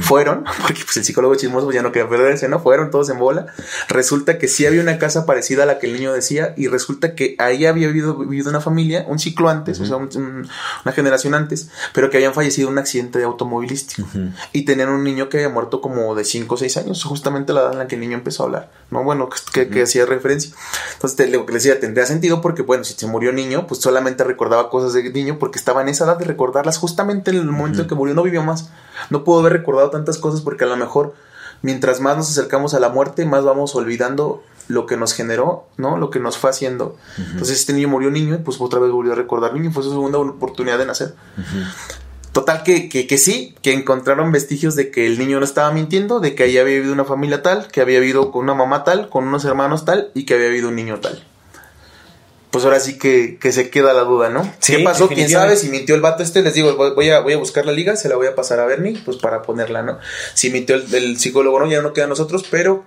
[0.00, 2.60] Fueron, porque pues el psicólogo chismoso ya no quería perderse, ¿no?
[2.60, 3.46] Fueron todos en bola.
[3.88, 7.14] Resulta que sí había una casa parecida a la que el niño decía y resulta
[7.14, 10.48] que ahí había vivido, vivido una familia, un ciclo antes, o sea, un- un-
[10.84, 14.08] una generación antes, pero que habían fallecido en un accidente automovilístico.
[14.52, 17.60] Y tenían un niño que había muerto como de 5 o 6 años, justamente la
[17.62, 19.02] edad en la que el niño empezó a hablar, ¿no?
[19.04, 20.52] Bueno, que, que- hacía referencia.
[20.94, 23.80] Entonces, te, lo que les decía, tendría sentido porque, bueno, si se murió niño, pues
[23.80, 27.44] solamente recordaba cosas de niño porque estaba en esa edad de recordarlas justamente en el
[27.46, 28.70] momento en que murió, no vivió más.
[29.10, 31.14] No pudo haber recordado tantas cosas porque a lo mejor,
[31.62, 35.96] mientras más nos acercamos a la muerte, más vamos olvidando lo que nos generó, ¿no?
[35.96, 36.96] Lo que nos fue haciendo.
[37.18, 39.90] Entonces, este niño murió niño y pues otra vez volvió a recordar niño, fue su
[39.90, 41.14] segunda oportunidad de nacer.
[42.36, 46.20] Total que, que, que sí, que encontraron vestigios de que el niño no estaba mintiendo,
[46.20, 49.08] de que ahí había vivido una familia tal, que había vivido con una mamá tal,
[49.08, 51.24] con unos hermanos tal y que había habido un niño tal.
[52.50, 54.42] Pues ahora sí que, que se queda la duda, ¿no?
[54.58, 55.08] Sí, ¿Qué pasó?
[55.08, 56.42] ¿Quién sabe si mintió el vato este?
[56.42, 58.60] Les digo, voy, voy a, voy a buscar la liga, se la voy a pasar
[58.60, 59.98] a Bernie, pues para ponerla, ¿no?
[60.34, 62.84] Si mintió el, el psicólogo, no, ya no queda a nosotros, pero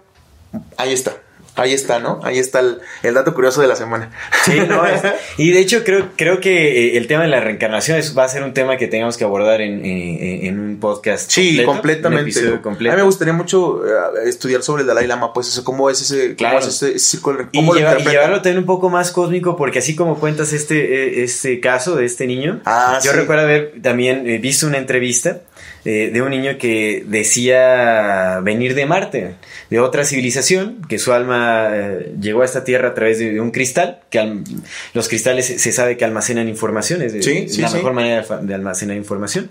[0.78, 1.18] ahí está.
[1.60, 2.20] Ahí está, ¿no?
[2.24, 4.12] Ahí está el, el dato curioso de la semana.
[4.44, 5.02] Sí, no, es-
[5.38, 8.30] y de hecho creo, creo que eh, el tema de la reencarnación es- va a
[8.30, 11.30] ser un tema que tengamos que abordar en, eh, en un podcast.
[11.32, 12.92] Sí, completo, completamente.
[12.92, 13.92] A mí me gustaría mucho eh,
[14.28, 16.60] estudiar sobre el Dalai Lama, pues, eso, cómo es ese, Claro.
[16.60, 19.56] cómo es ese, ese círculo, Y, lo lleva- y llevarlo también un poco más cósmico,
[19.58, 23.18] porque así como cuentas este, eh, este caso de este niño, Ah, yo sí.
[23.18, 25.42] recuerdo haber también eh, visto una entrevista
[25.92, 29.36] eh, de un niño que decía venir de Marte,
[29.70, 33.42] de otra civilización, que su alma eh, llegó a esta tierra a través de, de
[33.42, 34.44] un cristal, que al-
[34.94, 37.78] los cristales se, sabe que almacenan información, es Sí, sí, la sí.
[37.78, 39.50] mejor manera de almacenar información.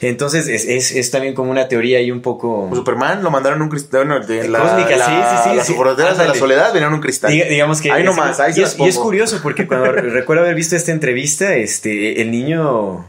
[0.00, 2.66] Entonces es, es, es también como una teoría ahí un poco...
[2.68, 4.06] Pues Superman lo mandaron un cristal.
[4.06, 5.74] Bueno, de la, Cósmica, la- sí, sí, sí, Las sí.
[6.22, 7.30] de la soledad venían en un cristal.
[7.30, 9.92] Diga- digamos que Ahí nomás, ahí se y, las es, y es curioso porque cuando
[9.92, 13.04] recuerdo haber visto esta entrevista, este, el niño,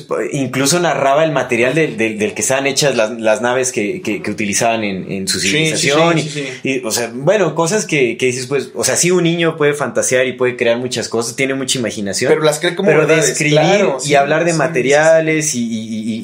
[0.00, 4.00] pues incluso narraba el material del, del- del que estaban hechas las, las naves que,
[4.02, 6.18] que- que utilizaban en, en su Sí, sí, civilización.
[6.18, 6.68] sí, y- sí, sí.
[6.80, 9.74] y, o sea, bueno, cosas que, que dices, pues, o sea, sí un niño puede
[9.74, 12.30] fantasear y puede crear muchas cosas, tiene mucha imaginación.
[12.32, 15.60] Pero las cree como Pero verdades, describir claro, y sí, hablar de sí, materiales y,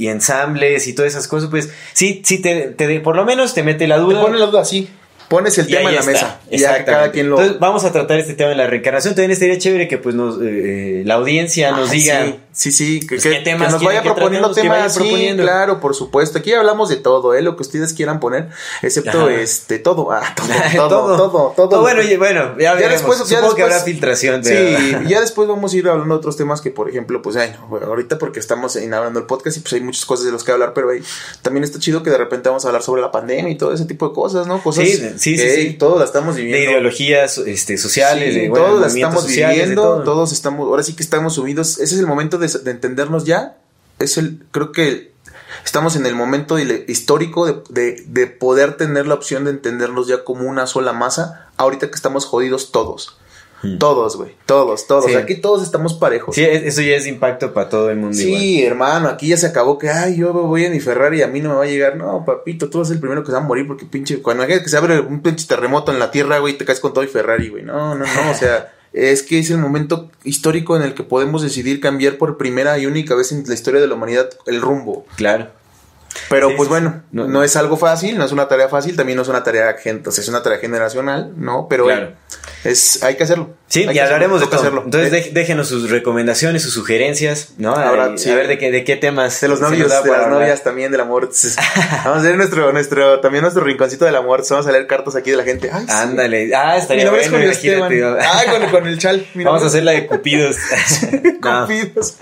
[0.03, 3.62] y- ensambles y todas esas cosas, pues sí, sí te, te- por lo menos te
[3.62, 4.20] mete la Te duda.
[4.23, 4.89] pone la duda así.
[5.28, 6.40] Pones el Y tema en la está, mesa.
[6.50, 6.92] Y ya que exactamente.
[6.92, 7.36] cada quien lo.
[7.36, 9.14] Entonces, vamos a tratar este tema de la reencarnación.
[9.14, 12.24] También estaría chévere que pues nos, eh, la audiencia nos diga.
[12.52, 14.62] Sí, sí, sí, que, Pues, que- ¿qué temas que nos vaya que proponiendo tratemos?
[14.64, 15.42] Que vaya temas, sí, proponiendo.
[15.44, 16.38] claro, por supuesto.
[16.38, 17.42] Aquí hablamos de todo, ¿eh?
[17.42, 18.48] Lo que ustedes quieran poner,
[18.82, 19.34] excepto Ajá.
[19.34, 20.34] este, todo, ah,
[20.76, 21.16] todo, todo,
[21.55, 21.80] todo, todo.
[21.82, 24.42] Bueno, bueno, ya, después- ya que después- habrá filtración.
[24.42, 27.22] Sí, pero- y ya después vamos a ir hablando de otros temas que, por ejemplo,
[27.22, 30.24] pues, ay, no, bueno, ahorita porque estamos inaugurando el podcast y pues hay muchas cosas
[30.26, 31.00] de los que hablar, pero ahí
[31.42, 33.84] también está chido que de repente vamos a hablar sobre la pandemia y todo ese
[33.84, 34.60] tipo de cosas, ¿no?
[34.62, 35.73] Cosas Sí, sí, sí, sí.
[35.74, 36.70] todos la estamos de viviendo.
[36.70, 40.03] ideologías este, sociales, Sí, de bueno, todos movimientos estamos sociales, de viviendo, todo.
[40.05, 41.78] todos estamos, ahora sí que estamos subidos.
[41.78, 43.57] Ese es el momento de, de entendernos ya.
[43.99, 45.12] Es el, creo que
[45.65, 50.07] estamos en el momento de- histórico de, de- de poder tener la opción de entendernos
[50.07, 51.49] ya como una sola masa.
[51.57, 53.16] Ahorita que estamos jodidos todos.
[53.78, 54.36] Todos, güey.
[54.47, 55.06] Todos, todos.
[55.06, 55.14] Sí.
[55.14, 56.35] Aquí todos estamos parejos.
[56.35, 58.16] Sí, es- eso ya es impacto para todo el mundo.
[58.20, 58.40] igual.
[58.40, 61.26] Sí, hermano, aquí ya se acabó que, ay, yo voy en mi Ferrari y a
[61.28, 61.97] mí no me va a llegar.
[61.97, 64.64] No, papito, tú vas el primero que se va a morir porque pinche, cuando imagínate
[64.64, 67.09] que se abre un pinche terremoto en la tierra, güey, te caes con todo y
[67.09, 67.64] Ferrari, güey.
[67.64, 71.43] No, no, no, o sea, es que es el momento histórico en el que podemos
[71.43, 75.05] decidir cambiar por primera y única vez en la historia de la humanidad el rumbo.
[75.16, 75.48] Claro.
[76.30, 77.02] Pero Sí, pues bueno.
[77.12, 79.76] No- no, es algo fácil, no es una tarea fácil, también no es una tarea,
[80.06, 81.66] o sea, es una tarea generacional, ¿no?
[81.68, 82.12] Pero Claro.
[82.64, 83.55] es, hay que hacerlo.
[83.69, 84.61] Sí, Hay y hablaremos de todo.
[84.61, 84.82] hacerlo.
[84.85, 87.74] Entonces Eh, déjenos sus recomendaciones, sus sugerencias, ¿no?
[87.74, 88.31] Ahora, sí.
[88.31, 89.40] A ver de qué, de qué temas.
[89.43, 91.28] De los novios, de para las novias también, del amor.
[92.05, 94.43] Vamos a ver nuestro, nuestro, también nuestro rinconcito del amor.
[94.49, 95.70] Vamos a leer cartas aquí de la gente.
[95.73, 95.93] Ay, sí.
[95.93, 96.55] Ándale.
[96.57, 98.16] Ah, Mi estaría nombre es Julio.
[98.20, 99.27] Ay, con, con el chal.
[99.35, 100.57] Mi Vamos a hacer la de Cupidos.
[101.40, 101.62] No.
[101.66, 102.16] Cupidos.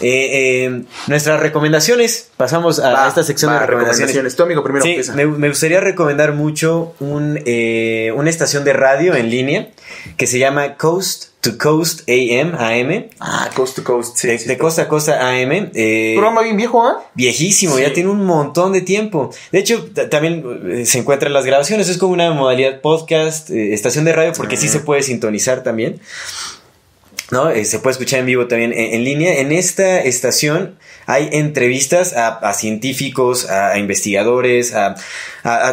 [0.00, 2.28] Eh, eh, nuestras recomendaciones.
[2.36, 4.36] Pasamos a Va, esta sección va, de recomendaciones.
[4.36, 5.14] Tu amigo primero Sí, empieza.
[5.14, 9.68] me, me gustaría recomendar mucho un, eh, una estación de radio en línea
[10.16, 14.16] que se llama Coast to Coast AM, AM, Ah, Coast to Coast.
[14.16, 15.70] Sí, de, sí, de costa a costa AM.
[15.74, 17.04] eh, Programa bien viejo, ¿ah?
[17.14, 17.82] Viejísimo, Sí.
[17.82, 19.30] ya tiene un montón de tiempo.
[19.52, 21.88] De hecho, también eh, se encuentran las grabaciones.
[21.90, 24.72] Es como una modalidad podcast, eh, estación de radio, porque sí Ah.
[24.72, 26.00] se puede sintonizar también.
[27.30, 27.48] ¿No?
[27.50, 29.38] Eh, se puede escuchar en vivo también en, en línea.
[29.38, 30.76] En esta estación
[31.10, 34.94] hay entrevistas a, a científicos, a, a investigadores, a,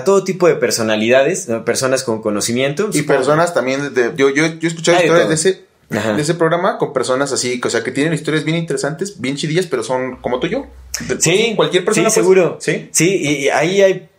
[0.03, 2.89] todo tipo de personalidades, personas con conocimiento.
[2.93, 3.93] Y personas también.
[3.93, 5.67] De, yo, yo, yo he escuchado de historias de ese.
[5.89, 6.13] Ajá.
[6.15, 9.67] De ese programa con personas así, o sea, que tienen historias bien interesantes, bien chidillas,
[9.67, 10.65] pero son como tú y yo.
[11.07, 12.09] De- Sí, cualquier persona.
[12.09, 12.57] sí, pues, seguro.
[12.59, 12.89] Sí.
[12.91, 14.09] Sí, y, y ahí hay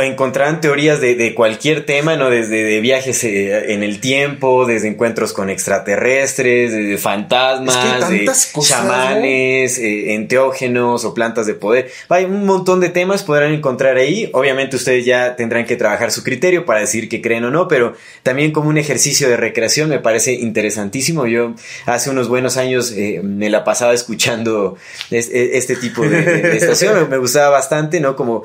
[0.00, 2.30] encontrarán teorías de, cualquier tema, ¿no?
[2.30, 8.30] Desde de viajes eh, en el tiempo, desde encuentros con extraterrestres, de fantasmas, de
[8.60, 11.90] chamanes, eh, enteógenos o plantas de poder.
[12.08, 14.30] Hay un montón de temas podrán encontrar ahí.
[14.32, 17.94] Obviamente ustedes ya tendrán que trabajar su criterio para decir que creen o no, pero
[18.22, 21.26] también como un ejercicio de recreación me parece interesantísimo.
[21.26, 21.54] Yo
[21.86, 24.76] hace unos buenos años eh, me la pasaba escuchando
[25.10, 28.16] este, tipo de, estación, me, gustaba bastante, ¿no?
[28.16, 28.44] Como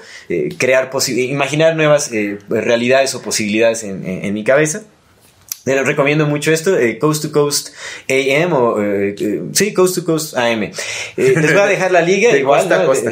[0.58, 4.84] crear imaginar nuevas eh, realidades o posibilidades en mi cabeza.
[5.76, 7.70] Les recomiendo mucho esto, eh, Coast to Coast
[8.10, 10.72] AM o eh, eh, sí, Coast to Coast AM.
[11.18, 12.70] les voy a dejar la liga, igual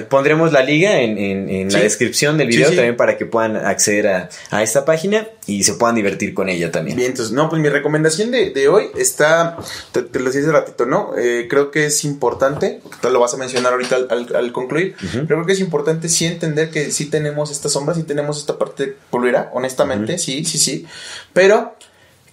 [0.09, 4.07] pondremos la liga en, la descripción del video también para que puedan acceder
[4.51, 6.95] a, esta página y se puedan divertir con ella también.
[6.95, 9.57] Bien, entonces, no, pues mi recomendación de, hoy está,
[9.91, 11.11] te, lo decía hace ratito, ¿no?
[11.49, 15.53] creo que es importante, te lo vas a mencionar ahorita al, concluir, pero creo que
[15.53, 20.17] es importante sí entender que sí tenemos estas sombras, sí tenemos esta parte pulvera, honestamente,
[20.17, 20.85] sí, sí, sí,
[21.33, 21.75] pero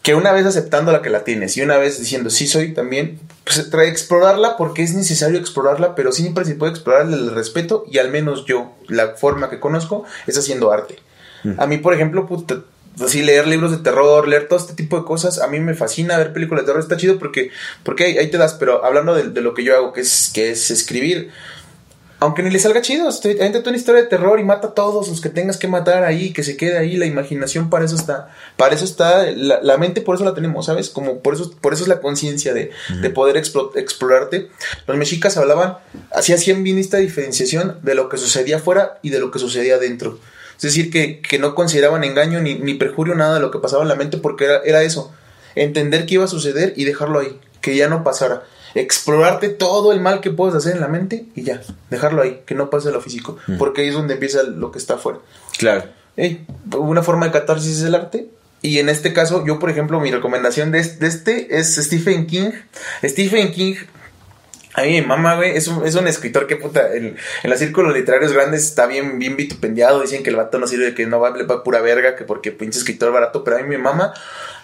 [0.03, 3.21] que una vez aceptando la que la tienes y una vez diciendo sí soy también,
[3.45, 7.99] pues trae explorarla porque es necesario explorarla, pero siempre se puede explorar el respeto y
[7.99, 10.97] al menos yo, la forma que conozco es haciendo arte.
[11.45, 11.61] Mm.
[11.61, 12.29] A mí, por ejemplo,
[13.01, 16.19] así leer libros de terror, leer todo este tipo de cosas, a mí me fascina
[16.19, 17.51] ver películas de terror, está chido porque,
[17.85, 20.51] porque ahí, te das, pero hablando de, de, lo que yo hago, que es, que
[20.51, 21.31] es escribir,
[22.23, 23.29] aunque ni le salga chido, tú
[23.67, 26.45] una historia de terror y mata a todos los que tengas que matar ahí, que
[26.45, 30.25] se quede ahí, la imaginación para eso está, para eso está, la, mente por eso
[30.25, 30.89] la tenemos, ¿sabes?
[30.89, 32.71] Como por eso, por eso es la conciencia de,
[33.13, 34.51] poder explorarte.
[34.87, 35.79] Los mexicas hablaban,
[36.13, 39.79] así hacían bien esta diferenciación de lo que sucedía afuera y de lo que sucedía
[39.79, 40.21] dentro.
[40.55, 43.89] Es decir, que, no consideraban engaño ni, ni, perjurio nada de lo que pasaba en
[43.89, 45.13] la mente porque era, era eso,
[45.57, 48.45] entender qué iba a suceder y dejarlo ahí, que ya no pasara
[48.75, 52.55] explorarte todo el mal que puedes hacer en la mente y ya, dejarlo ahí, que
[52.55, 55.19] no pase lo físico, porque ahí es donde empieza lo que está afuera.
[55.59, 55.85] Claro.
[56.77, 58.29] una forma de catarsis es el arte.
[58.65, 62.53] Y en este caso, yo, por ejemplo, mi recomendación de, este es Stephen King.
[63.03, 63.75] Stephen King
[64.75, 67.59] a mí mi mamá, güey, es un, es un escritor que puta, en, en, los
[67.59, 70.01] círculos literarios grandes está bien, bien vitupendiado.
[70.01, 72.79] Dicen que el vato no sirve, que no vale para pura verga, que porque pinche
[72.79, 73.45] escritor barato.
[73.45, 74.15] Pero a mí mi mamá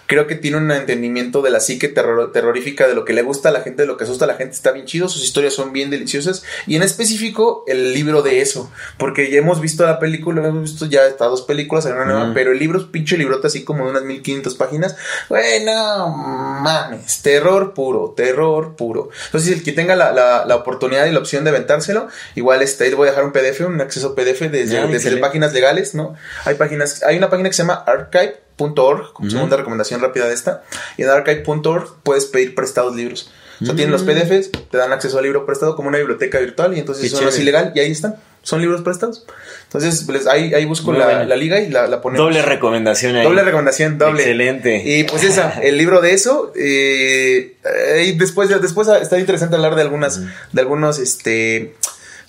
[0.09, 3.51] creo que tiene un entendimiento de la psique terrorífica, de lo que le gusta a
[3.51, 5.71] la gente, de lo que asusta a la gente, está bien chido, sus historias son
[5.71, 10.45] bien deliciosas y en específico el libro de eso, porque ya hemos visto la película,
[10.47, 13.45] hemos visto ya hasta dos películas, en una nueva, pero el libro es pinche librote
[13.45, 14.95] así como de unas 1500 páginas,
[15.29, 19.09] bueno, mames, terror puro, terror puro.
[19.25, 22.93] Entonces el que tenga la, la, oportunidad y la opción de aventárselo, igual está ahí
[22.95, 26.15] voy a dejar un PDF, un acceso PDF desde, desde páginas legales, ¿no?
[26.45, 30.33] Hay páginas, hay una página que se llama Archive .org, como segunda recomendación rápida de
[30.33, 30.63] esta.
[30.97, 33.31] Y en archive.org puedes pedir prestados libros.
[33.61, 34.07] O sea, tienen los mm.
[34.07, 37.29] PDFs, te dan acceso al libro prestado como una biblioteca virtual y entonces eso no
[37.29, 38.15] es ilegal y ahí están.
[38.41, 39.25] Son libros prestados.
[39.65, 42.25] Entonces, pues, ahí, ahí busco la, liga y la, la, ponemos.
[42.25, 43.25] Doble recomendación ahí.
[43.25, 44.21] Doble recomendación, doble.
[44.21, 44.81] Excelente.
[44.85, 46.53] Y pues esa, el libro de eso.
[46.55, 47.57] Eh,
[48.05, 50.21] y después, después está interesante hablar de algunas,
[50.53, 51.75] de algunos, este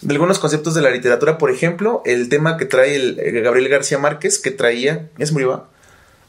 [0.03, 3.99] de algunos conceptos de la literatura, por ejemplo, el tema que trae el, Gabriel García
[3.99, 5.67] Márquez, que traía, ya se murió,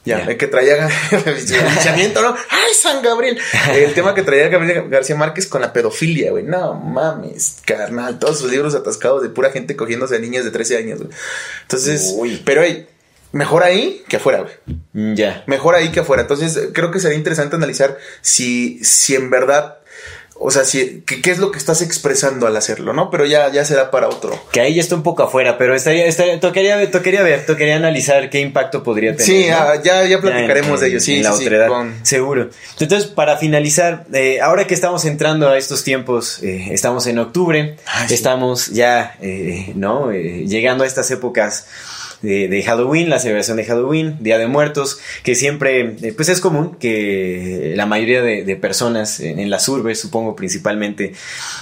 [0.03, 2.35] ya, el que traía el ¿no?
[2.49, 3.37] ¡Ay, San Gabriel!
[3.71, 6.43] El tema que traía Gabriel García Márquez con la pedofilia, güey.
[6.43, 8.17] No mames, carnal.
[8.17, 11.11] Todos sus libros atascados de pura gente cogiéndose a niñas de 13 años, güey.
[11.61, 12.87] Entonces, pero hey,
[13.31, 15.15] mejor ahí que afuera, güey.
[15.15, 15.43] Ya.
[15.45, 16.23] Mejor ahí que afuera.
[16.23, 19.80] Entonces, creo que sería interesante analizar si, si en verdad
[20.43, 23.11] o sea, si, ¿qué, es lo que estás expresando al hacerlo, no?
[23.11, 24.43] Pero ya, ya será para otro.
[24.51, 28.27] Que ahí ya está un poco afuera, pero estaría, estaría, tocaría, tocaría ver, tocaría analizar
[28.31, 29.25] qué impacto podría tener.
[29.25, 31.21] Sí, ah, ya, ya platicaremos de ello, sí.
[31.21, 31.69] la otra edad,
[32.01, 32.49] seguro.
[32.79, 37.77] Entonces, para finalizar, eh, ahora que estamos entrando a estos tiempos, eh, estamos en octubre,
[38.09, 40.11] estamos ya, eh, ¿no?
[40.11, 41.67] llegando a estas épocas
[42.21, 46.75] de, Halloween, la celebración de Halloween, Día de Muertos, que siempre, eh, pues es común
[46.79, 51.13] que la mayoría de, personas en, las urbes, supongo principalmente,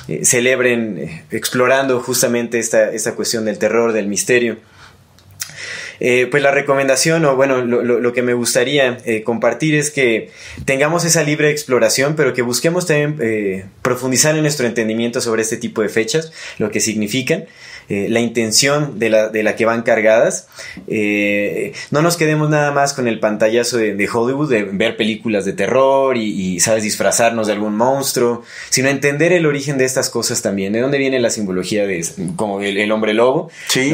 [0.07, 4.57] eh, celebren eh, explorando justamente esta, esta cuestión del terror, del misterio.
[5.99, 10.29] pues la recomendación o bueno, lo, que me gustaría compartir es que
[10.65, 15.81] tengamos esa libre exploración, pero que busquemos también profundizar en nuestro entendimiento sobre este tipo
[15.81, 17.45] de fechas, lo que significan.
[17.89, 20.47] Eh, la intención de la, de la, que van cargadas.
[20.87, 25.53] Eh, no nos quedemos nada más con el pantallazo de, Hollywood, de ver películas de
[25.53, 30.71] terror y, sabes, disfrazarnos de algún monstruo, sino entender el origen de estas cosas también,
[30.73, 32.05] de dónde viene la simbología de
[32.35, 33.91] como el, hombre lobo, sí,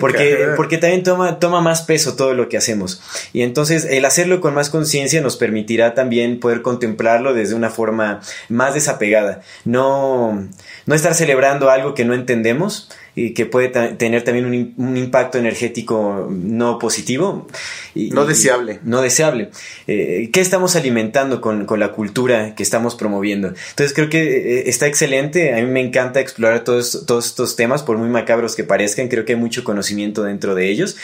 [0.00, 3.00] Porque, porque también toma, toma más peso todo lo que hacemos.
[3.32, 8.20] Y entonces el hacerlo con más conciencia nos permitirá también poder contemplarlo desde una forma
[8.48, 9.42] más desapegada.
[9.64, 10.48] No,
[10.86, 15.38] no estar celebrando algo que no entendemos, y que puede tener también un, un, impacto
[15.38, 17.48] energético no positivo.
[17.94, 18.78] Y, no deseable.
[18.84, 19.50] no deseable.
[19.86, 23.48] Eh, ¿Qué estamos alimentando con, con, la cultura que estamos promoviendo?
[23.70, 25.54] Entonces creo que eh, está excelente.
[25.54, 29.08] A mí me encanta explorar todos, todos estos temas, por muy macabros que parezcan.
[29.08, 30.98] Creo que hay mucho conocimiento dentro de ellos.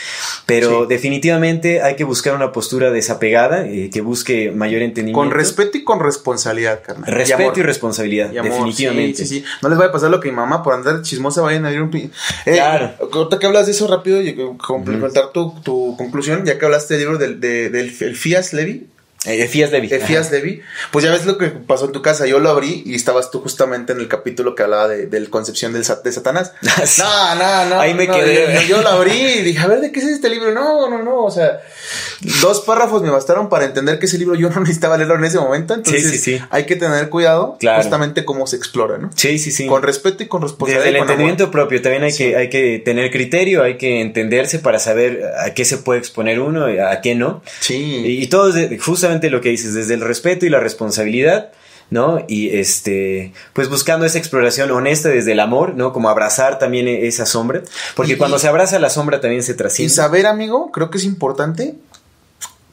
[0.45, 5.19] Pero definitivamente hay que buscar una postura desapegada, eh, que busque mayor entendimiento.
[5.19, 7.11] Con respeto y con responsabilidad, carnal.
[7.11, 9.25] Respeto y, responsabilidad, definitivamente.
[9.25, 11.65] Sí, sí, No les vaya a pasar lo que mi mamá, por andar chismosa, vayan
[11.65, 12.02] a ir un...
[12.45, 12.93] Eh, claro.
[13.11, 17.03] Ahorita que hablas de eso rápido y complementar tu, tu conclusión, ya que hablaste del
[17.03, 18.87] libro del, del Fias Levy,
[19.25, 19.87] Efías Levi.
[19.89, 20.61] Efías Levi.
[20.91, 22.25] Pues ya ves lo que pasó en tu casa.
[22.25, 25.71] Yo lo abrí y estabas tú justamente en el capítulo que hablaba de, de concepción
[25.71, 26.53] del, de Satanás.
[27.05, 27.81] Ah, no, no, no.
[27.81, 28.65] Ahí me quedé.
[28.67, 30.51] Yo, lo abrí y dije, a ver, ¿de qué es este libro?
[30.53, 31.23] No, no, no.
[31.23, 31.61] O sea,
[32.41, 35.39] dos párrafos me bastaron para entender que ese libro yo no necesitaba leerlo en ese
[35.39, 35.73] momento.
[35.73, 36.43] Entonces, sí, sí, sí.
[36.49, 39.11] hay que tener cuidado justamente cómo se explora, ¿no?
[39.15, 39.65] Sí, sí, sí.
[39.67, 40.85] Con respeto y con responsabilidad.
[40.85, 41.81] Desde el entendimiento propio.
[41.81, 45.77] También hay, que, hay que tener criterio, hay que entenderse para saber a qué se
[45.77, 47.41] puede exponer uno y a qué no.
[47.59, 47.75] Sí.
[47.75, 51.51] Y, y todo, justamente lo que dices, desde el respeto y la responsabilidad.
[51.89, 52.25] ¿no?
[52.27, 55.93] Y este, pues buscando esa exploración honesta desde el amor, ¿no?
[55.93, 57.61] Como abrazar también esa sombra,
[57.95, 59.91] porque cuando se abraza la sombra también se trasciende.
[59.91, 61.75] Y saber, amigo, creo que es importante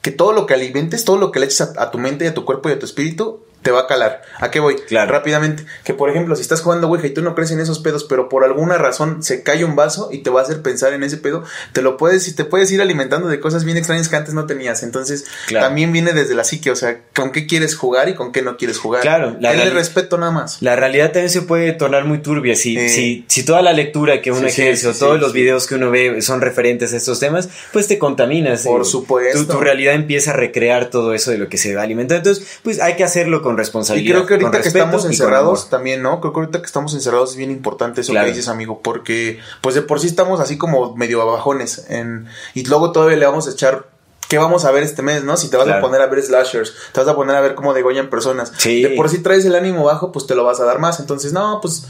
[0.01, 2.35] que todo lo que alimentes, todo lo que le eches a, tu mente y a
[2.35, 4.23] tu cuerpo y a tu espíritu, te va a calar.
[4.39, 4.77] ¿A qué voy?
[4.89, 5.13] Claro.
[5.13, 5.65] Rápidamente.
[5.85, 8.29] Que por ejemplo, si estás jugando Ouija y tú no crees en esos pedos, pero
[8.29, 11.17] por alguna razón se cae un vaso y te va a hacer pensar en ese
[11.17, 14.35] pedo, te lo puedes y te puedes ir alimentando de cosas bien extrañas que antes
[14.35, 14.83] no tenías.
[14.83, 18.43] Entonces, también viene desde la psique, o sea, con qué quieres jugar y con qué
[18.43, 19.03] no quieres jugar.
[19.03, 20.61] Claro, la respeto nada más.
[20.61, 24.33] La realidad también se puede tornar muy turbia si, si, si toda la lectura que
[24.33, 27.87] uno ejerce o todos los videos que uno ve son referentes a estos temas, pues
[27.87, 28.63] te contaminas.
[28.63, 29.47] Por supuesto.
[29.47, 32.31] Tu, tu, realidad empieza a recrear todo eso de lo que se va alimentando.
[32.31, 36.21] Entonces, pues hay que hacerlo con responsabilidad que ahorita que estamos encerrados también, ¿no?
[36.21, 39.75] Creo que ahorita que estamos encerrados es bien importante eso que dices, amigo, porque pues
[39.75, 43.53] de por sí estamos así como medio abajones en, y luego todavía le vamos a
[43.53, 43.87] echar
[44.29, 45.37] ¿qué vamos a ver este mes, no?
[45.37, 47.75] Si te vas a poner a ver slashers, te vas a poner a ver cómo
[47.75, 48.53] degollan personas.
[48.65, 51.01] De por sí traes el ánimo bajo, pues te lo vas a dar más.
[51.01, 51.85] Entonces, no, pues,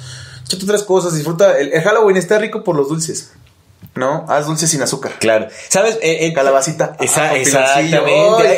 [0.47, 1.59] échate otras cosas, disfruta.
[1.59, 3.33] el, Halloween está rico por los dulces.
[3.95, 4.25] ¿No?
[4.29, 5.13] Haz dulce sin azúcar.
[5.19, 5.49] Claro.
[5.69, 5.99] ¿Sabes?
[6.03, 6.97] Eh, eh Calabacita.
[7.01, 7.99] exactamente.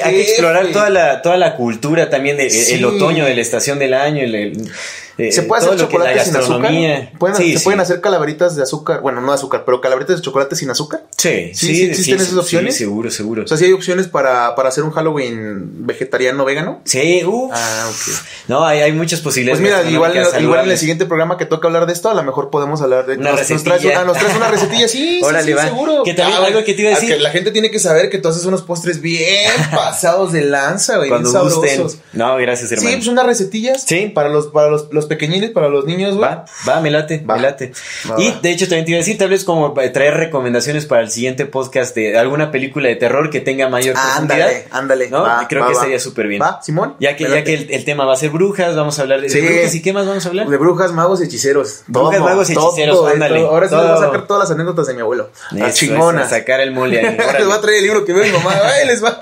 [0.02, 3.78] hay, que explorar toda la, toda la cultura también, de, el otoño de la estación
[3.78, 4.70] del año, el,
[5.18, 6.72] eh, se puede hacer chocolate sin azúcar.
[7.18, 10.56] ¿Pueden, se pueden hacer calaveritas de azúcar, bueno, no de azúcar, pero calaveritas de chocolate
[10.56, 11.05] sin azúcar.
[11.16, 12.76] Sí, sí, sí existen esas opciones.
[12.76, 13.44] seguro, seguro.
[13.44, 16.80] O sea, sí hay opciones para, para hacer un Halloween vegetariano vegano.
[16.84, 17.51] Sí, uff.
[17.55, 18.14] Ah, ok.
[18.48, 19.60] No, hay, hay muchas posibilidades.
[19.60, 22.22] Pues mira, igual, igual en el siguiente programa que toca hablar de esto, a lo
[22.22, 25.55] mejor podemos hablar de una nos, nos, traes, ah, nos traes una recetilla, sí, sí,
[25.55, 26.02] seguro.
[26.05, 27.10] Que también ah, algo que te iba a decir.
[27.10, 30.97] Que la gente tiene que saber que tú haces unos postres bien pasados de lanza,
[30.97, 31.98] güey, bien sabrosos.
[32.12, 32.90] No, gracias, hermano.
[32.90, 33.82] Sí, pues unas recetillas.
[33.84, 34.10] Sí.
[34.14, 36.28] Para los, para los, los pequeñines, para los niños, güey.
[36.28, 37.72] Va, va, me late, me late.
[38.18, 41.10] y de hecho también te iba a decir, tal vez como traer recomendaciones para el
[41.10, 44.48] siguiente podcast de alguna película de terror que tenga mayor profundidad.
[44.48, 45.10] Ándale, ándale.
[45.10, 45.24] ¿no?
[45.48, 46.42] creo que estaría súper bien.
[46.42, 46.94] Va, Simón.
[47.00, 49.74] Ya que, ya que el, tema va a ser brujas, vamos a hablar de, brujas
[49.74, 50.48] y qué más vamos a hablar.
[50.48, 51.82] De brujas, magos y hechiceros.
[51.86, 53.40] Brujas, magos y hechiceros, ándale.
[53.40, 55.30] Ahora sí les voy a sacar todas las anécdotas de mi abuelo.
[55.50, 56.30] Las chingonas.
[56.30, 57.16] sacar el mole ahí.
[57.38, 58.52] les va a traer el libro que veo mi mamá.
[58.64, 59.18] Ay, les va.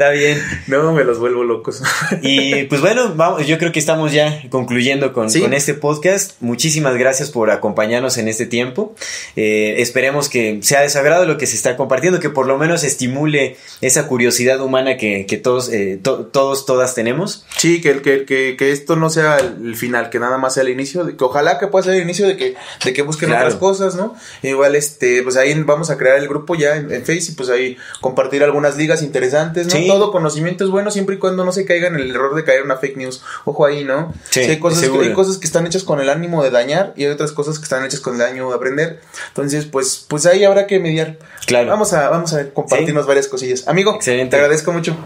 [0.00, 0.42] Está bien.
[0.66, 1.82] No, me los vuelvo locos.
[2.22, 6.32] Y pues bueno, vamos, yo creo que estamos ya concluyendo con, con este podcast.
[6.40, 8.94] Muchísimas gracias por acompañarnos en este tiempo.
[9.36, 13.56] Eh, esperemos que sea de lo que se está compartiendo, que por lo menos estimule
[13.80, 17.46] esa curiosidad humana que, que todos, eh, todos, todas tenemos.
[17.56, 20.70] Sí, que, que, que, que, esto no sea el final, que nada más sea el
[20.70, 22.54] inicio, que ojalá que pueda ser el inicio de que,
[22.84, 24.14] de que busquen otras cosas, ¿no?
[24.42, 27.48] Igual, este, pues ahí vamos a crear el grupo ya en, en Facebook y pues
[27.48, 29.86] ahí compartir algunas ligas interesantes, ¿no?
[29.86, 32.60] Todo conocimiento es bueno siempre y cuando no se caiga en el error de caer
[32.60, 33.22] en una fake news.
[33.44, 34.12] Ojo ahí, ¿no?
[34.30, 37.04] Sí, hay, cosas que, hay cosas que están hechas con el ánimo de dañar y
[37.04, 39.00] hay otras cosas que están hechas con el ánimo de aprender.
[39.28, 41.18] Entonces, pues, pues ahí habrá que mediar.
[41.46, 41.68] Claro.
[41.68, 43.68] Vamos a, vamos a compartirnos varias cosillas.
[43.68, 44.30] Amigo, Excelente.
[44.30, 44.96] te agradezco mucho.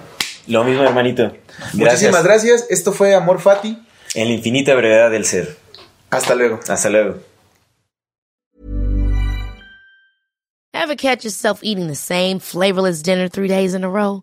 [0.47, 1.33] Lo mismo, hermanito.
[1.49, 1.75] Gracias.
[1.75, 2.67] Muchísimas gracias.
[2.69, 3.83] Esto fue Amor Fati.
[4.15, 5.57] En la infinita brevedad del ser.
[6.11, 6.61] Hasta luego.
[6.69, 7.17] Hasta luego.
[10.73, 14.23] Ever catch yourself eating the same flavorless dinner three days in a row?